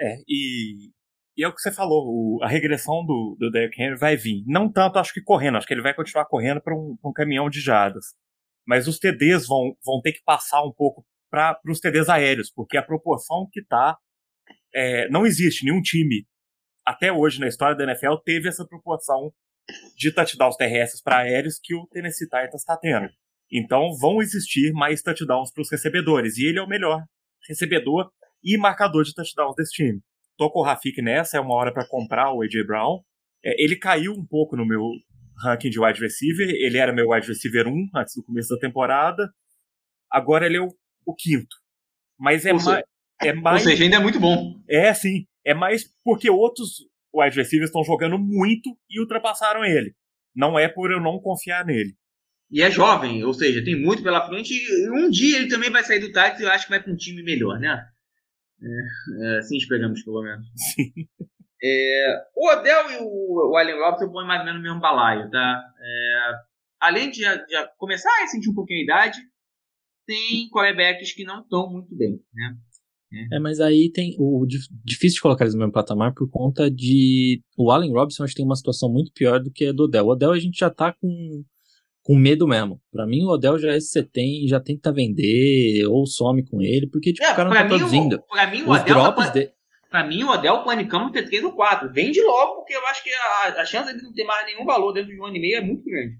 É, 0.00 0.16
e, 0.26 0.90
e 1.36 1.44
é 1.44 1.48
o 1.48 1.54
que 1.54 1.60
você 1.60 1.70
falou, 1.70 2.04
o, 2.06 2.42
a 2.42 2.48
regressão 2.48 3.04
do, 3.04 3.36
do 3.38 3.50
Derrick 3.50 3.80
Henry 3.80 3.96
vai 3.96 4.16
vir. 4.16 4.42
Não 4.46 4.70
tanto, 4.70 4.98
acho 4.98 5.12
que 5.12 5.22
correndo, 5.22 5.58
acho 5.58 5.66
que 5.66 5.74
ele 5.74 5.82
vai 5.82 5.94
continuar 5.94 6.24
correndo 6.26 6.60
para 6.60 6.74
um, 6.74 6.96
um 7.04 7.12
caminhão 7.12 7.50
de 7.50 7.60
jadas 7.60 8.06
mas 8.70 8.86
os 8.86 9.00
TDs 9.00 9.48
vão, 9.48 9.76
vão 9.84 10.00
ter 10.00 10.12
que 10.12 10.22
passar 10.24 10.62
um 10.62 10.72
pouco 10.72 11.04
para 11.28 11.58
os 11.68 11.80
TDs 11.80 12.08
aéreos, 12.08 12.52
porque 12.52 12.76
a 12.76 12.82
proporção 12.82 13.48
que 13.50 13.60
está. 13.60 13.98
É, 14.72 15.08
não 15.08 15.26
existe 15.26 15.64
nenhum 15.64 15.82
time, 15.82 16.24
até 16.86 17.12
hoje 17.12 17.40
na 17.40 17.48
história 17.48 17.76
da 17.76 17.82
NFL, 17.82 18.14
teve 18.24 18.48
essa 18.48 18.64
proporção 18.64 19.32
de 19.96 20.12
touchdowns 20.12 20.56
terrestres 20.56 21.02
para 21.02 21.18
aéreos 21.18 21.58
que 21.60 21.74
o 21.74 21.84
Tennessee 21.88 22.26
Titans 22.26 22.60
está 22.60 22.76
tendo. 22.76 23.08
Então 23.52 23.92
vão 23.98 24.22
existir 24.22 24.72
mais 24.72 25.02
touchdowns 25.02 25.52
para 25.52 25.62
os 25.62 25.70
recebedores, 25.70 26.36
e 26.36 26.46
ele 26.46 26.60
é 26.60 26.62
o 26.62 26.68
melhor 26.68 27.04
recebedor 27.48 28.08
e 28.42 28.56
marcador 28.56 29.04
de 29.04 29.14
touchdowns 29.14 29.54
desse 29.56 29.72
time. 29.72 30.00
Tô 30.36 30.50
com 30.50 30.60
o 30.60 30.62
Rafik 30.62 31.02
nessa, 31.02 31.36
é 31.36 31.40
uma 31.40 31.54
hora 31.54 31.72
para 31.72 31.86
comprar 31.86 32.32
o 32.32 32.42
A.J. 32.42 32.64
Brown. 32.64 33.02
É, 33.44 33.62
ele 33.62 33.76
caiu 33.76 34.12
um 34.12 34.24
pouco 34.24 34.56
no 34.56 34.66
meu, 34.66 34.82
ranking 35.40 35.70
de 35.70 35.80
wide 35.80 36.00
receiver. 36.00 36.48
Ele 36.48 36.78
era 36.78 36.92
meu 36.92 37.10
wide 37.10 37.26
receiver 37.26 37.66
1 37.66 37.90
antes 37.94 38.14
do 38.14 38.22
começo 38.22 38.54
da 38.54 38.60
temporada. 38.60 39.28
Agora 40.10 40.46
ele 40.46 40.56
é 40.56 40.60
o, 40.60 40.68
o 41.06 41.14
quinto. 41.14 41.56
Mas 42.18 42.44
é, 42.44 42.52
mais, 42.52 42.82
é 43.22 43.32
mais. 43.32 43.62
Ou 43.62 43.70
seja, 43.70 43.84
ainda 43.84 43.96
é 43.96 44.00
muito 44.00 44.20
bom. 44.20 44.60
É, 44.68 44.92
sim. 44.92 45.26
É 45.44 45.54
mais 45.54 45.84
porque 46.04 46.30
outros 46.30 46.86
wide 47.14 47.36
receivers 47.36 47.70
estão 47.70 47.82
jogando 47.82 48.18
muito 48.18 48.76
e 48.88 49.00
ultrapassaram 49.00 49.64
ele. 49.64 49.94
Não 50.34 50.58
é 50.58 50.68
por 50.68 50.90
eu 50.90 51.00
não 51.00 51.18
confiar 51.18 51.64
nele. 51.64 51.94
E 52.50 52.62
é 52.62 52.70
jovem, 52.70 53.24
ou 53.24 53.32
seja, 53.32 53.64
tem 53.64 53.80
muito 53.80 54.02
pela 54.02 54.26
frente. 54.26 54.52
Um 54.90 55.08
dia 55.08 55.38
ele 55.38 55.48
também 55.48 55.70
vai 55.70 55.84
sair 55.84 56.00
do 56.00 56.08
Titans 56.08 56.40
e 56.40 56.42
eu 56.42 56.50
acho 56.50 56.64
que 56.64 56.70
vai 56.70 56.82
para 56.82 56.92
um 56.92 56.96
time 56.96 57.22
melhor, 57.22 57.58
né? 57.60 57.80
É, 58.62 59.36
é, 59.36 59.38
assim 59.38 59.56
esperamos, 59.56 60.02
pelo 60.02 60.22
menos. 60.22 60.46
Sim. 60.74 60.92
É, 61.62 62.22
o 62.34 62.50
Odell 62.50 62.90
e 62.90 62.96
o, 63.02 63.50
o 63.52 63.56
Allen 63.56 63.78
Robinson 63.78 64.10
põem 64.10 64.26
mais 64.26 64.40
ou 64.40 64.46
menos 64.46 64.60
no 64.60 64.66
mesmo 64.66 64.80
balaio, 64.80 65.30
tá? 65.30 65.62
É, 65.78 66.32
além 66.80 67.10
de, 67.10 67.20
de, 67.20 67.68
começar 67.76 68.10
a 68.22 68.26
sentir 68.26 68.48
um 68.48 68.54
pouquinho 68.54 68.80
a 68.80 68.84
idade, 68.84 69.18
tem 70.06 70.48
quarterbacks 70.48 71.12
que 71.12 71.24
não 71.24 71.42
estão 71.42 71.70
muito 71.70 71.94
bem, 71.94 72.18
né? 72.32 72.56
É. 73.12 73.36
é, 73.36 73.38
mas 73.40 73.60
aí 73.60 73.90
tem 73.92 74.14
o 74.18 74.46
difícil 74.84 75.16
de 75.16 75.20
colocar 75.20 75.44
eles 75.44 75.54
no 75.54 75.58
mesmo 75.58 75.72
patamar 75.72 76.14
por 76.14 76.30
conta 76.30 76.70
de 76.70 77.42
o 77.58 77.70
Allen 77.70 77.92
Robinson 77.92 78.22
acho 78.22 78.32
que 78.32 78.36
tem 78.36 78.46
uma 78.46 78.54
situação 78.54 78.88
muito 78.90 79.12
pior 79.12 79.40
do 79.40 79.50
que 79.50 79.66
a 79.66 79.72
do 79.72 79.84
Odell. 79.84 80.06
O 80.06 80.10
Odell 80.10 80.32
a 80.32 80.38
gente 80.38 80.58
já 80.58 80.70
tá 80.70 80.94
com, 80.94 81.44
com 82.10 82.16
medo 82.16 82.44
mesmo. 82.48 82.80
Para 82.90 83.06
mim 83.06 83.22
o 83.22 83.28
Odell 83.28 83.56
já 83.56 83.70
é 83.70 83.78
você 83.78 84.02
tem, 84.02 84.44
já 84.48 84.58
tenta 84.58 84.92
vender 84.92 85.86
ou 85.86 86.04
some 86.06 86.44
com 86.44 86.60
ele, 86.60 86.88
porque 86.88 87.12
tipo, 87.12 87.24
é, 87.24 87.32
o 87.32 87.36
cara 87.36 87.48
não 87.48 87.56
tá 87.56 87.64
produzindo. 87.66 88.16
O, 88.16 88.34
pra 88.34 88.50
mim 88.50 88.62
o 88.62 88.70
Os 88.72 88.80
Odell 88.80 88.94
tá 88.96 89.02
drops 89.02 89.26
tá... 89.26 89.30
de 89.30 89.52
Pra 89.88 90.04
mim, 90.04 90.22
o 90.22 90.30
Odell 90.30 90.62
panicamos 90.62 91.10
ter 91.10 91.24
3 91.24 91.44
ou 91.44 91.52
4. 91.52 91.92
Vende 91.92 92.20
logo, 92.22 92.56
porque 92.56 92.74
eu 92.74 92.86
acho 92.86 93.02
que 93.02 93.10
a, 93.12 93.60
a 93.60 93.64
chance 93.64 93.92
de 93.96 94.02
não 94.02 94.12
ter 94.12 94.22
mais 94.22 94.46
nenhum 94.46 94.64
valor 94.64 94.92
dentro 94.92 95.10
de 95.10 95.20
um 95.20 95.24
ano 95.24 95.36
e 95.36 95.40
meio 95.40 95.56
é 95.56 95.60
muito 95.60 95.84
grande. 95.84 96.14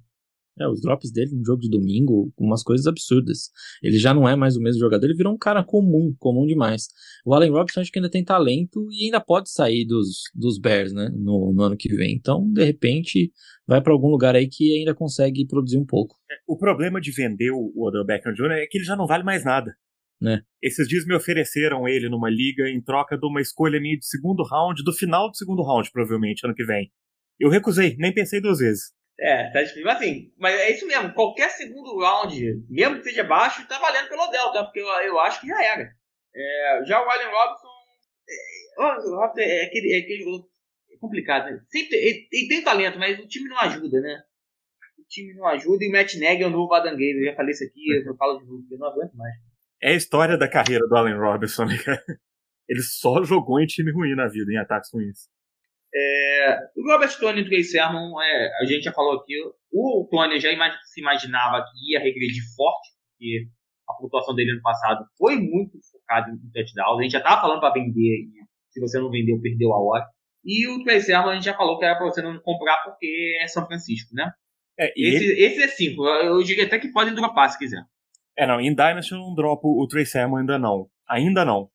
É, 0.58 0.68
os 0.68 0.80
drops 0.82 1.10
dele 1.10 1.34
no 1.34 1.44
jogo 1.44 1.60
de 1.60 1.70
domingo, 1.70 2.32
umas 2.36 2.62
coisas 2.62 2.86
absurdas. 2.86 3.50
Ele 3.82 3.98
já 3.98 4.12
não 4.12 4.28
é 4.28 4.36
mais 4.36 4.56
o 4.56 4.60
mesmo 4.60 4.80
jogador, 4.80 5.06
ele 5.06 5.16
virou 5.16 5.32
um 5.32 5.38
cara 5.38 5.64
comum, 5.64 6.14
comum 6.18 6.44
demais. 6.46 6.88
O 7.24 7.34
Allen 7.34 7.50
Robinson 7.50 7.80
acho 7.80 7.90
que 7.90 7.98
ainda 7.98 8.10
tem 8.10 8.24
talento 8.24 8.86
e 8.90 9.06
ainda 9.06 9.20
pode 9.20 9.50
sair 9.50 9.86
dos, 9.86 10.24
dos 10.34 10.58
Bears, 10.58 10.92
né, 10.92 11.10
no, 11.14 11.52
no 11.54 11.62
ano 11.62 11.76
que 11.76 11.88
vem. 11.94 12.14
Então, 12.14 12.46
de 12.52 12.64
repente, 12.64 13.32
vai 13.66 13.80
para 13.80 13.92
algum 13.92 14.08
lugar 14.08 14.34
aí 14.34 14.48
que 14.48 14.76
ainda 14.78 14.94
consegue 14.94 15.46
produzir 15.46 15.78
um 15.78 15.86
pouco. 15.86 16.16
É, 16.30 16.34
o 16.46 16.58
problema 16.58 17.00
de 17.00 17.10
vender 17.10 17.50
o, 17.52 17.72
o 17.74 17.86
Odell 17.86 18.04
Beckham 18.04 18.34
Jr. 18.34 18.52
é 18.52 18.66
que 18.66 18.78
ele 18.78 18.84
já 18.84 18.96
não 18.96 19.06
vale 19.06 19.22
mais 19.22 19.44
nada. 19.44 19.74
né? 20.20 20.42
Esses 20.62 20.86
dias 20.86 21.06
me 21.06 21.14
ofereceram 21.14 21.88
ele 21.88 22.08
numa 22.10 22.28
liga 22.28 22.68
em 22.68 22.82
troca 22.82 23.16
de 23.16 23.26
uma 23.26 23.40
escolha 23.40 23.80
minha 23.80 23.96
de 23.96 24.04
segundo 24.04 24.42
round, 24.42 24.82
do 24.82 24.92
final 24.92 25.30
do 25.30 25.36
segundo 25.36 25.62
round, 25.62 25.90
provavelmente, 25.90 26.44
ano 26.44 26.54
que 26.54 26.64
vem. 26.64 26.90
Eu 27.38 27.48
recusei, 27.48 27.96
nem 27.98 28.12
pensei 28.12 28.40
duas 28.42 28.58
vezes. 28.58 28.92
É, 29.20 29.50
tá 29.50 29.60
difícil. 29.60 29.84
Mas 29.84 29.96
assim, 29.96 30.32
mas 30.38 30.58
é 30.58 30.70
isso 30.70 30.86
mesmo. 30.86 31.12
Qualquer 31.12 31.50
segundo 31.50 31.98
round, 31.98 32.64
mesmo 32.70 32.96
que 32.96 33.04
seja 33.04 33.22
baixo, 33.22 33.66
tá 33.68 33.78
valendo 33.78 34.08
pelo 34.08 34.22
Odell, 34.22 34.52
tá? 34.52 34.64
Porque 34.64 34.80
eu, 34.80 34.86
eu 34.86 35.20
acho 35.20 35.40
que 35.40 35.46
já 35.46 35.62
era. 35.62 35.90
É, 36.34 36.82
já 36.86 37.00
o 37.00 37.08
Allen 37.08 37.26
Robinson. 37.26 37.68
É, 38.28 38.80
o 38.80 39.16
Robinson 39.16 39.40
é 39.40 39.64
aquele, 39.64 39.92
é 39.92 39.98
aquele 39.98 40.24
jogador 40.24 40.48
complicado, 41.00 41.50
né? 41.50 41.60
Sempre, 41.68 41.96
ele, 41.96 42.28
ele, 42.32 42.48
tem 42.48 42.64
talento, 42.64 42.98
mas 42.98 43.18
o 43.18 43.26
time 43.26 43.48
não 43.48 43.58
ajuda, 43.58 44.00
né? 44.00 44.22
O 44.98 45.04
time 45.08 45.34
não 45.34 45.46
ajuda 45.48 45.84
e 45.84 45.88
o 45.88 45.92
Matt 45.92 46.14
Nagy 46.14 46.42
é 46.42 46.46
o 46.46 46.50
novo 46.50 46.72
Adangueiro. 46.72 47.18
Eu 47.18 47.26
já 47.26 47.36
falei 47.36 47.52
isso 47.52 47.64
aqui, 47.64 47.90
eu 48.06 48.16
falo 48.16 48.38
de 48.38 48.46
novo, 48.46 48.64
eu 48.70 48.78
não 48.78 48.88
aguento 48.88 49.14
mais. 49.14 49.34
É 49.82 49.90
a 49.90 49.96
história 49.96 50.36
da 50.38 50.48
carreira 50.48 50.86
do 50.86 50.94
Allen 50.94 51.18
Robinson, 51.18 51.64
né, 51.64 51.74
Ele 52.68 52.82
só 52.82 53.22
jogou 53.24 53.60
em 53.60 53.66
time 53.66 53.90
ruim 53.90 54.14
na 54.14 54.28
vida, 54.28 54.52
em 54.52 54.56
ataques 54.56 54.90
ruins. 54.92 55.28
É, 55.92 56.58
o 56.76 56.92
Robert 56.92 57.18
Tony 57.18 57.42
e 57.42 57.60
o 57.60 57.64
Sermon, 57.64 58.20
é, 58.20 58.62
a 58.62 58.64
gente 58.64 58.84
já 58.84 58.92
falou 58.92 59.20
aqui, 59.20 59.34
o 59.72 60.08
Tony 60.10 60.38
já 60.38 60.50
se 60.84 61.00
imaginava 61.00 61.64
que 61.64 61.92
ia 61.92 62.00
regredir 62.00 62.42
forte, 62.56 62.90
porque 63.12 63.48
a 63.88 63.94
pontuação 63.94 64.34
dele 64.34 64.52
ano 64.52 64.62
passado 64.62 65.04
foi 65.18 65.36
muito 65.36 65.78
focada 65.90 66.30
em 66.30 66.50
touchdowns. 66.52 66.98
A 66.98 67.02
gente 67.02 67.12
já 67.12 67.18
estava 67.18 67.40
falando 67.40 67.60
para 67.60 67.72
vender, 67.74 67.98
e 67.98 68.30
se 68.70 68.80
você 68.80 68.98
não 68.98 69.10
vendeu, 69.10 69.40
perdeu 69.40 69.72
a 69.72 69.82
hora. 69.82 70.06
E 70.44 70.66
o 70.68 70.82
Trey 70.84 71.00
Sermon 71.00 71.28
a 71.28 71.34
gente 71.34 71.44
já 71.44 71.54
falou 71.54 71.78
que 71.78 71.84
era 71.84 71.96
para 71.96 72.06
você 72.06 72.22
não 72.22 72.38
comprar 72.40 72.78
porque 72.84 73.38
é 73.42 73.46
São 73.46 73.66
Francisco, 73.66 74.14
né? 74.14 74.32
É, 74.78 74.92
esse, 74.96 75.24
ele... 75.24 75.44
esse 75.44 75.62
é 75.62 75.68
5. 75.68 76.06
Eu 76.06 76.42
diria 76.42 76.64
até 76.64 76.78
que 76.78 76.92
podem 76.92 77.14
dropar 77.14 77.50
se 77.50 77.58
quiser. 77.58 77.82
É, 78.38 78.46
não, 78.46 78.60
em 78.60 78.74
Dynasty 78.74 79.12
eu 79.12 79.18
não 79.18 79.34
dropo 79.34 79.68
o 79.68 79.86
Trey 79.86 80.06
Sermon 80.06 80.36
ainda 80.36 80.58
não. 80.58 80.88
Ainda 81.06 81.44
não. 81.44 81.68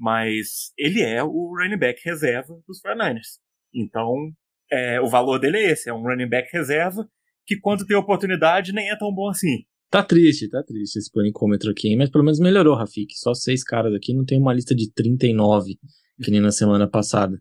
Mas 0.00 0.72
ele 0.78 1.02
é 1.02 1.22
o 1.22 1.54
running 1.54 1.78
back 1.78 2.00
reserva 2.02 2.58
dos 2.66 2.80
49ers. 2.80 3.38
Então, 3.74 4.32
é, 4.72 4.98
o 4.98 5.08
valor 5.08 5.38
dele 5.38 5.58
é 5.58 5.72
esse, 5.72 5.90
é 5.90 5.92
um 5.92 6.00
running 6.00 6.28
back 6.28 6.48
reserva 6.50 7.06
que 7.46 7.58
quando 7.58 7.84
tem 7.84 7.96
oportunidade 7.96 8.72
nem 8.72 8.90
é 8.90 8.96
tão 8.96 9.12
bom 9.12 9.28
assim. 9.28 9.64
Tá 9.90 10.02
triste, 10.02 10.48
tá 10.48 10.62
triste 10.62 10.98
esse 10.98 11.10
panicômetro 11.12 11.70
aqui, 11.70 11.94
mas 11.96 12.08
pelo 12.08 12.24
menos 12.24 12.38
melhorou, 12.38 12.76
Rafik. 12.76 13.12
Só 13.18 13.34
seis 13.34 13.62
caras 13.62 13.92
aqui, 13.92 14.14
não 14.14 14.24
tem 14.24 14.38
uma 14.38 14.54
lista 14.54 14.74
de 14.74 14.90
39, 14.90 15.76
que 16.22 16.30
nem 16.30 16.40
na 16.40 16.52
semana 16.52 16.88
passada. 16.88 17.38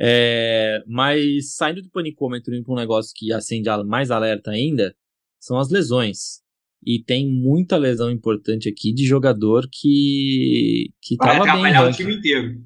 É, 0.00 0.82
mas 0.86 1.54
saindo 1.54 1.80
do 1.80 1.90
panicômetro 1.90 2.54
indo 2.54 2.64
para 2.64 2.72
um 2.72 2.78
negócio 2.78 3.12
que 3.14 3.32
acende 3.32 3.68
mais 3.86 4.10
alerta 4.10 4.50
ainda, 4.50 4.96
são 5.38 5.58
as 5.58 5.70
lesões. 5.70 6.42
E 6.86 7.02
tem 7.02 7.28
muita 7.28 7.76
lesão 7.76 8.10
importante 8.10 8.68
aqui 8.68 8.92
de 8.92 9.04
jogador 9.04 9.68
que 9.70 10.90
que 11.00 11.16
Vai 11.16 11.38
tava 11.38 11.62
bem 11.62 11.78
o 11.78 11.92
time 11.92 12.16
inteiro. 12.16 12.62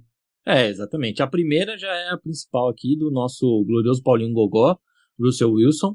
É, 0.46 0.68
exatamente. 0.68 1.22
A 1.22 1.26
primeira 1.26 1.76
já 1.76 1.94
é 1.94 2.08
a 2.10 2.16
principal 2.16 2.68
aqui 2.68 2.96
do 2.96 3.10
nosso 3.10 3.64
glorioso 3.64 4.02
Paulinho 4.02 4.32
Gogó, 4.32 4.78
Russell 5.20 5.52
Wilson, 5.52 5.94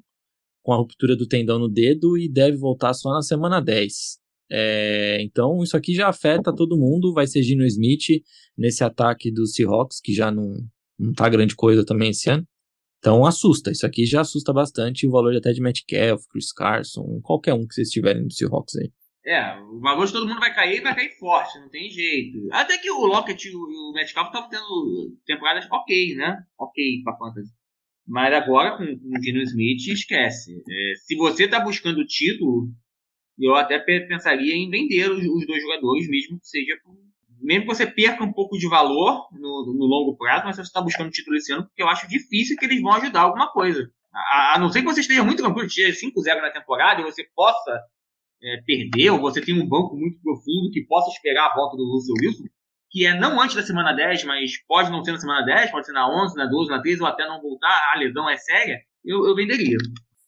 com 0.62 0.74
a 0.74 0.78
ruptura 0.78 1.16
do 1.16 1.28
tendão 1.28 1.58
no 1.58 1.68
dedo 1.68 2.18
e 2.18 2.30
deve 2.30 2.58
voltar 2.58 2.94
só 2.94 3.12
na 3.12 3.22
semana 3.22 3.60
10. 3.60 4.20
É, 4.52 5.18
então 5.22 5.64
isso 5.64 5.76
aqui 5.76 5.96
já 5.96 6.08
afeta 6.08 6.54
todo 6.54 6.78
mundo. 6.78 7.14
Vai 7.14 7.26
ser 7.26 7.42
Gino 7.42 7.66
Smith 7.66 8.22
nesse 8.56 8.84
ataque 8.84 9.32
do 9.32 9.48
Seahawks, 9.48 10.00
que 10.00 10.14
já 10.14 10.30
não, 10.32 10.56
não 11.00 11.14
tá 11.14 11.28
grande 11.28 11.56
coisa 11.56 11.84
também 11.84 12.12
esse 12.12 12.30
ano. 12.30 12.48
Então 13.04 13.26
assusta, 13.26 13.70
isso 13.70 13.86
aqui 13.86 14.06
já 14.06 14.22
assusta 14.22 14.54
bastante 14.54 15.06
o 15.06 15.12
valor 15.12 15.36
até 15.36 15.52
de 15.52 15.60
Metcalf, 15.60 16.24
Chris 16.32 16.54
Carson, 16.54 17.20
qualquer 17.22 17.54
um 17.54 17.68
que 17.68 17.74
vocês 17.74 17.90
tiverem 17.90 18.26
do 18.26 18.32
Seahawks 18.32 18.78
aí. 18.78 18.90
É, 19.26 19.60
o 19.60 19.82
valor 19.82 20.08
de 20.08 20.14
todo 20.14 20.26
mundo 20.26 20.40
vai 20.40 20.56
cair 20.56 20.82
vai 20.82 20.96
cair 20.96 21.10
forte, 21.20 21.60
não 21.60 21.68
tem 21.68 21.90
jeito. 21.90 22.48
Até 22.50 22.78
que 22.78 22.90
o 22.90 23.06
Lockett 23.06 23.46
e 23.46 23.54
o 23.54 23.92
Metcalf 23.94 24.28
estavam 24.28 24.48
tendo 24.48 25.18
temporadas 25.26 25.68
ok, 25.70 26.16
né? 26.16 26.38
Ok 26.58 27.02
pra 27.04 27.18
fantasy. 27.18 27.52
Mas 28.08 28.34
agora 28.34 28.78
com, 28.78 28.86
com 28.86 29.18
o 29.18 29.20
Dino 29.20 29.42
Smith, 29.42 29.86
esquece. 29.86 30.54
É, 30.54 30.94
se 30.96 31.18
você 31.18 31.46
tá 31.46 31.60
buscando 31.60 32.00
o 32.00 32.08
título, 32.08 32.70
eu 33.38 33.54
até 33.56 33.80
pensaria 33.80 34.56
em 34.56 34.70
vender 34.70 35.12
os, 35.12 35.26
os 35.26 35.46
dois 35.46 35.62
jogadores, 35.62 36.08
mesmo 36.08 36.40
que 36.40 36.48
seja 36.48 36.78
por 36.82 36.96
mesmo 37.44 37.64
que 37.64 37.76
você 37.76 37.86
perca 37.86 38.24
um 38.24 38.32
pouco 38.32 38.58
de 38.58 38.68
valor 38.68 39.28
no, 39.34 39.74
no 39.78 39.86
longo 39.86 40.16
prazo, 40.18 40.46
mas 40.46 40.56
você 40.56 40.62
está 40.62 40.82
buscando 40.82 41.12
título 41.12 41.36
esse 41.36 41.52
ano, 41.52 41.66
porque 41.66 41.84
eu 41.84 41.90
acho 41.90 42.08
difícil 42.08 42.56
que 42.58 42.66
eles 42.66 42.82
vão 42.82 42.94
ajudar 42.94 43.22
alguma 43.22 43.52
coisa. 43.52 43.90
A, 44.14 44.56
a 44.56 44.60
não 44.60 44.70
ser 44.70 44.80
que 44.80 44.88
você 44.88 45.02
esteja 45.02 45.24
muito 45.24 45.44
tranquilo, 45.44 45.68
esteja 45.68 46.08
5-0 46.08 46.42
na 46.42 46.52
temporada 46.52 47.02
e 47.02 47.04
você 47.04 47.26
possa 47.36 47.82
é, 48.42 48.62
perder, 48.66 49.12
ou 49.12 49.20
você 49.20 49.42
tem 49.42 49.60
um 49.60 49.68
banco 49.68 49.96
muito 49.96 50.22
profundo 50.22 50.72
que 50.72 50.86
possa 50.88 51.10
esperar 51.12 51.52
a 51.52 51.56
volta 51.56 51.76
do 51.76 51.92
Russell 51.92 52.16
Wilson, 52.22 52.46
que 52.90 53.06
é 53.06 53.20
não 53.20 53.42
antes 53.42 53.56
da 53.56 53.64
semana 53.64 53.92
10, 53.92 54.24
mas 54.24 54.52
pode 54.66 54.92
não 54.92 55.04
ser 55.04 55.12
na 55.12 55.20
semana 55.20 55.46
10, 55.46 55.72
pode 55.72 55.86
ser 55.86 55.94
na 55.94 56.08
11, 56.08 56.36
na 56.38 56.46
12, 56.46 56.70
na 56.70 56.82
13, 56.82 57.02
ou 57.02 57.08
até 57.08 57.28
não 57.28 57.42
voltar, 57.42 57.92
a 57.94 57.98
lesão 57.98 58.30
é 58.30 58.38
séria, 58.38 58.80
eu, 59.04 59.26
eu 59.26 59.36
venderia. 59.36 59.78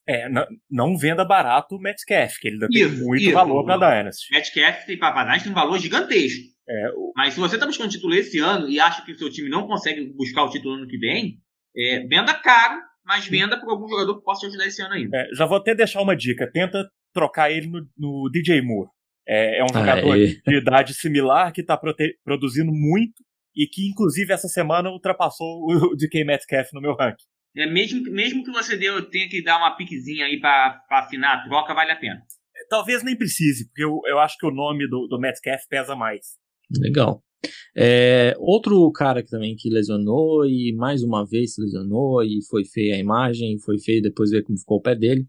É, 0.08 0.30
não, 0.30 0.46
não, 0.70 0.98
venda 0.98 1.26
barato 1.26 1.76
o 1.76 1.80
Metcalf, 1.80 2.38
que 2.40 2.48
ele 2.48 2.56
ainda 2.56 2.68
isso, 2.70 2.96
tem 2.96 3.06
muito 3.06 3.24
isso. 3.24 3.34
valor 3.34 3.66
para 3.66 3.78
Dynasty. 3.78 4.32
Metcalf 4.32 4.86
tem 4.86 4.98
para 4.98 5.24
Dynasty 5.24 5.44
tem 5.44 5.52
um 5.52 5.56
valor 5.56 5.80
gigantesco. 5.80 6.55
É, 6.68 6.90
o... 6.96 7.14
Mas 7.16 7.34
se 7.34 7.40
você 7.40 7.56
está 7.56 7.66
buscando 7.66 7.92
título 7.92 8.14
esse 8.14 8.40
ano 8.40 8.68
e 8.70 8.80
acha 8.80 9.04
que 9.06 9.12
o 9.12 9.18
seu 9.18 9.30
time 9.30 9.50
não 9.50 9.68
consegue 9.68 10.12
buscar 10.14 10.44
o 10.44 10.50
título 10.50 10.76
no 10.76 10.82
ano 10.82 10.90
que 10.90 10.98
vem, 10.98 11.40
é, 11.76 12.00
venda 12.08 12.34
caro, 12.34 12.82
mas 13.06 13.28
venda 13.28 13.60
por 13.60 13.70
algum 13.70 13.88
jogador 13.88 14.18
que 14.18 14.24
possa 14.24 14.42
te 14.42 14.48
ajudar 14.48 14.66
esse 14.66 14.82
ano 14.82 14.94
ainda. 14.94 15.18
É, 15.18 15.28
já 15.36 15.46
vou 15.46 15.58
até 15.58 15.76
deixar 15.76 16.02
uma 16.02 16.16
dica: 16.16 16.50
tenta 16.52 16.90
trocar 17.14 17.52
ele 17.52 17.68
no, 17.68 17.88
no 17.98 18.30
DJ 18.32 18.62
Moore. 18.62 18.90
É, 19.28 19.60
é 19.60 19.64
um 19.64 19.74
jogador 19.74 20.14
Aê. 20.14 20.40
de 20.46 20.58
idade 20.58 20.94
similar 20.94 21.52
que 21.52 21.62
está 21.62 21.80
produzindo 22.24 22.72
muito 22.72 23.24
e 23.56 23.66
que, 23.66 23.88
inclusive, 23.88 24.34
essa 24.34 24.48
semana 24.48 24.90
ultrapassou 24.90 25.66
o 25.66 25.96
DK 25.98 26.24
Metcalf 26.26 26.70
no 26.74 26.82
meu 26.82 26.94
ranking. 26.94 27.26
É, 27.56 27.66
mesmo, 27.66 28.04
mesmo 28.12 28.44
que 28.44 28.52
você 28.52 28.76
deu, 28.76 29.10
tenha 29.10 29.30
que 29.30 29.42
dar 29.42 29.58
uma 29.58 29.76
piquezinha 29.78 30.26
aí 30.26 30.40
para 30.40 30.84
afinar 30.92 31.36
a 31.36 31.44
troca, 31.44 31.74
vale 31.74 31.92
a 31.92 31.96
pena. 31.96 32.22
É, 32.56 32.68
talvez 32.70 33.02
nem 33.02 33.18
precise, 33.18 33.68
porque 33.68 33.84
eu, 33.84 34.02
eu 34.08 34.20
acho 34.20 34.38
que 34.38 34.46
o 34.46 34.52
nome 34.52 34.88
do, 34.90 35.08
do 35.08 35.20
Metcalf 35.20 35.62
pesa 35.70 35.96
mais. 35.96 36.38
Legal. 36.80 37.24
É, 37.76 38.34
outro 38.40 38.92
cara 38.92 39.22
que 39.22 39.30
também 39.30 39.56
que 39.56 39.70
lesionou 39.70 40.46
e 40.46 40.74
mais 40.76 41.04
uma 41.04 41.26
vez 41.26 41.54
se 41.54 41.62
lesionou 41.62 42.24
e 42.24 42.40
foi 42.50 42.66
feia 42.66 42.96
a 42.96 43.00
imagem, 43.00 43.60
foi 43.60 43.78
feio 43.80 44.02
depois 44.02 44.32
ver 44.32 44.44
como 44.44 44.58
ficou 44.58 44.78
o 44.78 44.82
pé 44.82 44.96
dele, 44.96 45.28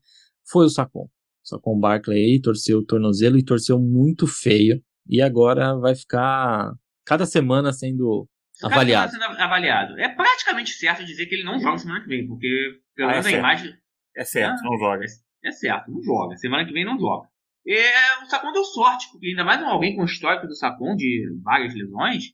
foi 0.48 0.66
o 0.66 0.70
Sacon. 0.70 1.04
O 1.04 1.48
Sacon 1.48 1.78
Barkley 1.78 2.18
aí 2.18 2.40
torceu 2.40 2.78
o 2.78 2.84
tornozelo 2.84 3.38
e 3.38 3.44
torceu 3.44 3.78
muito 3.78 4.26
feio 4.26 4.80
e 5.08 5.20
agora 5.20 5.76
vai 5.76 5.94
ficar 5.94 6.72
cada 7.04 7.26
semana 7.26 7.72
sendo 7.72 8.28
cada 8.60 8.74
avaliado. 8.74 9.12
Semana 9.12 9.32
sendo 9.32 9.42
avaliado. 9.42 9.98
É 9.98 10.08
praticamente 10.08 10.70
certo 10.72 11.04
dizer 11.04 11.26
que 11.26 11.34
ele 11.34 11.44
não 11.44 11.58
joga 11.60 11.78
semana 11.78 12.00
que 12.00 12.08
vem, 12.08 12.26
porque 12.26 12.80
pelo 12.94 13.08
ah, 13.08 13.12
menos 13.12 13.26
é 13.26 13.34
a 13.34 13.38
imagem. 13.38 13.74
É 14.16 14.24
certo, 14.24 14.60
ah, 14.60 14.64
não 14.64 14.78
joga. 14.78 15.04
É, 15.04 15.48
é 15.48 15.52
certo, 15.52 15.90
não 15.90 16.02
joga. 16.02 16.36
Semana 16.36 16.64
que 16.64 16.72
vem 16.72 16.84
não 16.84 16.98
joga. 16.98 17.28
É, 17.68 18.22
o 18.22 18.26
Sacon 18.26 18.52
deu 18.52 18.64
sorte, 18.64 19.08
porque 19.10 19.26
ainda 19.28 19.44
mais 19.44 19.60
alguém 19.62 19.96
com 19.96 20.04
histórico 20.04 20.46
do 20.46 20.54
Sacon 20.54 20.94
de 20.94 21.28
várias 21.42 21.74
lesões, 21.74 22.32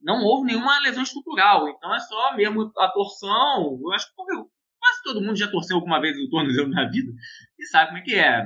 não 0.00 0.22
houve 0.22 0.46
nenhuma 0.46 0.78
lesão 0.80 1.02
estrutural. 1.02 1.68
Então 1.68 1.94
é 1.94 1.98
só 2.00 2.36
mesmo 2.36 2.70
a 2.76 2.88
torção. 2.88 3.78
Eu 3.82 3.92
acho 3.92 4.06
que 4.08 4.14
quase 4.14 5.02
todo 5.02 5.22
mundo 5.22 5.36
já 5.36 5.50
torceu 5.50 5.76
alguma 5.76 6.00
vez 6.00 6.16
o 6.18 6.28
tornozelo 6.28 6.68
na 6.68 6.88
vida 6.88 7.10
e 7.58 7.66
sabe 7.66 7.88
como 7.88 7.98
é 7.98 8.02
que 8.02 8.14
é. 8.14 8.44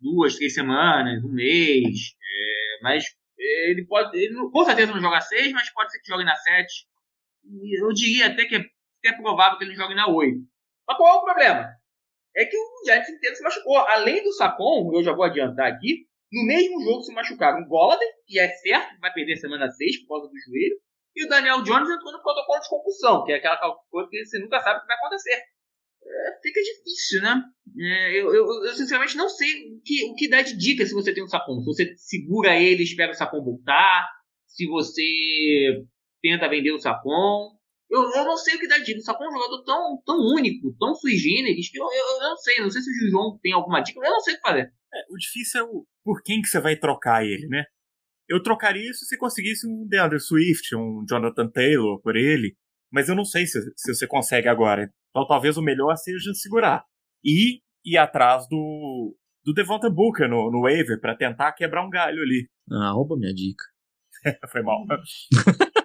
Duas, 0.00 0.34
três 0.36 0.54
semanas, 0.54 1.22
um 1.22 1.28
mês. 1.28 2.14
É, 2.20 2.82
mas 2.82 3.04
ele 3.38 3.84
pode. 3.86 4.16
Ele, 4.18 4.34
com 4.50 4.64
certeza 4.64 4.92
não 4.92 5.00
joga 5.00 5.20
seis, 5.20 5.52
mas 5.52 5.72
pode 5.72 5.92
ser 5.92 6.00
que 6.00 6.08
jogue 6.08 6.24
na 6.24 6.34
sete. 6.34 6.86
E 7.44 7.80
eu 7.80 7.92
diria 7.92 8.28
até 8.28 8.44
que 8.46 8.56
é, 8.56 8.64
é 9.04 9.12
provável 9.12 9.58
que 9.58 9.64
ele 9.64 9.74
jogue 9.74 9.94
na 9.94 10.08
oito. 10.08 10.40
Mas 10.88 10.96
qual 10.96 11.14
é 11.14 11.18
o 11.18 11.24
problema? 11.24 11.81
É 12.34 12.44
que 12.44 12.56
o 12.56 12.84
Giants 12.86 13.08
inteiro 13.08 13.36
se 13.36 13.42
machucou. 13.42 13.76
Além 13.76 14.22
do 14.22 14.32
Sacon, 14.32 14.90
eu 14.94 15.02
já 15.02 15.12
vou 15.12 15.24
adiantar 15.24 15.72
aqui, 15.72 16.06
no 16.32 16.46
mesmo 16.46 16.82
jogo 16.82 17.02
se 17.02 17.12
machucaram 17.12 17.62
o 17.62 17.68
Golladay, 17.68 18.08
que 18.26 18.38
é 18.38 18.48
certo, 18.48 18.98
vai 19.00 19.12
perder 19.12 19.36
semana 19.36 19.70
6 19.70 20.02
por 20.02 20.08
causa 20.08 20.28
do 20.28 20.38
joelho, 20.46 20.76
e 21.14 21.26
o 21.26 21.28
Daniel 21.28 21.62
Jones 21.62 21.90
entrou 21.90 22.12
no 22.12 22.22
protocolo 22.22 22.60
de 22.60 22.68
concussão, 22.68 23.24
que 23.24 23.32
é 23.32 23.36
aquela 23.36 23.58
coisa 23.90 24.08
que 24.10 24.24
você 24.24 24.38
nunca 24.38 24.60
sabe 24.60 24.78
o 24.78 24.80
que 24.80 24.86
vai 24.86 24.96
acontecer. 24.96 25.42
É, 26.04 26.40
fica 26.42 26.60
difícil, 26.60 27.22
né? 27.22 27.42
É, 27.78 28.10
eu, 28.20 28.34
eu, 28.34 28.64
eu, 28.64 28.74
sinceramente 28.74 29.16
não 29.16 29.28
sei 29.28 29.48
o 29.48 29.80
que, 29.84 30.04
o 30.10 30.14
que 30.14 30.28
dá 30.28 30.42
de 30.42 30.56
dica 30.56 30.84
se 30.84 30.94
você 30.94 31.12
tem 31.12 31.22
um 31.22 31.28
Sacon. 31.28 31.60
Se 31.60 31.66
você 31.66 31.96
segura 31.96 32.58
ele, 32.58 32.82
espera 32.82 33.12
o 33.12 33.14
Sacon 33.14 33.44
voltar, 33.44 34.08
se 34.46 34.66
você 34.66 35.84
tenta 36.22 36.48
vender 36.48 36.72
o 36.72 36.80
Sacon. 36.80 37.50
Eu, 37.92 38.00
eu 38.10 38.24
não 38.24 38.38
sei 38.38 38.56
o 38.56 38.58
que 38.58 38.66
dá 38.66 38.78
dica, 38.78 38.98
só 39.00 39.14
que 39.14 39.22
é 39.22 39.28
um 39.28 39.32
jogador 39.32 39.62
tão, 39.64 40.02
tão 40.06 40.16
único, 40.16 40.74
tão 40.78 40.94
sui 40.94 41.14
generis, 41.14 41.70
que 41.70 41.78
eu, 41.78 41.84
eu, 41.84 42.22
eu 42.22 42.30
não 42.30 42.36
sei. 42.38 42.60
Não 42.60 42.70
sei 42.70 42.80
se 42.80 42.90
o 42.90 43.10
João 43.10 43.38
tem 43.42 43.52
alguma 43.52 43.82
dica, 43.82 44.00
eu 44.02 44.10
não 44.10 44.20
sei 44.20 44.32
o 44.32 44.36
que 44.38 44.42
fazer. 44.42 44.72
É, 44.94 44.98
o 45.10 45.16
difícil 45.18 45.60
é 45.60 45.64
o 45.64 45.86
por 46.02 46.22
quem 46.22 46.40
que 46.40 46.48
você 46.48 46.58
vai 46.58 46.74
trocar 46.74 47.22
ele, 47.22 47.46
né? 47.48 47.64
Eu 48.26 48.42
trocaria 48.42 48.90
isso 48.90 49.04
se 49.04 49.18
conseguisse 49.18 49.66
um 49.66 49.86
DeAndre 49.86 50.18
Swift, 50.18 50.74
um 50.74 51.04
Jonathan 51.06 51.50
Taylor 51.50 52.00
por 52.00 52.16
ele, 52.16 52.56
mas 52.90 53.10
eu 53.10 53.14
não 53.14 53.26
sei 53.26 53.46
se, 53.46 53.60
se 53.76 53.94
você 53.94 54.06
consegue 54.06 54.48
agora. 54.48 54.90
Então 55.10 55.26
talvez 55.26 55.58
o 55.58 55.62
melhor 55.62 55.94
seja 55.96 56.32
segurar. 56.32 56.82
E 57.22 57.60
ir 57.84 57.98
atrás 57.98 58.48
do, 58.48 59.14
do 59.44 59.52
Devonta 59.52 59.90
Booker 59.90 60.28
no, 60.28 60.50
no 60.50 60.62
waiver 60.62 60.98
para 60.98 61.16
tentar 61.16 61.52
quebrar 61.52 61.84
um 61.84 61.90
galho 61.90 62.22
ali. 62.22 62.48
Ah, 62.70 62.92
rouba 62.92 63.16
minha 63.16 63.34
dica. 63.34 63.64
Foi 64.50 64.62
mal. 64.62 64.82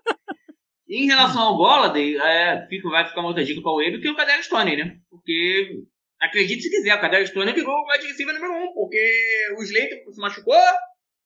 em 0.89 1.05
relação 1.05 1.41
ao 1.41 1.57
Golladay, 1.57 2.17
é, 2.17 2.67
fica, 2.67 2.89
vai 2.89 3.07
ficar 3.07 3.19
uma 3.19 3.29
outra 3.29 3.43
dica 3.43 3.61
para 3.61 3.71
o 3.71 3.77
Wave, 3.77 3.99
que 3.99 4.07
é 4.07 4.11
o 4.11 4.15
Cadero 4.15 4.43
Stone, 4.43 4.75
né? 4.75 4.97
Porque, 5.09 5.83
acredite 6.21 6.63
se 6.63 6.69
quiser, 6.69 6.95
o 6.95 7.01
Cadero 7.01 7.27
Stone 7.27 7.51
virou 7.53 7.73
o 7.73 7.91
wide 7.91 8.07
receiver 8.07 8.33
número 8.33 8.53
um, 8.53 8.73
porque 8.73 9.53
o 9.57 9.63
Slater 9.63 10.03
se 10.09 10.21
machucou, 10.21 10.55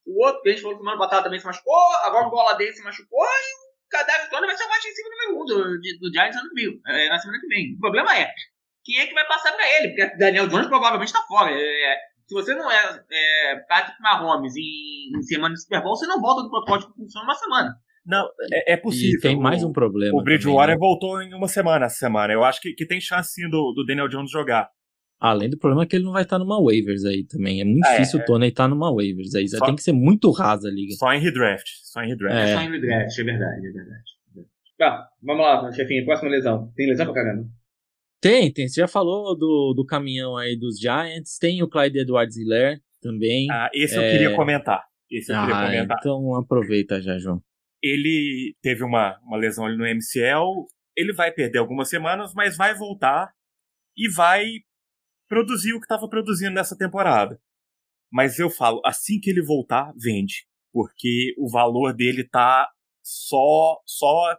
o 0.05 0.25
outro 0.25 0.41
que 0.41 0.49
a 0.49 0.51
gente 0.53 0.61
falou 0.63 0.77
semana 0.77 0.97
passada 0.97 1.23
também 1.23 1.39
se 1.39 1.45
machucou, 1.45 1.93
agora 2.03 2.27
o 2.27 2.31
Golladay 2.31 2.73
se 2.73 2.83
machucou, 2.83 3.23
e 3.23 3.85
o 3.85 3.89
Cadero 3.89 4.25
Stone 4.25 4.47
vai 4.47 4.57
ser 4.57 4.63
o 4.63 4.67
wide 4.67 4.87
receiver 4.87 5.11
número 5.11 5.41
um 5.41 5.45
do, 5.45 5.79
do 5.99 6.13
Giants 6.13 6.35
ano, 6.35 6.49
é, 6.87 7.09
na 7.09 7.19
semana 7.19 7.39
que 7.39 7.47
vem. 7.47 7.75
O 7.75 7.79
problema 7.79 8.17
é, 8.17 8.31
quem 8.83 8.99
é 8.99 9.05
que 9.05 9.13
vai 9.13 9.27
passar 9.27 9.51
para 9.51 9.77
ele? 9.77 9.89
Porque 9.89 10.17
Daniel 10.17 10.47
Jones 10.47 10.67
provavelmente 10.67 11.09
está 11.09 11.21
fora. 11.21 11.51
É, 11.53 11.97
se 12.27 12.33
você 12.33 12.55
não 12.55 12.71
é, 12.71 13.03
é 13.11 13.55
Patrick 13.67 14.01
Mahomes 14.01 14.55
em, 14.55 15.17
em 15.17 15.21
semana 15.21 15.53
de 15.53 15.61
Super 15.61 15.83
Bowl, 15.83 15.95
você 15.95 16.07
não 16.07 16.19
volta 16.19 16.43
do 16.43 16.49
protótipo 16.49 16.93
que 16.93 17.01
funciona 17.01 17.25
uma 17.25 17.35
semana. 17.35 17.75
Não, 18.05 18.27
é, 18.51 18.73
é 18.73 18.77
possível. 18.77 19.19
E 19.19 19.21
tem 19.21 19.39
mais 19.39 19.63
um 19.63 19.71
problema. 19.71 20.19
O 20.19 20.23
Bridgewater 20.23 20.75
também, 20.75 20.75
né? 20.75 20.79
voltou 20.79 21.21
em 21.21 21.33
uma 21.33 21.47
semana 21.47 21.85
essa 21.85 21.97
semana. 21.97 22.33
Eu 22.33 22.43
acho 22.43 22.59
que, 22.59 22.73
que 22.73 22.85
tem 22.85 22.99
chance 22.99 23.33
sim 23.33 23.49
do, 23.49 23.73
do 23.73 23.85
Daniel 23.85 24.07
Jones 24.07 24.31
jogar. 24.31 24.69
Além 25.19 25.51
do 25.51 25.57
problema 25.57 25.85
que 25.85 25.95
ele 25.95 26.05
não 26.05 26.13
vai 26.13 26.23
estar 26.23 26.39
numa 26.39 26.59
waivers 26.59 27.05
aí 27.05 27.23
também. 27.23 27.61
É 27.61 27.63
muito 27.63 27.85
é, 27.85 27.91
difícil 27.91 28.19
é. 28.19 28.23
o 28.23 28.25
Tony 28.25 28.47
estar 28.47 28.67
numa 28.67 28.91
waivers 28.91 29.35
aí. 29.35 29.47
Só, 29.47 29.63
tem 29.63 29.75
que 29.75 29.83
ser 29.83 29.91
muito 29.91 30.31
rasa 30.31 30.67
a 30.67 30.71
liga. 30.71 30.93
Só 30.95 31.13
em 31.13 31.19
redraft. 31.19 31.67
Só 31.83 32.01
em 32.01 32.07
redraft. 32.07 32.37
É, 32.37 32.55
só 32.55 32.61
em 32.61 32.71
redraft, 32.71 33.19
é 33.19 33.23
verdade, 33.23 33.67
é 33.67 33.71
verdade. 33.71 34.03
Tá, 34.79 35.07
vamos 35.21 35.45
lá, 35.45 35.71
chefinho. 35.73 36.03
Próxima 36.05 36.31
lesão. 36.31 36.71
Tem 36.75 36.87
lesão 36.87 37.05
pra 37.05 37.13
caramba? 37.13 37.47
Tem, 38.19 38.51
tem. 38.51 38.67
Você 38.67 38.81
já 38.81 38.87
falou 38.87 39.37
do, 39.37 39.75
do 39.75 39.85
caminhão 39.85 40.35
aí 40.35 40.57
dos 40.57 40.79
Giants. 40.79 41.37
Tem 41.37 41.61
o 41.61 41.67
Clyde 41.67 41.99
Edwards 41.99 42.35
Hiller 42.35 42.81
também. 42.99 43.47
Ah, 43.51 43.69
esse 43.75 43.95
eu 43.95 44.01
queria 44.01 44.29
é. 44.29 44.35
comentar. 44.35 44.83
Esse 45.11 45.31
eu 45.31 45.35
ah, 45.35 45.41
queria 45.41 45.65
comentar. 45.65 45.97
Então 45.99 46.35
aproveita 46.35 46.99
já, 46.99 47.19
João. 47.19 47.43
Ele 47.81 48.55
teve 48.61 48.83
uma, 48.83 49.19
uma 49.23 49.37
lesão 49.37 49.65
ali 49.65 49.77
no 49.77 49.85
MCL. 49.85 50.67
Ele 50.95 51.13
vai 51.13 51.31
perder 51.31 51.59
algumas 51.59 51.89
semanas, 51.89 52.33
mas 52.33 52.57
vai 52.57 52.75
voltar 52.75 53.33
e 53.97 54.09
vai 54.09 54.45
produzir 55.27 55.73
o 55.73 55.79
que 55.79 55.85
estava 55.85 56.07
produzindo 56.09 56.53
nessa 56.53 56.77
temporada. 56.77 57.39
Mas 58.11 58.37
eu 58.39 58.49
falo, 58.49 58.81
assim 58.85 59.19
que 59.19 59.29
ele 59.29 59.41
voltar, 59.41 59.93
vende. 59.95 60.45
Porque 60.73 61.33
o 61.37 61.49
valor 61.49 61.93
dele 61.93 62.27
tá 62.27 62.69
só, 63.01 63.81
só 63.85 64.37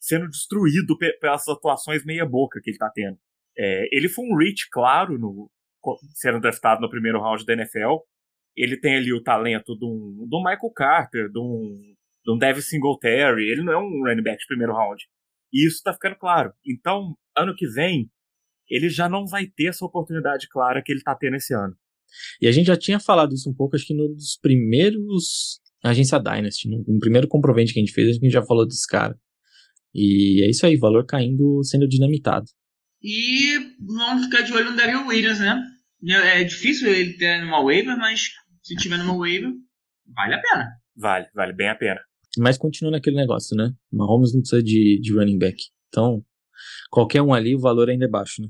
sendo 0.00 0.28
destruído 0.28 0.96
pelas 1.20 1.46
atuações 1.46 2.04
meia-boca 2.04 2.60
que 2.62 2.70
ele 2.70 2.78
tá 2.78 2.90
tendo. 2.92 3.18
É, 3.56 3.88
ele 3.92 4.08
foi 4.08 4.24
um 4.24 4.36
reach, 4.36 4.68
claro, 4.70 5.18
no, 5.18 5.50
sendo 6.14 6.40
draftado 6.40 6.80
no 6.80 6.90
primeiro 6.90 7.20
round 7.20 7.44
da 7.44 7.52
NFL. 7.52 7.98
Ele 8.56 8.78
tem 8.78 8.96
ali 8.96 9.12
o 9.12 9.22
talento 9.22 9.74
do, 9.74 10.26
do 10.28 10.38
Michael 10.38 10.72
Carter, 10.74 11.30
do, 12.24 12.32
do 12.34 12.38
Devin 12.38 12.60
Singletary. 12.60 13.50
Ele 13.50 13.62
não 13.62 13.72
é 13.72 13.78
um 13.78 14.04
running 14.04 14.22
back 14.22 14.38
de 14.38 14.46
primeiro 14.46 14.72
round. 14.72 15.02
E 15.52 15.66
isso 15.66 15.82
tá 15.82 15.92
ficando 15.92 16.16
claro. 16.16 16.52
Então, 16.66 17.16
ano 17.36 17.54
que 17.54 17.66
vem, 17.66 18.10
ele 18.68 18.88
já 18.88 19.08
não 19.08 19.26
vai 19.26 19.46
ter 19.46 19.66
essa 19.66 19.84
oportunidade 19.84 20.48
clara 20.48 20.82
que 20.84 20.92
ele 20.92 21.02
tá 21.02 21.14
tendo 21.14 21.36
esse 21.36 21.54
ano. 21.54 21.74
E 22.40 22.46
a 22.46 22.52
gente 22.52 22.66
já 22.66 22.76
tinha 22.76 22.98
falado 22.98 23.34
isso 23.34 23.48
um 23.48 23.54
pouco, 23.54 23.76
acho 23.76 23.86
que 23.86 23.94
nos 23.94 24.38
primeiros 24.40 25.60
Agência 25.82 26.18
Dynasty, 26.18 26.68
no, 26.68 26.84
no 26.86 26.98
primeiro 26.98 27.26
comprovante 27.26 27.72
que 27.72 27.78
a 27.78 27.82
gente 27.82 27.94
fez, 27.94 28.08
a 28.08 28.12
gente 28.12 28.30
já 28.30 28.42
falou 28.42 28.66
desse 28.66 28.86
cara. 28.86 29.18
E 29.94 30.44
é 30.44 30.50
isso 30.50 30.66
aí, 30.66 30.76
valor 30.76 31.04
caindo, 31.06 31.62
sendo 31.64 31.88
dinamitado. 31.88 32.46
E 33.02 33.58
vamos 33.80 34.26
ficar 34.26 34.42
de 34.42 34.52
olho 34.52 34.70
no 34.70 34.76
Daryl 34.76 35.06
Williams, 35.06 35.40
né? 35.40 35.60
É, 36.06 36.42
é 36.42 36.44
difícil 36.44 36.92
ele 36.92 37.14
ter 37.14 37.40
numa 37.40 37.62
waiver, 37.62 37.96
mas 37.96 38.28
se 38.62 38.76
tiver 38.76 38.98
numa 38.98 39.16
waiver, 39.16 39.50
vale 40.14 40.34
a 40.34 40.40
pena. 40.40 40.68
Vale, 40.96 41.26
vale 41.34 41.52
bem 41.54 41.68
a 41.68 41.74
pena. 41.74 42.00
Mas 42.38 42.56
continua 42.56 42.92
naquele 42.92 43.16
negócio, 43.16 43.56
né? 43.56 43.72
Mahomes 43.92 44.32
não 44.32 44.40
precisa 44.40 44.62
de, 44.62 45.00
de 45.00 45.12
running 45.12 45.38
back. 45.38 45.56
Então, 45.88 46.24
qualquer 46.90 47.22
um 47.22 47.34
ali, 47.34 47.54
o 47.54 47.60
valor 47.60 47.88
ainda 47.88 48.04
é 48.04 48.08
baixo, 48.08 48.42
né? 48.42 48.48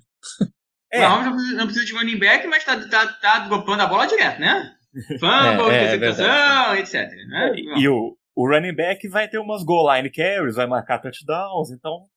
É. 0.92 1.00
Mahomes 1.00 1.54
não 1.54 1.66
precisa 1.66 1.86
de 1.86 1.92
running 1.92 2.18
back, 2.18 2.46
mas 2.46 2.64
tá, 2.64 2.88
tá, 2.88 3.06
tá 3.14 3.38
dropando 3.46 3.82
a 3.82 3.86
bola 3.86 4.06
direto, 4.06 4.40
né? 4.40 4.76
Fumble, 5.20 5.70
é, 5.70 5.94
é, 5.94 6.80
etc. 6.80 6.94
Né? 7.28 7.54
E, 7.54 7.82
e 7.82 7.88
o, 7.88 8.16
o 8.34 8.48
running 8.48 8.74
back 8.74 9.08
vai 9.08 9.28
ter 9.28 9.38
umas 9.38 9.62
goal 9.62 9.94
line 9.94 10.10
carries, 10.10 10.56
vai 10.56 10.66
marcar 10.66 10.98
touchdowns, 10.98 11.70
então 11.70 12.08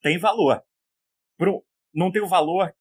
tem 0.00 0.18
valor. 0.18 0.62
Pro, 1.36 1.62
não 1.94 2.10
tem 2.10 2.22
o 2.22 2.28
valor 2.28 2.72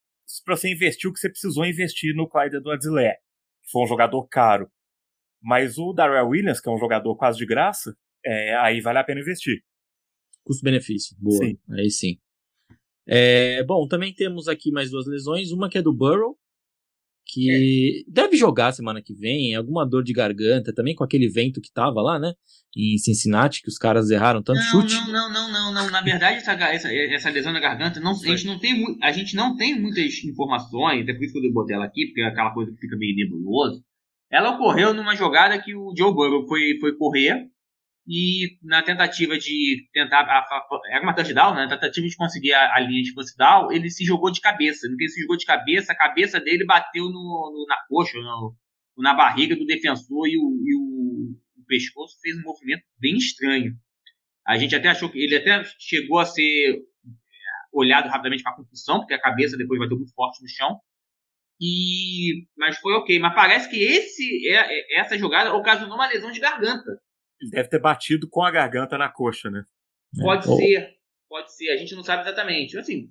para 0.45 0.55
você 0.55 0.71
investir 0.71 1.09
o 1.09 1.13
que 1.13 1.19
você 1.19 1.29
precisou 1.29 1.65
investir 1.65 2.15
no 2.15 2.29
Clyde 2.29 2.57
edwards 2.57 2.87
que 2.87 3.71
foi 3.71 3.83
um 3.83 3.87
jogador 3.87 4.25
caro. 4.27 4.71
Mas 5.41 5.77
o 5.77 5.91
Darrell 5.93 6.29
Williams, 6.29 6.61
que 6.61 6.69
é 6.69 6.71
um 6.71 6.77
jogador 6.77 7.15
quase 7.17 7.37
de 7.37 7.45
graça, 7.45 7.95
é, 8.25 8.55
aí 8.57 8.81
vale 8.81 8.99
a 8.99 9.03
pena 9.03 9.21
investir. 9.21 9.61
Custo-benefício, 10.43 11.15
boa. 11.19 11.45
Sim. 11.45 11.57
Aí 11.71 11.89
sim. 11.89 12.17
É, 13.07 13.63
bom, 13.63 13.87
também 13.87 14.13
temos 14.13 14.47
aqui 14.47 14.71
mais 14.71 14.91
duas 14.91 15.05
lesões. 15.07 15.51
Uma 15.51 15.69
que 15.69 15.77
é 15.77 15.81
do 15.81 15.93
Burrow, 15.93 16.37
que 17.25 17.49
é. 17.49 18.03
deve 18.07 18.35
jogar 18.35 18.71
semana 18.71 19.01
que 19.01 19.13
vem, 19.13 19.55
alguma 19.55 19.85
dor 19.85 20.03
de 20.03 20.13
garganta, 20.13 20.73
também 20.73 20.95
com 20.95 21.03
aquele 21.03 21.29
vento 21.29 21.61
que 21.61 21.71
tava 21.71 22.01
lá, 22.01 22.19
né? 22.19 22.33
Em 22.75 22.97
Cincinnati, 22.97 23.61
que 23.61 23.69
os 23.69 23.77
caras 23.77 24.09
erraram 24.09 24.41
tanto 24.41 24.59
não, 24.59 24.65
chute. 24.65 24.95
Não, 24.95 25.11
não, 25.11 25.31
não, 25.31 25.51
não, 25.51 25.73
não. 25.73 25.91
Na 25.91 26.01
verdade, 26.01 26.37
essa, 26.37 26.53
essa, 26.53 26.93
essa 26.93 27.29
lesão 27.29 27.53
na 27.53 27.59
garganta, 27.59 27.99
não, 27.99 28.11
a, 28.11 28.15
gente 28.15 28.45
não 28.45 28.59
tem, 28.59 28.97
a 29.01 29.11
gente 29.11 29.35
não 29.35 29.55
tem 29.55 29.79
muitas 29.79 30.23
informações, 30.23 31.07
é 31.07 31.13
por 31.13 31.23
isso 31.23 31.33
que 31.33 31.45
eu 31.45 31.53
botei 31.53 31.75
ela 31.75 31.85
aqui, 31.85 32.07
porque 32.07 32.21
é 32.21 32.25
aquela 32.25 32.53
coisa 32.53 32.71
que 32.71 32.79
fica 32.79 32.97
meio 32.97 33.15
nebuloso. 33.15 33.83
Ela 34.31 34.55
ocorreu 34.55 34.93
numa 34.93 35.15
jogada 35.15 35.61
que 35.61 35.75
o 35.75 35.93
Joe 35.95 36.13
Burrow 36.13 36.47
foi, 36.47 36.77
foi 36.79 36.95
correr 36.95 37.50
e 38.13 38.57
na 38.61 38.83
tentativa 38.83 39.37
de 39.37 39.87
tentar. 39.93 40.27
Era 40.89 41.01
uma 41.01 41.15
touchdown, 41.15 41.55
né? 41.55 41.63
Na 41.63 41.69
tentativa 41.69 42.05
de 42.05 42.17
conseguir 42.17 42.51
a, 42.51 42.75
a 42.75 42.79
linha 42.81 43.01
de 43.03 43.15
touchdown, 43.15 43.71
ele 43.71 43.89
se 43.89 44.03
jogou 44.03 44.29
de 44.29 44.41
cabeça. 44.41 44.85
Ele 44.85 45.07
se 45.07 45.21
jogou 45.21 45.37
de 45.37 45.45
cabeça, 45.45 45.93
a 45.93 45.97
cabeça 45.97 46.37
dele 46.37 46.65
bateu 46.65 47.05
no, 47.05 47.11
no 47.13 47.65
na 47.69 47.77
coxa, 47.87 48.17
no, 48.19 48.53
na 48.97 49.13
barriga 49.13 49.55
do 49.55 49.65
defensor 49.65 50.27
e, 50.27 50.37
o, 50.37 50.41
e 50.41 50.75
o, 50.75 51.61
o, 51.61 51.65
pescoço 51.65 52.19
fez 52.21 52.35
um 52.37 52.41
movimento 52.41 52.83
bem 52.99 53.15
estranho. 53.15 53.73
A 54.45 54.57
gente 54.57 54.75
até 54.75 54.89
achou 54.89 55.09
que 55.09 55.17
ele 55.17 55.37
até 55.37 55.63
chegou 55.79 56.19
a 56.19 56.25
ser 56.25 56.81
olhado 57.71 58.09
rapidamente 58.09 58.43
para 58.43 58.51
a 58.51 58.55
concussão, 58.57 58.99
porque 58.99 59.13
a 59.13 59.21
cabeça 59.21 59.55
depois 59.55 59.79
bateu 59.79 59.95
muito 59.95 60.13
forte 60.13 60.41
no 60.41 60.49
chão. 60.49 60.81
E, 61.61 62.45
mas 62.57 62.77
foi 62.79 62.91
ok. 62.93 63.17
Mas 63.19 63.33
parece 63.33 63.69
que 63.69 63.81
esse, 63.81 64.49
é, 64.49 64.97
é 64.97 64.99
essa 64.99 65.17
jogada 65.17 65.53
ocasionou 65.53 65.95
uma 65.95 66.07
lesão 66.07 66.29
de 66.29 66.41
garganta. 66.41 66.99
Ele 67.41 67.51
deve 67.51 67.69
ter 67.69 67.79
batido 67.79 68.29
com 68.29 68.43
a 68.43 68.51
garganta 68.51 68.97
na 68.97 69.09
coxa, 69.09 69.49
né? 69.49 69.63
Pode 70.19 70.51
é. 70.51 70.55
ser, 70.55 70.95
pode 71.27 71.55
ser. 71.55 71.69
A 71.71 71.77
gente 71.77 71.95
não 71.95 72.03
sabe 72.03 72.21
exatamente. 72.23 72.77
Assim, 72.77 73.09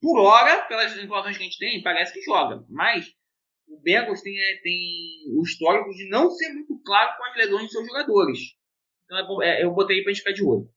por 0.00 0.20
hora, 0.20 0.62
pelas 0.66 0.96
informações 0.96 1.36
que 1.36 1.42
a 1.42 1.46
gente 1.46 1.58
tem, 1.58 1.82
parece 1.82 2.12
que 2.12 2.22
joga. 2.22 2.64
Mas 2.68 3.06
o 3.68 3.80
Bengals 3.80 4.20
tem, 4.22 4.36
é, 4.36 4.60
tem 4.62 4.78
o 5.28 5.42
histórico 5.42 5.90
de 5.90 6.08
não 6.08 6.30
ser 6.30 6.52
muito 6.52 6.78
claro 6.84 7.16
com 7.16 7.24
as 7.24 7.36
lesões 7.36 7.66
de 7.66 7.72
seus 7.72 7.86
jogadores. 7.86 8.38
Então 9.04 9.42
é, 9.42 9.60
é, 9.60 9.64
eu 9.64 9.72
botei 9.72 10.02
pra 10.02 10.12
gente 10.12 10.22
ficar 10.22 10.32
de 10.32 10.44
olho. 10.44 10.68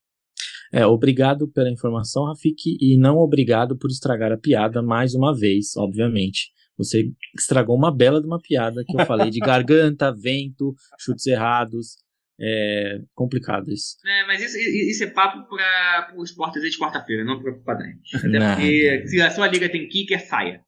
É, 0.71 0.85
obrigado 0.85 1.47
pela 1.47 1.69
informação, 1.69 2.25
Rafik, 2.25 2.77
e 2.81 2.97
não 2.97 3.17
obrigado 3.17 3.77
por 3.77 3.91
estragar 3.91 4.31
a 4.31 4.37
piada 4.37 4.81
mais 4.81 5.13
uma 5.13 5.37
vez, 5.37 5.77
obviamente. 5.77 6.51
Você 6.77 7.11
estragou 7.37 7.75
uma 7.75 7.95
bela 7.95 8.19
de 8.19 8.25
uma 8.25 8.41
piada 8.41 8.83
que 8.83 8.99
eu 8.99 9.05
falei 9.05 9.29
de 9.29 9.37
garganta, 9.39 10.11
vento, 10.11 10.73
chutes 10.99 11.27
errados. 11.27 11.97
É 12.39 12.99
complicado 13.13 13.71
isso. 13.71 13.95
É, 14.05 14.25
mas 14.25 14.41
isso, 14.41 14.57
isso 14.57 15.03
é 15.03 15.07
papo 15.07 15.47
para 15.47 16.13
o 16.17 16.23
Sport 16.23 16.55
de 16.55 16.79
quarta-feira, 16.79 17.23
não 17.23 17.41
para 17.41 17.51
o 17.51 17.63
padrão. 17.63 17.91
Até 18.15 18.55
porque 18.55 19.07
se 19.07 19.21
a 19.21 19.29
sua 19.29 19.47
liga 19.47 19.69
tem 19.69 19.88
kicker, 19.88 20.19
saia. 20.25 20.61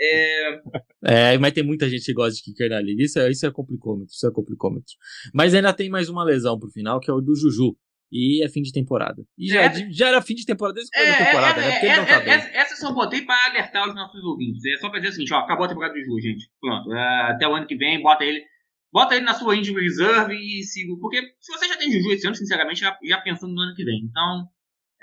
É... 0.00 0.60
é, 1.04 1.38
mas 1.38 1.52
tem 1.52 1.62
muita 1.62 1.88
gente 1.88 2.04
que 2.04 2.12
gosta 2.12 2.34
de 2.34 2.42
kicker 2.42 2.70
na 2.70 2.80
liga. 2.80 3.02
Isso 3.02 3.20
é, 3.20 3.30
isso 3.30 3.46
é 3.46 3.52
complicômetro, 3.52 4.12
isso 4.12 4.26
é 4.26 4.32
complicômetro. 4.32 4.92
Mas 5.32 5.54
ainda 5.54 5.72
tem 5.72 5.88
mais 5.88 6.08
uma 6.08 6.24
lesão 6.24 6.58
pro 6.58 6.70
final, 6.70 6.98
que 6.98 7.10
é 7.10 7.14
o 7.14 7.20
do 7.20 7.36
Juju. 7.36 7.76
E 8.14 8.44
é 8.44 8.48
fim 8.48 8.60
de 8.60 8.72
temporada. 8.72 9.22
E 9.38 9.48
já, 9.48 9.62
é, 9.62 9.90
já 9.90 10.08
era 10.08 10.20
fim 10.20 10.34
de 10.34 10.44
temporada 10.44 10.74
desde 10.74 10.90
da 10.90 11.24
temporada, 11.24 11.60
né? 11.62 11.70
Porque 11.70 11.86
ele 11.86 11.96
não 11.96 12.04
tá 12.04 12.20
bem. 12.20 12.34
Essa, 12.34 12.48
essa 12.48 12.76
só 12.76 12.92
botei 12.92 13.22
para 13.22 13.50
alertar 13.50 13.88
os 13.88 13.94
nossos 13.94 14.22
ouvintes. 14.22 14.62
É 14.66 14.76
só 14.76 14.90
pra 14.90 14.98
dizer 14.98 15.12
o 15.12 15.14
seguinte, 15.14 15.32
ó, 15.32 15.38
acabou 15.38 15.64
a 15.64 15.68
temporada 15.68 15.94
do 15.94 16.00
Juju, 16.00 16.20
gente. 16.20 16.50
Pronto. 16.60 16.92
até 16.92 17.48
o 17.48 17.54
ano 17.54 17.66
que 17.66 17.74
vem, 17.74 18.02
bota 18.02 18.22
ele 18.22 18.44
Bota 18.92 19.14
ele 19.14 19.24
na 19.24 19.34
sua 19.34 19.56
injury 19.56 19.84
reserve 19.84 20.34
e 20.34 20.62
siga. 20.62 20.94
Porque 21.00 21.20
se 21.40 21.50
você 21.50 21.66
já 21.66 21.78
tem 21.78 21.90
Juju 21.90 22.12
esse 22.12 22.26
ano, 22.26 22.36
sinceramente, 22.36 22.80
já, 22.80 22.96
já 23.02 23.20
pensando 23.20 23.54
no 23.54 23.60
ano 23.62 23.74
que 23.74 23.84
vem. 23.84 24.02
Então, 24.04 24.46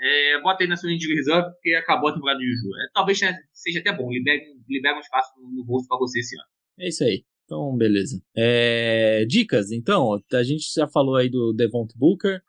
é, 0.00 0.40
bota 0.40 0.62
ele 0.62 0.70
na 0.70 0.76
sua 0.76 0.92
injury 0.92 1.16
reserve 1.16 1.50
porque 1.50 1.74
acabou 1.74 2.10
a 2.10 2.14
temporada 2.14 2.38
de 2.38 2.46
Juju. 2.46 2.68
É, 2.76 2.90
talvez 2.94 3.18
seja 3.52 3.80
até 3.80 3.92
bom, 3.92 4.10
libera, 4.10 4.40
libera 4.68 4.96
um 4.96 5.00
espaço 5.00 5.32
no, 5.40 5.50
no 5.50 5.64
rosto 5.64 5.88
para 5.88 5.98
você 5.98 6.20
esse 6.20 6.36
ano. 6.36 6.48
É 6.78 6.88
isso 6.88 7.02
aí. 7.02 7.24
Então, 7.44 7.76
beleza. 7.76 8.22
É, 8.36 9.24
dicas, 9.26 9.72
então, 9.72 10.22
a 10.32 10.42
gente 10.44 10.72
já 10.72 10.86
falou 10.86 11.16
aí 11.16 11.28
do 11.28 11.52
Devont 11.52 11.92
Booker, 11.96 12.40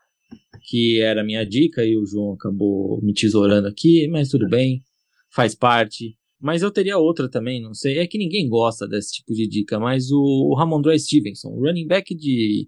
que 0.69 1.01
era 1.01 1.21
a 1.21 1.23
minha 1.23 1.43
dica, 1.43 1.83
e 1.83 1.97
o 1.97 2.05
João 2.05 2.33
acabou 2.33 3.01
me 3.01 3.11
tesourando 3.11 3.67
aqui, 3.67 4.07
mas 4.09 4.29
tudo 4.29 4.47
bem, 4.47 4.83
faz 5.27 5.55
parte. 5.55 6.15
Mas 6.41 6.63
eu 6.63 6.71
teria 6.71 6.97
outra 6.97 7.29
também, 7.29 7.61
não 7.61 7.73
sei. 7.73 7.99
É 7.99 8.07
que 8.07 8.17
ninguém 8.17 8.49
gosta 8.49 8.87
desse 8.87 9.13
tipo 9.13 9.33
de 9.33 9.47
dica, 9.47 9.79
mas 9.79 10.11
o, 10.11 10.55
Ramondre 10.57 10.97
Stevenson, 10.99 11.49
running 11.49 11.85
back 11.85 12.15
de, 12.15 12.67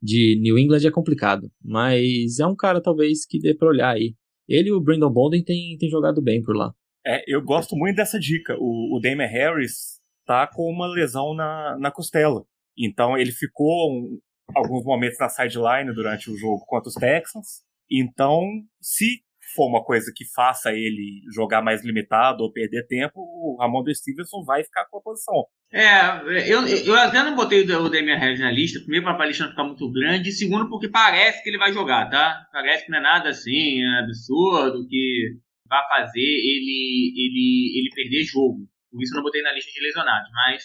de 0.00 0.38
New 0.40 0.58
England 0.58 0.86
é 0.86 0.90
complicado, 0.90 1.50
mas 1.62 2.38
é 2.38 2.46
um 2.46 2.54
cara 2.54 2.80
talvez 2.80 3.26
que 3.26 3.40
dê 3.40 3.54
pra 3.54 3.68
olhar 3.68 3.90
aí. 3.90 4.14
Ele 4.48 4.68
e 4.68 4.72
o 4.72 4.80
Brandon 4.80 5.10
Bolden 5.10 5.42
tem, 5.42 5.76
tem 5.78 5.88
jogado 5.88 6.22
bem 6.22 6.42
por 6.42 6.56
lá. 6.56 6.72
É, 7.04 7.22
eu 7.26 7.42
gosto 7.42 7.76
muito 7.76 7.96
dessa 7.96 8.18
dica. 8.18 8.56
O, 8.58 8.96
o 8.96 9.00
Harris 9.00 10.00
tá 10.26 10.46
com 10.46 10.70
uma 10.70 10.86
lesão 10.86 11.34
na, 11.34 11.76
na 11.78 11.90
costela. 11.90 12.44
Então 12.76 13.16
ele 13.16 13.32
ficou 13.32 13.90
um, 13.90 14.18
alguns 14.54 14.84
momentos 14.84 15.18
na 15.18 15.28
sideline 15.28 15.92
durante 15.92 16.30
o 16.30 16.36
jogo 16.36 16.64
contra 16.66 16.88
os 16.88 16.94
Texans. 16.94 17.62
Então, 17.90 18.44
se 18.80 19.22
for 19.54 19.68
uma 19.68 19.84
coisa 19.84 20.12
que 20.14 20.24
faça 20.24 20.72
ele 20.72 21.22
jogar 21.34 21.62
mais 21.62 21.84
limitado 21.84 22.42
ou 22.42 22.52
perder 22.52 22.86
tempo, 22.86 23.20
o 23.20 23.56
Ramon 23.60 23.84
Stevenson 23.92 24.42
vai 24.44 24.62
ficar 24.64 24.86
com 24.86 24.98
a 24.98 25.02
posição. 25.02 25.44
É, 25.72 26.50
eu, 26.50 26.66
eu 26.66 26.94
até 26.96 27.22
não 27.22 27.36
botei 27.36 27.62
o 27.62 27.88
Damian 27.88 28.16
Harris 28.16 28.40
na 28.40 28.50
lista, 28.50 28.80
primeiro 28.80 29.04
para 29.04 29.22
a 29.22 29.26
lista 29.26 29.44
não 29.44 29.50
ficar 29.50 29.64
muito 29.64 29.90
grande, 29.92 30.28
e 30.28 30.32
segundo 30.32 30.68
porque 30.68 30.88
parece 30.88 31.42
que 31.42 31.48
ele 31.48 31.58
vai 31.58 31.72
jogar, 31.72 32.10
tá? 32.10 32.44
Parece 32.52 32.84
que 32.84 32.90
não 32.90 32.98
é 32.98 33.02
nada 33.02 33.28
assim, 33.28 33.82
é 33.82 34.00
absurdo, 34.00 34.86
que 34.88 35.36
vai 35.68 35.86
fazer 35.88 36.20
ele, 36.20 37.12
ele, 37.16 37.78
ele 37.78 37.94
perder 37.94 38.24
jogo. 38.24 38.68
Por 38.90 39.00
isso 39.00 39.14
eu 39.14 39.18
não 39.18 39.22
botei 39.22 39.40
na 39.42 39.52
lista 39.52 39.70
de 39.70 39.80
lesionados, 39.80 40.28
mas 40.32 40.64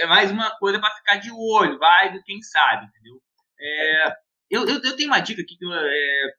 é, 0.00 0.04
é 0.04 0.06
mais 0.06 0.30
uma 0.30 0.50
coisa 0.58 0.80
para 0.80 0.94
ficar 0.96 1.16
de 1.16 1.30
olho, 1.30 1.78
vai 1.78 2.10
do 2.12 2.22
quem 2.22 2.40
sabe, 2.40 2.86
entendeu? 2.86 3.20
É, 3.60 4.12
eu, 4.50 4.66
eu, 4.66 4.82
eu, 4.82 4.96
tenho 4.96 5.10
uma 5.10 5.20
dica 5.20 5.42
aqui 5.42 5.56
que 5.58 5.64
eu, 5.64 5.72
é, 5.74 6.32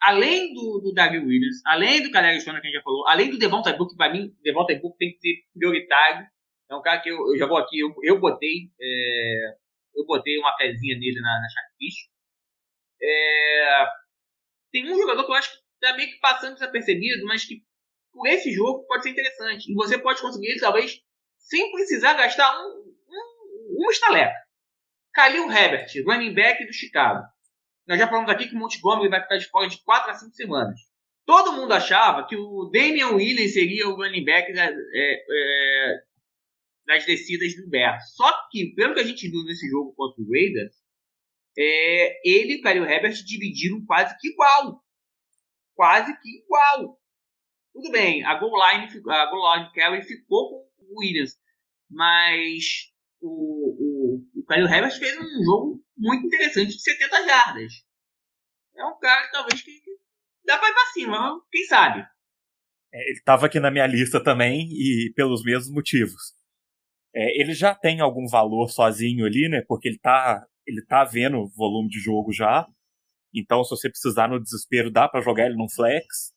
além 0.00 0.52
do, 0.54 0.80
do 0.80 0.92
David 0.92 1.24
Williams, 1.24 1.62
além 1.66 2.02
do 2.02 2.10
Caleb 2.10 2.40
Stone 2.40 2.60
que 2.60 2.66
a 2.66 2.70
gente 2.70 2.78
já 2.78 2.82
falou, 2.82 3.06
além 3.08 3.30
do 3.30 3.38
Devonta 3.38 3.72
Book, 3.72 3.96
para 3.96 4.12
mim, 4.12 4.34
Devonta 4.42 4.74
Book 4.74 4.96
tem 4.98 5.12
que 5.12 5.18
ser 5.20 5.42
prioritário. 5.54 6.26
É 6.70 6.74
um 6.74 6.82
cara 6.82 7.00
que 7.00 7.08
eu, 7.08 7.16
eu 7.32 7.38
já 7.38 7.46
vou 7.46 7.56
aqui, 7.56 7.78
eu, 7.78 7.94
eu 8.02 8.18
botei, 8.18 8.70
é, 8.80 9.56
eu 9.94 10.04
botei 10.04 10.38
uma 10.38 10.56
fezinha 10.56 10.98
nele 10.98 11.20
na, 11.20 11.40
na. 11.40 11.46
É, 13.00 13.86
tem 14.72 14.90
um 14.90 14.96
jogador 14.98 15.24
que 15.24 15.30
eu 15.30 15.36
acho 15.36 15.52
que 15.52 15.58
tá 15.80 15.96
meio 15.96 16.10
que 16.10 16.18
passando 16.18 16.54
desapercebido, 16.54 17.24
mas 17.26 17.44
que 17.44 17.62
por 18.12 18.26
esse 18.26 18.50
jogo 18.52 18.84
pode 18.86 19.04
ser 19.04 19.10
interessante. 19.10 19.70
E 19.70 19.74
você 19.74 19.98
pode 19.98 20.20
conseguir 20.20 20.48
ele, 20.48 20.60
talvez, 20.60 21.00
sem 21.38 21.70
precisar 21.70 22.14
gastar 22.14 22.50
um, 22.58 22.94
um, 23.08 23.82
uma 23.82 23.92
estaleca. 23.92 24.34
Khalil 25.14 25.50
Herbert, 25.50 25.88
running 26.04 26.34
back 26.34 26.66
do 26.66 26.72
Chicago. 26.72 27.24
Nós 27.86 27.98
já 27.98 28.08
falamos 28.08 28.30
aqui 28.30 28.48
que 28.48 28.54
o 28.54 28.58
Montgomery 28.58 29.08
vai 29.08 29.22
ficar 29.22 29.36
de 29.36 29.48
fora 29.48 29.68
de 29.68 29.80
4 29.82 30.10
a 30.10 30.14
5 30.14 30.34
semanas. 30.34 30.80
Todo 31.24 31.52
mundo 31.52 31.72
achava 31.72 32.26
que 32.26 32.36
o 32.36 32.70
Damian 32.72 33.10
Williams 33.10 33.52
seria 33.52 33.88
o 33.88 33.96
running 33.96 34.24
back 34.24 34.52
da, 34.52 34.64
é, 34.64 35.24
é, 35.30 36.02
das 36.86 37.04
descidas 37.06 37.54
do 37.56 37.68
Bears. 37.68 38.14
Só 38.14 38.48
que, 38.50 38.74
pelo 38.74 38.94
que 38.94 39.00
a 39.00 39.04
gente 39.04 39.28
viu 39.28 39.44
nesse 39.44 39.68
jogo 39.68 39.92
contra 39.94 40.22
o 40.22 40.30
Raiders, 40.30 40.74
é, 41.58 42.28
ele 42.28 42.54
e 42.54 42.60
o 42.60 42.62
Khalil 42.62 42.84
Herbert 42.84 43.24
dividiram 43.24 43.84
quase 43.86 44.16
que 44.18 44.28
igual. 44.28 44.82
Quase 45.74 46.12
que 46.20 46.28
igual. 46.38 47.00
Tudo 47.72 47.90
bem, 47.90 48.24
a 48.24 48.34
goal 48.38 48.56
line, 48.56 48.88
a 49.10 49.30
goal 49.30 49.56
line 49.56 49.72
carry 49.74 50.02
ficou 50.02 50.66
com 50.76 50.84
o 50.84 51.00
Williams, 51.00 51.36
mas 51.90 52.90
o, 53.20 54.16
o, 54.16 54.24
o 54.34 54.52
Herbert 54.52 54.98
fez 54.98 55.16
um 55.18 55.44
jogo 55.44 55.85
muito 55.96 56.26
interessante 56.26 56.72
de 56.72 56.82
70 56.82 57.26
jardas. 57.26 57.72
É 58.76 58.84
um 58.84 58.98
cara 58.98 59.30
talvez 59.32 59.62
que 59.62 59.80
dá 60.44 60.58
para 60.58 60.68
ir 60.68 60.74
para 60.74 60.92
cima, 60.92 61.40
quem 61.50 61.64
sabe. 61.64 62.06
É, 62.92 63.02
ele 63.08 63.18
estava 63.18 63.46
aqui 63.46 63.58
na 63.58 63.70
minha 63.70 63.86
lista 63.86 64.22
também 64.22 64.68
e 64.70 65.12
pelos 65.14 65.42
mesmos 65.42 65.70
motivos. 65.70 66.34
É, 67.14 67.40
ele 67.40 67.54
já 67.54 67.74
tem 67.74 68.00
algum 68.00 68.26
valor 68.26 68.68
sozinho 68.68 69.24
ali, 69.24 69.48
né? 69.48 69.62
Porque 69.66 69.88
ele 69.88 69.98
tá, 69.98 70.46
ele 70.66 70.84
tá 70.84 71.04
vendo 71.04 71.48
volume 71.56 71.88
de 71.88 71.98
jogo 71.98 72.32
já. 72.32 72.66
Então, 73.34 73.64
se 73.64 73.70
você 73.70 73.88
precisar 73.88 74.28
no 74.28 74.40
desespero, 74.40 74.90
dá 74.90 75.08
para 75.08 75.20
jogar 75.20 75.46
ele 75.46 75.56
num 75.56 75.68
flex. 75.68 76.34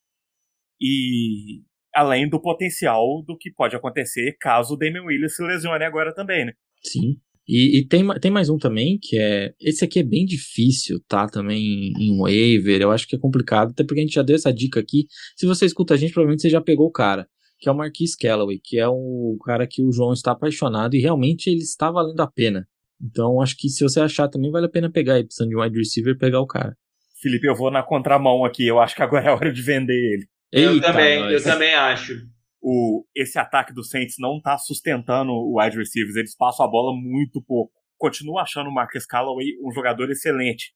E 0.82 1.62
além 1.94 2.30
do 2.30 2.42
potencial 2.42 3.24
do 3.24 3.38
que 3.38 3.52
pode 3.52 3.76
acontecer 3.76 4.38
caso 4.40 4.74
o 4.74 4.78
Damian 4.78 5.04
Williams 5.04 5.36
se 5.36 5.44
lesione 5.44 5.84
agora 5.84 6.14
também, 6.14 6.46
né? 6.46 6.54
Sim. 6.84 7.20
E, 7.52 7.80
e, 7.80 7.88
tem, 7.88 8.08
tem 8.20 8.30
mais 8.30 8.48
um 8.48 8.60
também, 8.60 9.00
que 9.02 9.18
é. 9.18 9.56
Esse 9.60 9.84
aqui 9.84 9.98
é 9.98 10.04
bem 10.04 10.24
difícil, 10.24 11.02
tá? 11.08 11.28
Também 11.28 11.92
em 11.98 12.16
waiver. 12.16 12.80
Eu 12.80 12.92
acho 12.92 13.08
que 13.08 13.16
é 13.16 13.20
complicado, 13.20 13.72
até 13.72 13.84
porque 13.84 14.02
a 14.02 14.04
gente 14.04 14.14
já 14.14 14.22
deu 14.22 14.36
essa 14.36 14.54
dica 14.54 14.80
aqui. 14.80 15.08
Se 15.36 15.48
você 15.48 15.66
escuta 15.66 15.96
a 15.96 15.98
gente, 15.98 16.14
provavelmente 16.14 16.44
você 16.44 16.50
já 16.50 16.62
pegou 16.62 16.86
o 16.86 16.92
cara. 16.92 17.28
Que 17.60 17.68
é 17.68 17.72
o 17.72 17.76
Marquis 17.76 18.16
Callaway, 18.16 18.60
que 18.64 18.78
é 18.78 18.88
o 18.88 19.36
cara 19.44 19.66
que 19.66 19.82
o 19.82 19.92
João 19.92 20.14
está 20.14 20.32
apaixonado 20.32 20.96
e 20.96 21.02
realmente 21.02 21.50
ele 21.50 21.62
está 21.62 21.90
valendo 21.90 22.20
a 22.20 22.28
pena. 22.28 22.68
Então 23.02 23.42
acho 23.42 23.58
que 23.58 23.68
se 23.68 23.84
você 23.84 24.00
achar 24.00 24.28
também 24.28 24.52
vale 24.52 24.68
a 24.68 24.70
pena 24.70 24.90
pegar 24.90 25.16
aí, 25.16 25.24
precisando 25.24 25.50
de 25.50 25.58
um 25.58 25.62
wide 25.62 25.78
receiver, 25.78 26.18
pegar 26.20 26.42
o 26.42 26.48
cara. 26.48 26.78
Felipe, 27.20 27.48
eu 27.48 27.56
vou 27.56 27.72
na 27.72 27.82
contramão 27.82 28.46
aqui. 28.46 28.68
Eu 28.68 28.80
acho 28.80 28.96
que 28.96 29.02
agora 29.02 29.28
é 29.28 29.32
hora 29.32 29.52
de 29.52 29.62
vender 29.62 29.94
ele. 29.94 30.26
Eu 30.52 30.74
Eita, 30.76 30.92
também, 30.92 31.20
nós. 31.20 31.34
eu 31.34 31.44
também 31.44 31.74
acho 31.74 32.14
o, 32.62 33.06
esse 33.16 33.40
ataque 33.40 33.74
do 33.74 33.84
Saints 33.84 34.16
não 34.20 34.38
está 34.38 34.58
sustentando 34.58 35.32
o 35.32 35.60
wide 35.60 35.78
receivers, 35.78 36.16
eles 36.16 36.36
passam 36.36 36.66
a 36.66 36.70
bola 36.70 36.94
muito 36.96 37.42
pouco. 37.42 37.74
Continuo 37.98 38.38
achando 38.38 38.70
o 38.70 38.74
Marcus 38.74 39.06
Callaway 39.06 39.58
um 39.64 39.72
jogador 39.72 40.10
excelente, 40.10 40.74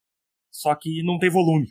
só 0.52 0.76
que 0.76 1.04
não 1.04 1.18
tem 1.18 1.30
volume. 1.30 1.68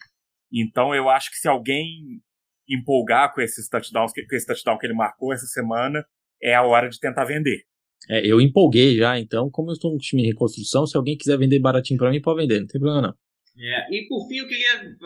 Então 0.52 0.94
eu 0.94 1.08
acho 1.08 1.30
que 1.30 1.36
se 1.36 1.48
alguém 1.48 2.20
empolgar 2.68 3.34
com 3.34 3.40
esses 3.40 3.68
touchdowns, 3.68 4.12
com 4.12 4.36
esse 4.36 4.46
touchdown 4.46 4.78
que 4.78 4.86
ele 4.86 4.94
marcou 4.94 5.32
essa 5.32 5.46
semana, 5.46 6.04
é 6.42 6.54
a 6.54 6.62
hora 6.62 6.88
de 6.88 6.98
tentar 6.98 7.24
vender. 7.24 7.64
É, 8.08 8.26
eu 8.26 8.40
empolguei 8.40 8.96
já, 8.96 9.18
então, 9.18 9.48
como 9.50 9.70
eu 9.70 9.74
estou 9.74 9.92
no 9.92 9.98
time 9.98 10.22
de 10.22 10.28
reconstrução, 10.28 10.86
se 10.86 10.96
alguém 10.96 11.16
quiser 11.16 11.38
vender 11.38 11.60
baratinho 11.60 11.98
para 11.98 12.10
mim, 12.10 12.20
pode 12.20 12.40
vender, 12.40 12.60
não 12.60 12.66
tem 12.66 12.80
problema 12.80 13.08
não. 13.08 13.14
É, 13.56 13.94
e 13.94 14.08
por 14.08 14.26
fim, 14.26 14.38
eu 14.38 14.48
queria, 14.48 14.96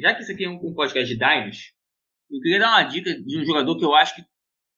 já 0.00 0.14
que 0.14 0.22
isso 0.22 0.32
aqui 0.32 0.44
é 0.44 0.48
um, 0.48 0.54
um 0.62 0.74
podcast 0.74 1.12
de 1.12 1.18
Dinos, 1.18 1.72
eu 2.30 2.40
queria 2.40 2.60
dar 2.60 2.70
uma 2.70 2.82
dica 2.84 3.12
de 3.14 3.38
um 3.38 3.44
jogador 3.44 3.76
que 3.76 3.84
eu 3.84 3.94
acho 3.94 4.14
que 4.14 4.22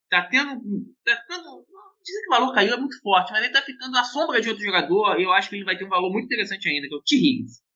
tá 0.08 0.22
tendo. 0.22 0.60
Tá 1.04 1.16
ficando. 1.16 1.64
Dizem 2.04 2.22
que 2.22 2.28
o 2.28 2.38
valor 2.38 2.54
caiu 2.54 2.74
é 2.74 2.76
muito 2.76 3.00
forte, 3.00 3.32
mas 3.32 3.42
ele 3.42 3.52
tá 3.52 3.62
ficando 3.62 3.96
à 3.96 4.04
sombra 4.04 4.40
de 4.40 4.48
outro 4.48 4.64
jogador. 4.64 5.20
Eu 5.20 5.32
acho 5.32 5.48
que 5.48 5.56
ele 5.56 5.64
vai 5.64 5.76
ter 5.76 5.84
um 5.84 5.88
valor 5.88 6.12
muito 6.12 6.26
interessante 6.26 6.68
ainda, 6.68 6.86
que 6.86 6.94
é 6.94 6.96
o 6.96 7.02
T. 7.02 7.16
Higgins. 7.16 7.66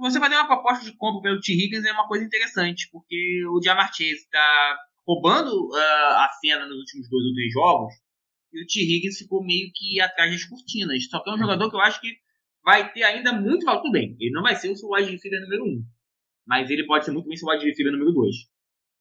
Você 0.00 0.20
fazer 0.20 0.36
uma 0.36 0.46
proposta 0.46 0.84
de 0.84 0.96
compra 0.96 1.22
pelo 1.22 1.40
T. 1.40 1.52
Higgins 1.52 1.84
é 1.84 1.92
uma 1.92 2.06
coisa 2.06 2.24
interessante, 2.24 2.88
porque 2.92 3.44
o 3.48 3.60
Jamar 3.62 3.92
Chase 3.92 4.28
tá 4.30 4.78
roubando 5.06 5.50
uh, 5.50 5.76
a 5.76 6.30
cena 6.40 6.66
nos 6.66 6.78
últimos 6.78 7.10
dois 7.10 7.24
ou 7.26 7.34
três 7.34 7.52
jogos, 7.52 7.94
e 8.52 8.62
o 8.62 8.66
T. 8.66 8.80
Higgins 8.80 9.18
ficou 9.18 9.44
meio 9.44 9.70
que 9.74 10.00
atrás 10.00 10.30
das 10.30 10.44
cortinas. 10.44 11.04
Só 11.08 11.22
que 11.22 11.30
é 11.30 11.34
um 11.34 11.38
jogador 11.38 11.68
que 11.68 11.76
eu 11.76 11.80
acho 11.80 12.00
que 12.00 12.14
vai 12.64 12.92
ter 12.92 13.02
ainda 13.02 13.32
muito 13.32 13.64
valor. 13.64 13.82
Tudo 13.82 13.92
bem, 13.92 14.16
ele 14.20 14.32
não 14.32 14.42
vai 14.42 14.54
ser 14.54 14.70
o 14.70 14.76
seu 14.76 14.88
wide 14.90 15.10
receiver 15.10 15.40
número 15.40 15.64
um, 15.64 15.84
mas 16.46 16.70
ele 16.70 16.86
pode 16.86 17.04
ser 17.04 17.10
muito 17.10 17.26
bem 17.26 17.36
seu 17.36 17.48
wide 17.48 17.64
receiver 17.64 17.92
número 17.92 18.12
dois. 18.12 18.36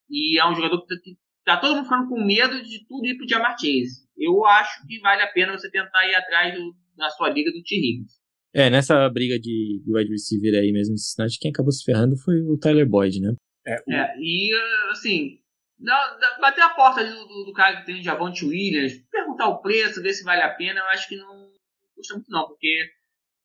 E 0.10 0.40
é 0.40 0.50
um 0.50 0.56
jogador 0.56 0.82
que 0.86 1.18
tá 1.56 1.62
todo 1.62 1.76
mundo 1.76 1.86
ficando 1.86 2.10
com 2.10 2.24
medo 2.24 2.62
de 2.64 2.86
tudo 2.88 3.06
ir 3.06 3.18
pro 3.18 3.28
Jamar 3.28 3.52
Chase. 3.52 4.08
Eu 4.18 4.46
acho 4.46 4.86
que 4.86 5.00
vale 5.00 5.22
a 5.22 5.28
pena 5.28 5.58
você 5.58 5.70
tentar 5.70 6.08
ir 6.08 6.16
atrás 6.16 6.56
do, 6.56 6.76
na 6.98 7.10
sua 7.10 7.30
liga 7.30 7.52
do 7.52 7.64
T. 7.64 7.76
Higgins. 7.76 8.20
É, 8.54 8.70
nessa 8.70 9.08
briga 9.10 9.40
de, 9.40 9.82
de 9.84 9.96
wide 9.96 10.12
receiver 10.12 10.60
aí 10.60 10.72
mesmo, 10.72 10.96
quem 11.40 11.52
acabou 11.52 11.72
se 11.72 11.84
ferrando 11.84 12.18
foi 12.18 12.42
o 12.42 12.58
Tyler 12.58 12.88
Boyd, 12.88 13.20
né? 13.22 13.36
É, 13.66 13.76
o... 13.76 13.94
é 13.94 14.16
e 14.18 14.52
assim, 14.92 15.40
dá, 15.78 16.18
dá, 16.20 16.38
bater 16.42 16.62
a 16.62 16.70
porta 16.70 17.04
do, 17.04 17.28
do, 17.28 17.46
do, 17.46 17.54
cara 17.54 17.78
que 17.78 17.86
tem 17.86 18.00
o 18.00 18.04
Javonte 18.04 18.46
Williams, 18.46 18.98
perguntar 19.12 19.48
o 19.50 19.62
preço, 19.62 20.02
ver 20.02 20.14
se 20.14 20.24
vale 20.24 20.42
a 20.42 20.54
pena, 20.54 20.80
eu 20.80 20.88
acho 20.88 21.08
que 21.08 21.16
não 21.16 21.50
custa 21.96 22.16
muito 22.16 22.30
não, 22.30 22.48
porque 22.48 22.90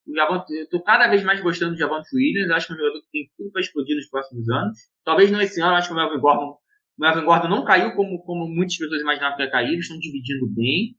o 0.07 0.15
Javonte, 0.15 0.53
eu 0.55 0.69
tô 0.69 0.83
cada 0.83 1.07
vez 1.09 1.23
mais 1.23 1.41
gostando 1.41 1.73
do 1.73 1.79
Javonte 1.79 2.09
Williams, 2.15 2.51
acho 2.51 2.67
que 2.67 2.73
é 2.73 2.77
um 2.77 2.79
jogador 2.79 3.01
que 3.03 3.11
tem 3.11 3.31
tudo 3.37 3.53
para 3.53 3.61
explodir 3.61 3.97
nos 3.97 4.09
próximos 4.09 4.49
anos. 4.49 4.79
Talvez 5.05 5.31
não 5.31 5.41
esse 5.41 5.61
ano, 5.61 5.75
acho 5.75 5.89
que 5.89 5.95
o 5.95 5.97
Melvin 5.97 6.21
Gordon 6.21 6.59
o 6.97 7.03
Melvin 7.03 7.25
Gordon 7.25 7.49
não 7.49 7.65
caiu 7.65 7.95
como, 7.95 8.23
como 8.23 8.49
muitas 8.49 8.77
pessoas 8.77 9.01
imaginavam 9.01 9.37
que 9.37 9.43
ia 9.43 9.51
cair, 9.51 9.73
eles 9.73 9.85
estão 9.85 9.99
dividindo 9.99 10.47
bem. 10.49 10.97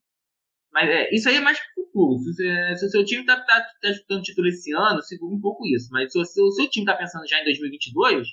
Mas 0.72 0.89
é, 0.89 1.16
isso 1.16 1.30
aí 1.30 1.38
é 1.38 1.41
mais 1.41 1.58
pro 1.58 1.86
futuro. 1.86 2.20
Se, 2.20 2.34
você, 2.34 2.76
se 2.76 2.86
o 2.86 2.89
seu 2.89 3.06
time 3.06 3.22
está 3.22 3.39
tá, 3.39 3.62
tá 3.82 3.89
disputando 3.89 4.24
título 4.24 4.48
esse 4.48 4.74
ano, 4.74 5.02
segura 5.02 5.34
um 5.34 5.39
pouco 5.39 5.66
isso. 5.66 5.88
Mas 5.91 6.12
se 6.12 6.20
o 6.20 6.26
seu, 6.26 6.70
time 6.70 6.86
está 6.86 6.96
pensando 6.96 7.26
já 7.28 7.39
em 7.39 7.46
2022, 7.46 8.28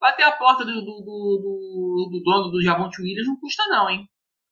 bater 0.00 0.22
a 0.22 0.32
porta 0.32 0.64
do, 0.64 0.72
do, 0.72 0.80
do, 0.80 2.08
do 2.12 2.22
dono 2.22 2.50
do 2.52 2.62
Javonte 2.62 3.02
Williams 3.02 3.26
não 3.26 3.40
custa 3.40 3.64
não, 3.66 3.90
hein? 3.90 4.06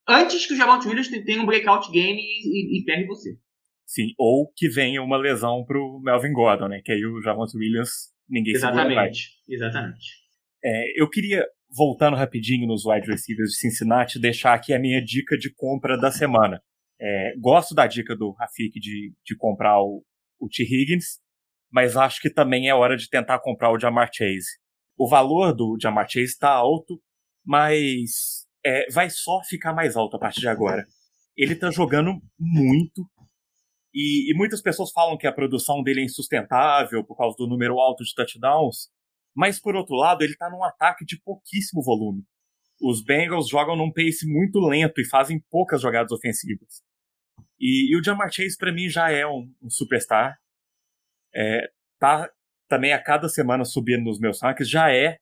Antes 0.09 0.45
que 0.45 0.55
o 0.55 0.57
Javonte 0.57 0.89
Williams 0.89 1.09
tenha 1.09 1.41
um 1.41 1.47
breakout 1.47 1.89
game 1.93 2.21
e, 2.21 2.79
e, 2.79 2.81
e 2.81 2.85
ferre 2.85 3.07
você. 3.07 3.39
Sim, 3.87 4.13
ou 4.19 4.53
que 4.57 4.69
venha 4.69 5.01
uma 5.01 5.17
lesão 5.17 5.65
pro 5.65 6.01
Melvin 6.03 6.33
Gordon, 6.33 6.67
né? 6.67 6.81
Que 6.85 6.91
aí 6.91 7.07
o 7.07 7.23
Javonte 7.23 7.57
Williams 7.57 8.13
ninguém 8.29 8.55
Exatamente, 8.55 9.31
exatamente. 9.49 10.21
É, 10.65 11.01
eu 11.01 11.09
queria 11.09 11.47
voltando 11.71 12.17
rapidinho 12.17 12.67
nos 12.67 12.85
wide 12.85 13.07
receivers 13.07 13.51
de 13.51 13.59
Cincinnati, 13.59 14.19
deixar 14.19 14.55
aqui 14.55 14.73
a 14.73 14.79
minha 14.79 15.03
dica 15.03 15.37
de 15.37 15.53
compra 15.55 15.99
da 15.99 16.11
semana. 16.11 16.63
É, 17.01 17.35
gosto 17.39 17.75
da 17.75 17.87
dica 17.87 18.15
do 18.15 18.33
Rafik 18.33 18.79
de, 18.79 19.15
de 19.25 19.37
comprar 19.37 19.81
o, 19.81 20.05
o 20.39 20.49
T. 20.49 20.63
Higgins, 20.63 21.19
mas 21.71 21.97
acho 21.97 22.21
que 22.21 22.29
também 22.29 22.69
é 22.69 22.75
hora 22.75 22.97
de 22.97 23.09
tentar 23.09 23.39
comprar 23.41 23.73
o 23.73 23.79
Jamar 23.79 24.11
Chase. 24.13 24.59
O 24.99 25.09
valor 25.09 25.55
do 25.55 25.79
Jamar 25.81 26.07
Chase 26.09 26.27
está 26.27 26.51
alto, 26.51 27.01
mas 27.45 28.45
é, 28.65 28.91
vai 28.93 29.09
só 29.09 29.41
ficar 29.49 29.73
mais 29.73 29.97
alto 29.97 30.17
a 30.17 30.21
partir 30.21 30.41
de 30.41 30.49
agora. 30.49 30.85
Ele 31.37 31.55
está 31.55 31.71
jogando 31.71 32.21
muito 32.39 33.09
E, 33.95 34.31
e, 34.31 34.37
muitas 34.37 34.61
pessoas 34.61 34.91
falam 34.93 35.17
que 35.17 35.27
a 35.27 35.33
produção 35.33 35.83
dele 35.83 36.01
é 36.01 36.05
insustentável 36.05 37.05
por 37.05 37.17
causa 37.17 37.37
do 37.37 37.49
número 37.49 37.79
alto 37.81 38.05
de 38.05 38.15
touchdowns, 38.15 38.89
mas 39.35 39.61
por 39.61 39.77
outro 39.77 39.95
lado, 39.95 40.23
ele 40.23 40.33
está 40.33 40.51
num 40.51 40.65
ataque 40.65 41.05
de 41.05 41.21
pouquíssimo 41.21 41.83
volume. 41.83 42.25
Os 42.81 43.05
Bengals 43.05 43.49
jogam 43.49 43.77
num 43.77 43.93
pace 43.93 44.27
muito 44.27 44.59
lento 44.59 45.01
e 45.01 45.09
fazem 45.09 45.41
poucas 45.51 45.83
jogadas 45.83 46.13
ofensivas. 46.13 46.83
E, 47.59 47.93
e 47.93 47.99
o 47.99 48.03
Jamar 48.03 48.33
Chase, 48.33 48.57
para 48.57 48.73
mim, 48.73 48.89
já 48.89 49.11
é 49.11 49.27
um, 49.27 49.53
um 49.63 49.69
superstar. 49.69 50.39
É, 51.35 51.71
tá 51.99 52.29
também 52.69 52.93
a 52.93 53.03
cada 53.03 53.29
semana 53.29 53.65
subindo 53.65 54.05
nos 54.05 54.19
meus 54.19 54.41
rankings, 54.41 54.71
já 54.71 54.91
é 54.93 55.19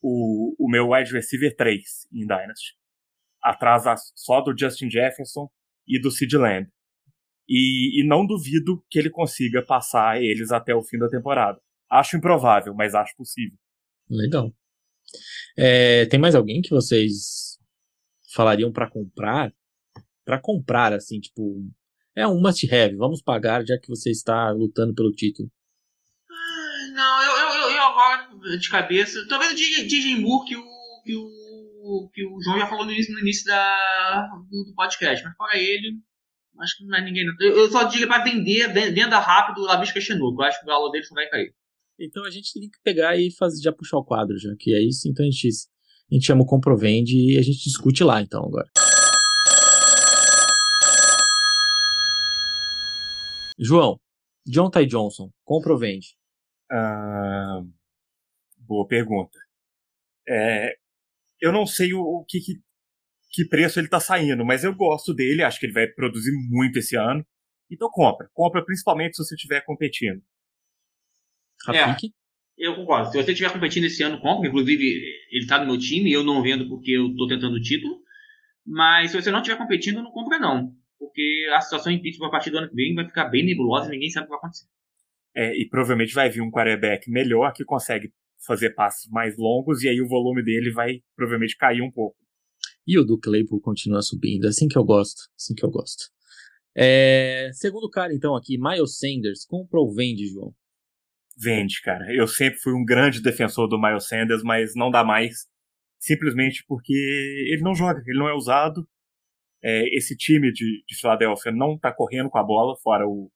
o, 0.00 0.54
o 0.58 0.70
meu 0.70 0.90
wide 0.90 1.12
receiver 1.12 1.54
3 1.54 1.82
em 2.12 2.26
Dynasty. 2.26 2.74
Atrás 3.42 3.84
só 4.14 4.40
do 4.40 4.56
Justin 4.56 4.88
Jefferson 4.88 5.50
e 5.86 6.00
do 6.00 6.10
Sid 6.10 6.36
Lamb. 6.36 6.68
E, 7.48 8.00
e 8.00 8.06
não 8.06 8.24
duvido 8.24 8.84
que 8.88 8.98
ele 8.98 9.10
consiga 9.10 9.64
passar 9.64 10.22
eles 10.22 10.52
até 10.52 10.74
o 10.74 10.82
fim 10.82 10.96
da 10.96 11.08
temporada. 11.08 11.60
Acho 11.92 12.16
improvável, 12.16 12.72
mas 12.74 12.94
acho 12.94 13.14
possível. 13.14 13.58
Legal. 14.08 14.50
É, 15.58 16.06
tem 16.06 16.18
mais 16.18 16.34
alguém 16.34 16.62
que 16.62 16.70
vocês 16.70 17.58
falariam 18.34 18.72
para 18.72 18.88
comprar? 18.88 19.52
Para 20.24 20.40
comprar, 20.40 20.94
assim, 20.94 21.20
tipo, 21.20 21.62
é 22.16 22.26
um 22.26 22.40
must 22.40 22.74
have, 22.74 22.96
vamos 22.96 23.20
pagar 23.20 23.66
já 23.66 23.76
que 23.78 23.88
você 23.88 24.10
está 24.10 24.50
lutando 24.52 24.94
pelo 24.94 25.12
título. 25.12 25.50
Ah, 26.30 26.92
não, 26.94 27.22
eu, 27.24 27.32
eu, 27.36 27.70
eu, 27.72 27.82
agora 27.82 28.58
de 28.58 28.70
cabeça, 28.70 29.26
talvez 29.28 29.52
o 29.52 29.54
DJ 29.54 30.18
Moore 30.18 30.48
que 30.48 30.56
o, 30.56 30.64
que 31.04 31.14
o, 31.14 32.10
que 32.10 32.24
o 32.24 32.40
João 32.42 32.58
já 32.58 32.66
falou 32.66 32.86
no 32.86 32.92
início, 32.92 33.12
no 33.12 33.20
início 33.20 33.44
da, 33.44 34.28
do, 34.50 34.64
do 34.64 34.74
podcast, 34.74 35.22
mas 35.22 35.36
fora 35.36 35.58
ele, 35.58 35.98
acho 36.60 36.78
que 36.78 36.86
não 36.86 36.96
é 36.96 37.04
ninguém. 37.04 37.26
Eu, 37.38 37.58
eu 37.58 37.70
só 37.70 37.82
digo 37.82 38.06
para 38.06 38.24
vender, 38.24 38.72
venda 38.72 39.18
rápido 39.18 39.58
o 39.58 39.66
Lavisca 39.66 40.00
Chinook, 40.00 40.38
eu 40.38 40.46
acho 40.46 40.58
que 40.58 40.64
o 40.64 40.68
valor 40.68 40.90
dele 40.90 41.04
não 41.10 41.16
vai 41.16 41.28
cair. 41.28 41.54
Então 41.98 42.24
a 42.24 42.30
gente 42.30 42.52
tem 42.52 42.68
que 42.68 42.78
pegar 42.82 43.16
e 43.16 43.30
fazer, 43.30 43.62
já 43.62 43.72
puxar 43.72 43.98
o 43.98 44.04
quadro, 44.04 44.38
já 44.38 44.54
que 44.58 44.74
é 44.74 44.82
isso. 44.82 45.08
Então 45.08 45.24
a 45.24 45.30
gente, 45.30 45.48
a 45.48 46.14
gente 46.14 46.26
chama 46.26 46.42
o 46.42 46.46
Comprovende 46.46 47.14
e 47.16 47.38
a 47.38 47.42
gente 47.42 47.62
discute 47.62 48.02
lá, 48.02 48.20
então, 48.20 48.44
agora. 48.44 48.68
João, 53.58 54.00
John 54.46 54.70
Ty 54.70 54.86
Johnson, 54.86 55.30
compra 55.44 55.72
ou 55.72 55.78
vende? 55.78 56.16
Ah, 56.70 57.62
boa 58.58 58.86
pergunta. 58.88 59.38
É, 60.28 60.74
eu 61.40 61.52
não 61.52 61.66
sei 61.66 61.92
o, 61.92 62.00
o 62.00 62.24
que, 62.24 62.40
que, 62.40 62.54
que, 63.30 63.48
preço 63.48 63.78
ele 63.78 63.86
está 63.86 64.00
saindo, 64.00 64.44
mas 64.44 64.64
eu 64.64 64.74
gosto 64.74 65.14
dele, 65.14 65.42
acho 65.42 65.60
que 65.60 65.66
ele 65.66 65.72
vai 65.72 65.86
produzir 65.86 66.32
muito 66.48 66.78
esse 66.78 66.96
ano. 66.96 67.24
Então 67.70 67.88
compra. 67.90 68.28
Compra 68.32 68.64
principalmente 68.64 69.16
se 69.16 69.24
você 69.24 69.34
estiver 69.34 69.60
competindo. 69.64 70.22
Rafik? 71.66 72.06
É, 72.06 72.66
eu 72.66 72.76
concordo. 72.76 73.10
Se 73.10 73.22
você 73.22 73.32
estiver 73.32 73.52
competindo 73.52 73.84
esse 73.84 74.02
ano, 74.02 74.20
compra. 74.20 74.48
Inclusive, 74.48 74.84
ele 74.84 75.42
está 75.42 75.58
no 75.58 75.66
meu 75.66 75.78
time, 75.78 76.12
eu 76.12 76.22
não 76.22 76.42
vendo 76.42 76.68
porque 76.68 76.92
eu 76.92 77.08
estou 77.08 77.26
tentando 77.26 77.56
o 77.56 77.60
título. 77.60 78.00
Mas 78.64 79.10
se 79.10 79.20
você 79.20 79.30
não 79.30 79.40
estiver 79.40 79.58
competindo, 79.58 80.02
não 80.02 80.10
compra 80.10 80.38
não. 80.38 80.72
Porque 80.98 81.48
a 81.52 81.60
situação 81.60 81.92
em 81.92 82.00
Pittsburgh 82.00 82.28
a 82.28 82.30
partir 82.30 82.50
do 82.50 82.58
ano 82.58 82.68
que 82.68 82.76
vem 82.76 82.94
vai 82.94 83.04
ficar 83.04 83.24
bem 83.28 83.44
nebulosa 83.44 83.88
e 83.88 83.90
ninguém 83.90 84.10
sabe 84.10 84.24
o 84.24 84.26
que 84.26 84.30
vai 84.30 84.38
acontecer. 84.38 84.66
É, 85.34 85.56
e 85.60 85.68
provavelmente 85.68 86.14
vai 86.14 86.30
vir 86.30 86.42
um 86.42 86.50
quarterback 86.50 87.10
melhor 87.10 87.52
que 87.52 87.64
consegue 87.64 88.12
fazer 88.46 88.70
passos 88.70 89.10
mais 89.10 89.36
longos 89.36 89.82
e 89.82 89.88
aí 89.88 90.00
o 90.00 90.08
volume 90.08 90.44
dele 90.44 90.70
vai 90.70 91.00
provavelmente 91.16 91.56
cair 91.56 91.80
um 91.80 91.90
pouco. 91.90 92.16
E 92.86 92.98
o 92.98 93.04
do 93.04 93.18
Claypool 93.18 93.60
continua 93.60 94.02
subindo, 94.02 94.46
assim 94.46 94.68
que 94.68 94.76
eu 94.76 94.84
gosto, 94.84 95.22
assim 95.36 95.54
que 95.54 95.64
eu 95.64 95.70
gosto. 95.70 96.10
É, 96.74 97.50
segundo 97.52 97.88
cara 97.88 98.14
então 98.14 98.34
aqui, 98.34 98.58
Miles 98.58 98.98
Sanders, 98.98 99.44
compra 99.44 99.80
ou 99.80 99.94
vende, 99.94 100.26
João? 100.28 100.54
Vende, 101.36 101.80
cara. 101.82 102.12
Eu 102.14 102.26
sempre 102.26 102.58
fui 102.60 102.72
um 102.72 102.84
grande 102.84 103.22
defensor 103.22 103.68
do 103.68 103.80
Miles 103.80 104.06
Sanders, 104.06 104.42
mas 104.42 104.74
não 104.74 104.90
dá 104.90 105.04
mais. 105.04 105.46
Simplesmente 105.98 106.64
porque 106.66 106.92
ele 107.50 107.62
não 107.62 107.74
joga, 107.74 108.02
ele 108.06 108.18
não 108.18 108.28
é 108.28 108.34
usado. 108.34 108.86
É, 109.62 109.96
esse 109.96 110.16
time 110.16 110.52
de, 110.52 110.82
de 110.86 110.96
Filadélfia 110.98 111.52
não 111.52 111.78
tá 111.78 111.92
correndo 111.92 112.28
com 112.28 112.38
a 112.38 112.42
bola, 112.42 112.76
fora 112.82 113.06
o, 113.06 113.30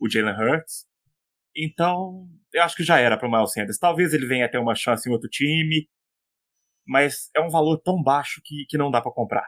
o 0.00 0.10
Jalen 0.10 0.34
Hurts. 0.34 0.86
Então, 1.56 2.28
eu 2.52 2.62
acho 2.62 2.76
que 2.76 2.82
já 2.82 2.98
era 2.98 3.16
para 3.16 3.28
o 3.28 3.30
Miles 3.30 3.52
Sanders. 3.52 3.78
Talvez 3.78 4.12
ele 4.12 4.26
venha 4.26 4.50
ter 4.50 4.58
uma 4.58 4.74
chance 4.74 5.08
em 5.08 5.12
outro 5.12 5.28
time, 5.28 5.88
mas 6.86 7.30
é 7.36 7.40
um 7.40 7.48
valor 7.48 7.78
tão 7.78 8.02
baixo 8.02 8.40
que, 8.44 8.64
que 8.68 8.76
não 8.76 8.90
dá 8.90 9.00
para 9.00 9.12
comprar. 9.12 9.46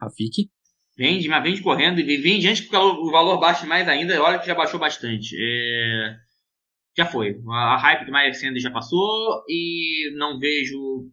Rafik? 0.00 0.50
Vende, 0.96 1.28
mas 1.28 1.42
vende 1.42 1.62
correndo 1.62 2.00
e 2.00 2.16
vende 2.16 2.48
antes 2.48 2.66
que 2.66 2.74
o 2.74 3.10
valor 3.10 3.38
baixe 3.38 3.66
mais 3.66 3.86
ainda. 3.86 4.22
Olha 4.22 4.38
que 4.38 4.46
já 4.46 4.54
baixou 4.54 4.80
bastante. 4.80 5.36
É 5.38 6.25
já 6.96 7.06
foi. 7.06 7.40
A, 7.48 7.76
hype 7.76 8.06
do 8.06 8.12
Miles 8.12 8.40
Sanders 8.40 8.62
já 8.62 8.70
passou 8.70 9.44
e 9.48 10.10
não 10.16 10.38
vejo. 10.38 11.10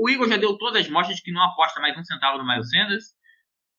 O 0.00 0.08
Igor 0.08 0.28
já 0.28 0.36
deu 0.36 0.56
todas 0.56 0.82
as 0.82 0.90
mostras 0.90 1.16
de 1.16 1.22
que 1.22 1.32
não 1.32 1.42
aposta 1.42 1.80
mais 1.80 1.96
um 1.96 2.04
centavo 2.04 2.38
no 2.38 2.46
Miles 2.46 2.70
Sanders. 2.70 3.04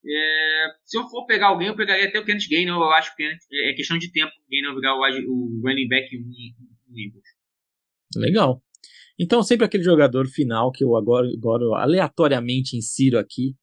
É, 0.05 0.67
se 0.83 0.97
eu 0.97 1.07
for 1.07 1.25
pegar 1.25 1.47
alguém, 1.47 1.67
eu 1.67 1.75
pegaria 1.75 2.07
até 2.07 2.19
o 2.19 2.25
Kenneth 2.25 2.47
Gainer. 2.49 2.73
Eu 2.73 2.91
acho 2.91 3.15
que 3.15 3.23
é 3.23 3.73
questão 3.73 3.97
de 3.97 4.11
tempo 4.11 4.31
o 4.31 4.49
Gainer 4.49 4.75
virar 4.75 4.95
o, 4.95 4.99
o 4.99 5.61
running 5.63 5.87
back 5.87 6.15
no 6.17 6.99
Eagles. 6.99 7.23
Legal. 8.15 8.61
Então, 9.17 9.43
sempre 9.43 9.65
aquele 9.65 9.83
jogador 9.83 10.27
final 10.27 10.71
que 10.71 10.83
eu 10.83 10.95
agora, 10.95 11.27
agora 11.27 11.63
aleatoriamente 11.81 12.75
insiro 12.75 13.19
aqui. 13.19 13.55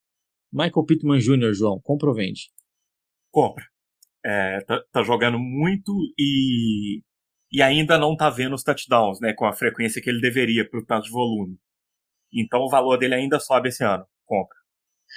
Michael 0.52 0.86
Pittman 0.86 1.18
Jr., 1.18 1.52
João, 1.52 1.80
compra 1.82 2.08
ou 2.08 2.14
vende? 2.14 2.50
Compra. 3.30 3.64
É, 4.24 4.60
tá, 4.60 4.82
tá, 4.92 5.02
jogando 5.02 5.38
muito 5.38 5.92
e 6.18 7.02
e 7.50 7.62
ainda 7.62 7.98
não 7.98 8.12
está 8.12 8.28
vendo 8.28 8.54
os 8.54 8.62
touchdowns, 8.62 9.20
né, 9.20 9.32
com 9.32 9.46
a 9.46 9.52
frequência 9.52 10.02
que 10.02 10.10
ele 10.10 10.20
deveria 10.20 10.68
para 10.68 10.80
o 10.80 10.84
tanto 10.84 11.04
de 11.04 11.10
volume. 11.10 11.56
Então 12.32 12.60
o 12.60 12.68
valor 12.68 12.98
dele 12.98 13.14
ainda 13.14 13.40
sobe 13.40 13.68
esse 13.70 13.82
ano. 13.82 14.04
Compra. 14.26 14.58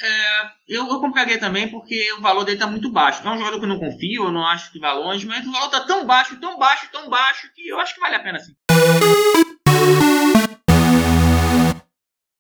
É, 0.02 0.76
eu, 0.76 0.88
eu, 0.88 1.02
compraria 1.02 1.38
também 1.38 1.70
porque 1.70 2.14
o 2.14 2.22
valor 2.22 2.46
dele 2.46 2.56
está 2.56 2.66
muito 2.66 2.90
baixo. 2.90 3.28
É 3.28 3.30
um 3.30 3.38
jogador 3.38 3.60
que 3.60 3.66
eu 3.66 3.70
não 3.70 3.80
confio, 3.80 4.24
eu 4.24 4.32
não 4.32 4.46
acho 4.46 4.72
que 4.72 4.80
vai 4.80 4.96
longe, 4.96 5.28
mas 5.28 5.46
o 5.46 5.52
valor 5.52 5.66
está 5.66 5.86
tão 5.86 6.06
baixo, 6.06 6.40
tão 6.40 6.58
baixo, 6.58 6.90
tão 6.92 7.10
baixo 7.10 7.52
que 7.54 7.68
eu 7.68 7.78
acho 7.78 7.94
que 7.94 8.00
vale 8.00 8.16
a 8.16 8.24
pena 8.24 8.40
sim. 8.40 8.54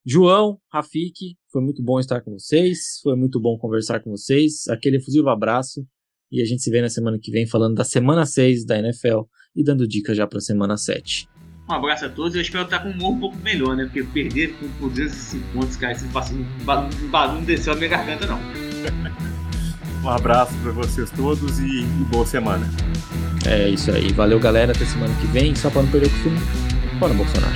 João, 0.06 0.60
Rafik, 0.72 1.36
foi 1.52 1.62
muito 1.62 1.84
bom 1.84 2.00
estar 2.00 2.22
com 2.22 2.32
vocês, 2.32 3.00
foi 3.04 3.16
muito 3.16 3.40
bom 3.40 3.58
conversar 3.58 4.00
com 4.00 4.12
vocês. 4.12 4.68
Aquele 4.70 4.98
efusivo 4.98 5.30
abraço 5.30 5.86
e 6.32 6.42
a 6.42 6.46
gente 6.46 6.64
se 6.64 6.72
vê 6.72 6.82
na 6.82 6.90
semana 6.90 7.20
que 7.22 7.32
vem 7.32 7.46
falando 7.46 7.76
da 7.76 7.84
semana 7.84 8.26
6 8.26 8.66
da 8.66 8.80
NFL 8.80 9.24
e 9.56 9.64
dando 9.64 9.88
dicas 9.88 10.18
já 10.18 10.26
para 10.26 10.38
a 10.38 10.42
semana 10.42 10.78
7. 10.78 11.30
Um 11.70 11.74
abraço 11.74 12.06
a 12.06 12.10
todos. 12.10 12.36
Eu 12.36 12.42
espero 12.42 12.66
estar 12.66 12.80
com 12.80 12.90
um 12.90 12.92
humor 12.92 13.12
um 13.12 13.20
pouco 13.20 13.38
melhor, 13.38 13.76
né? 13.76 13.86
Porque 13.86 14.04
perder 14.04 14.54
por 14.80 14.90
205 14.90 15.48
pontos, 15.54 15.78
cara, 15.78 15.94
esse 15.94 16.06
não, 16.06 17.34
não 17.34 17.44
desceu 17.44 17.74
a 17.74 17.76
minha 17.76 17.90
garganta, 17.90 18.26
não. 18.26 18.40
um 20.04 20.10
abraço 20.10 20.54
para 20.62 20.72
vocês 20.72 21.10
todos 21.12 21.60
e, 21.60 21.82
e, 21.82 22.06
boa 22.10 22.26
semana. 22.26 22.68
É 23.46 23.70
isso 23.70 23.92
aí. 23.92 24.12
Valeu, 24.12 24.40
galera. 24.40 24.74
Até 24.74 24.86
semana 24.86 25.14
que 25.16 25.28
vem. 25.28 25.56
Só 25.56 25.70
para 25.70 25.84
não 25.84 25.90
perder 25.90 26.08
o 26.08 26.10
costume, 26.10 26.38
fora 27.00 27.14
Bolsonaro. 27.14 27.56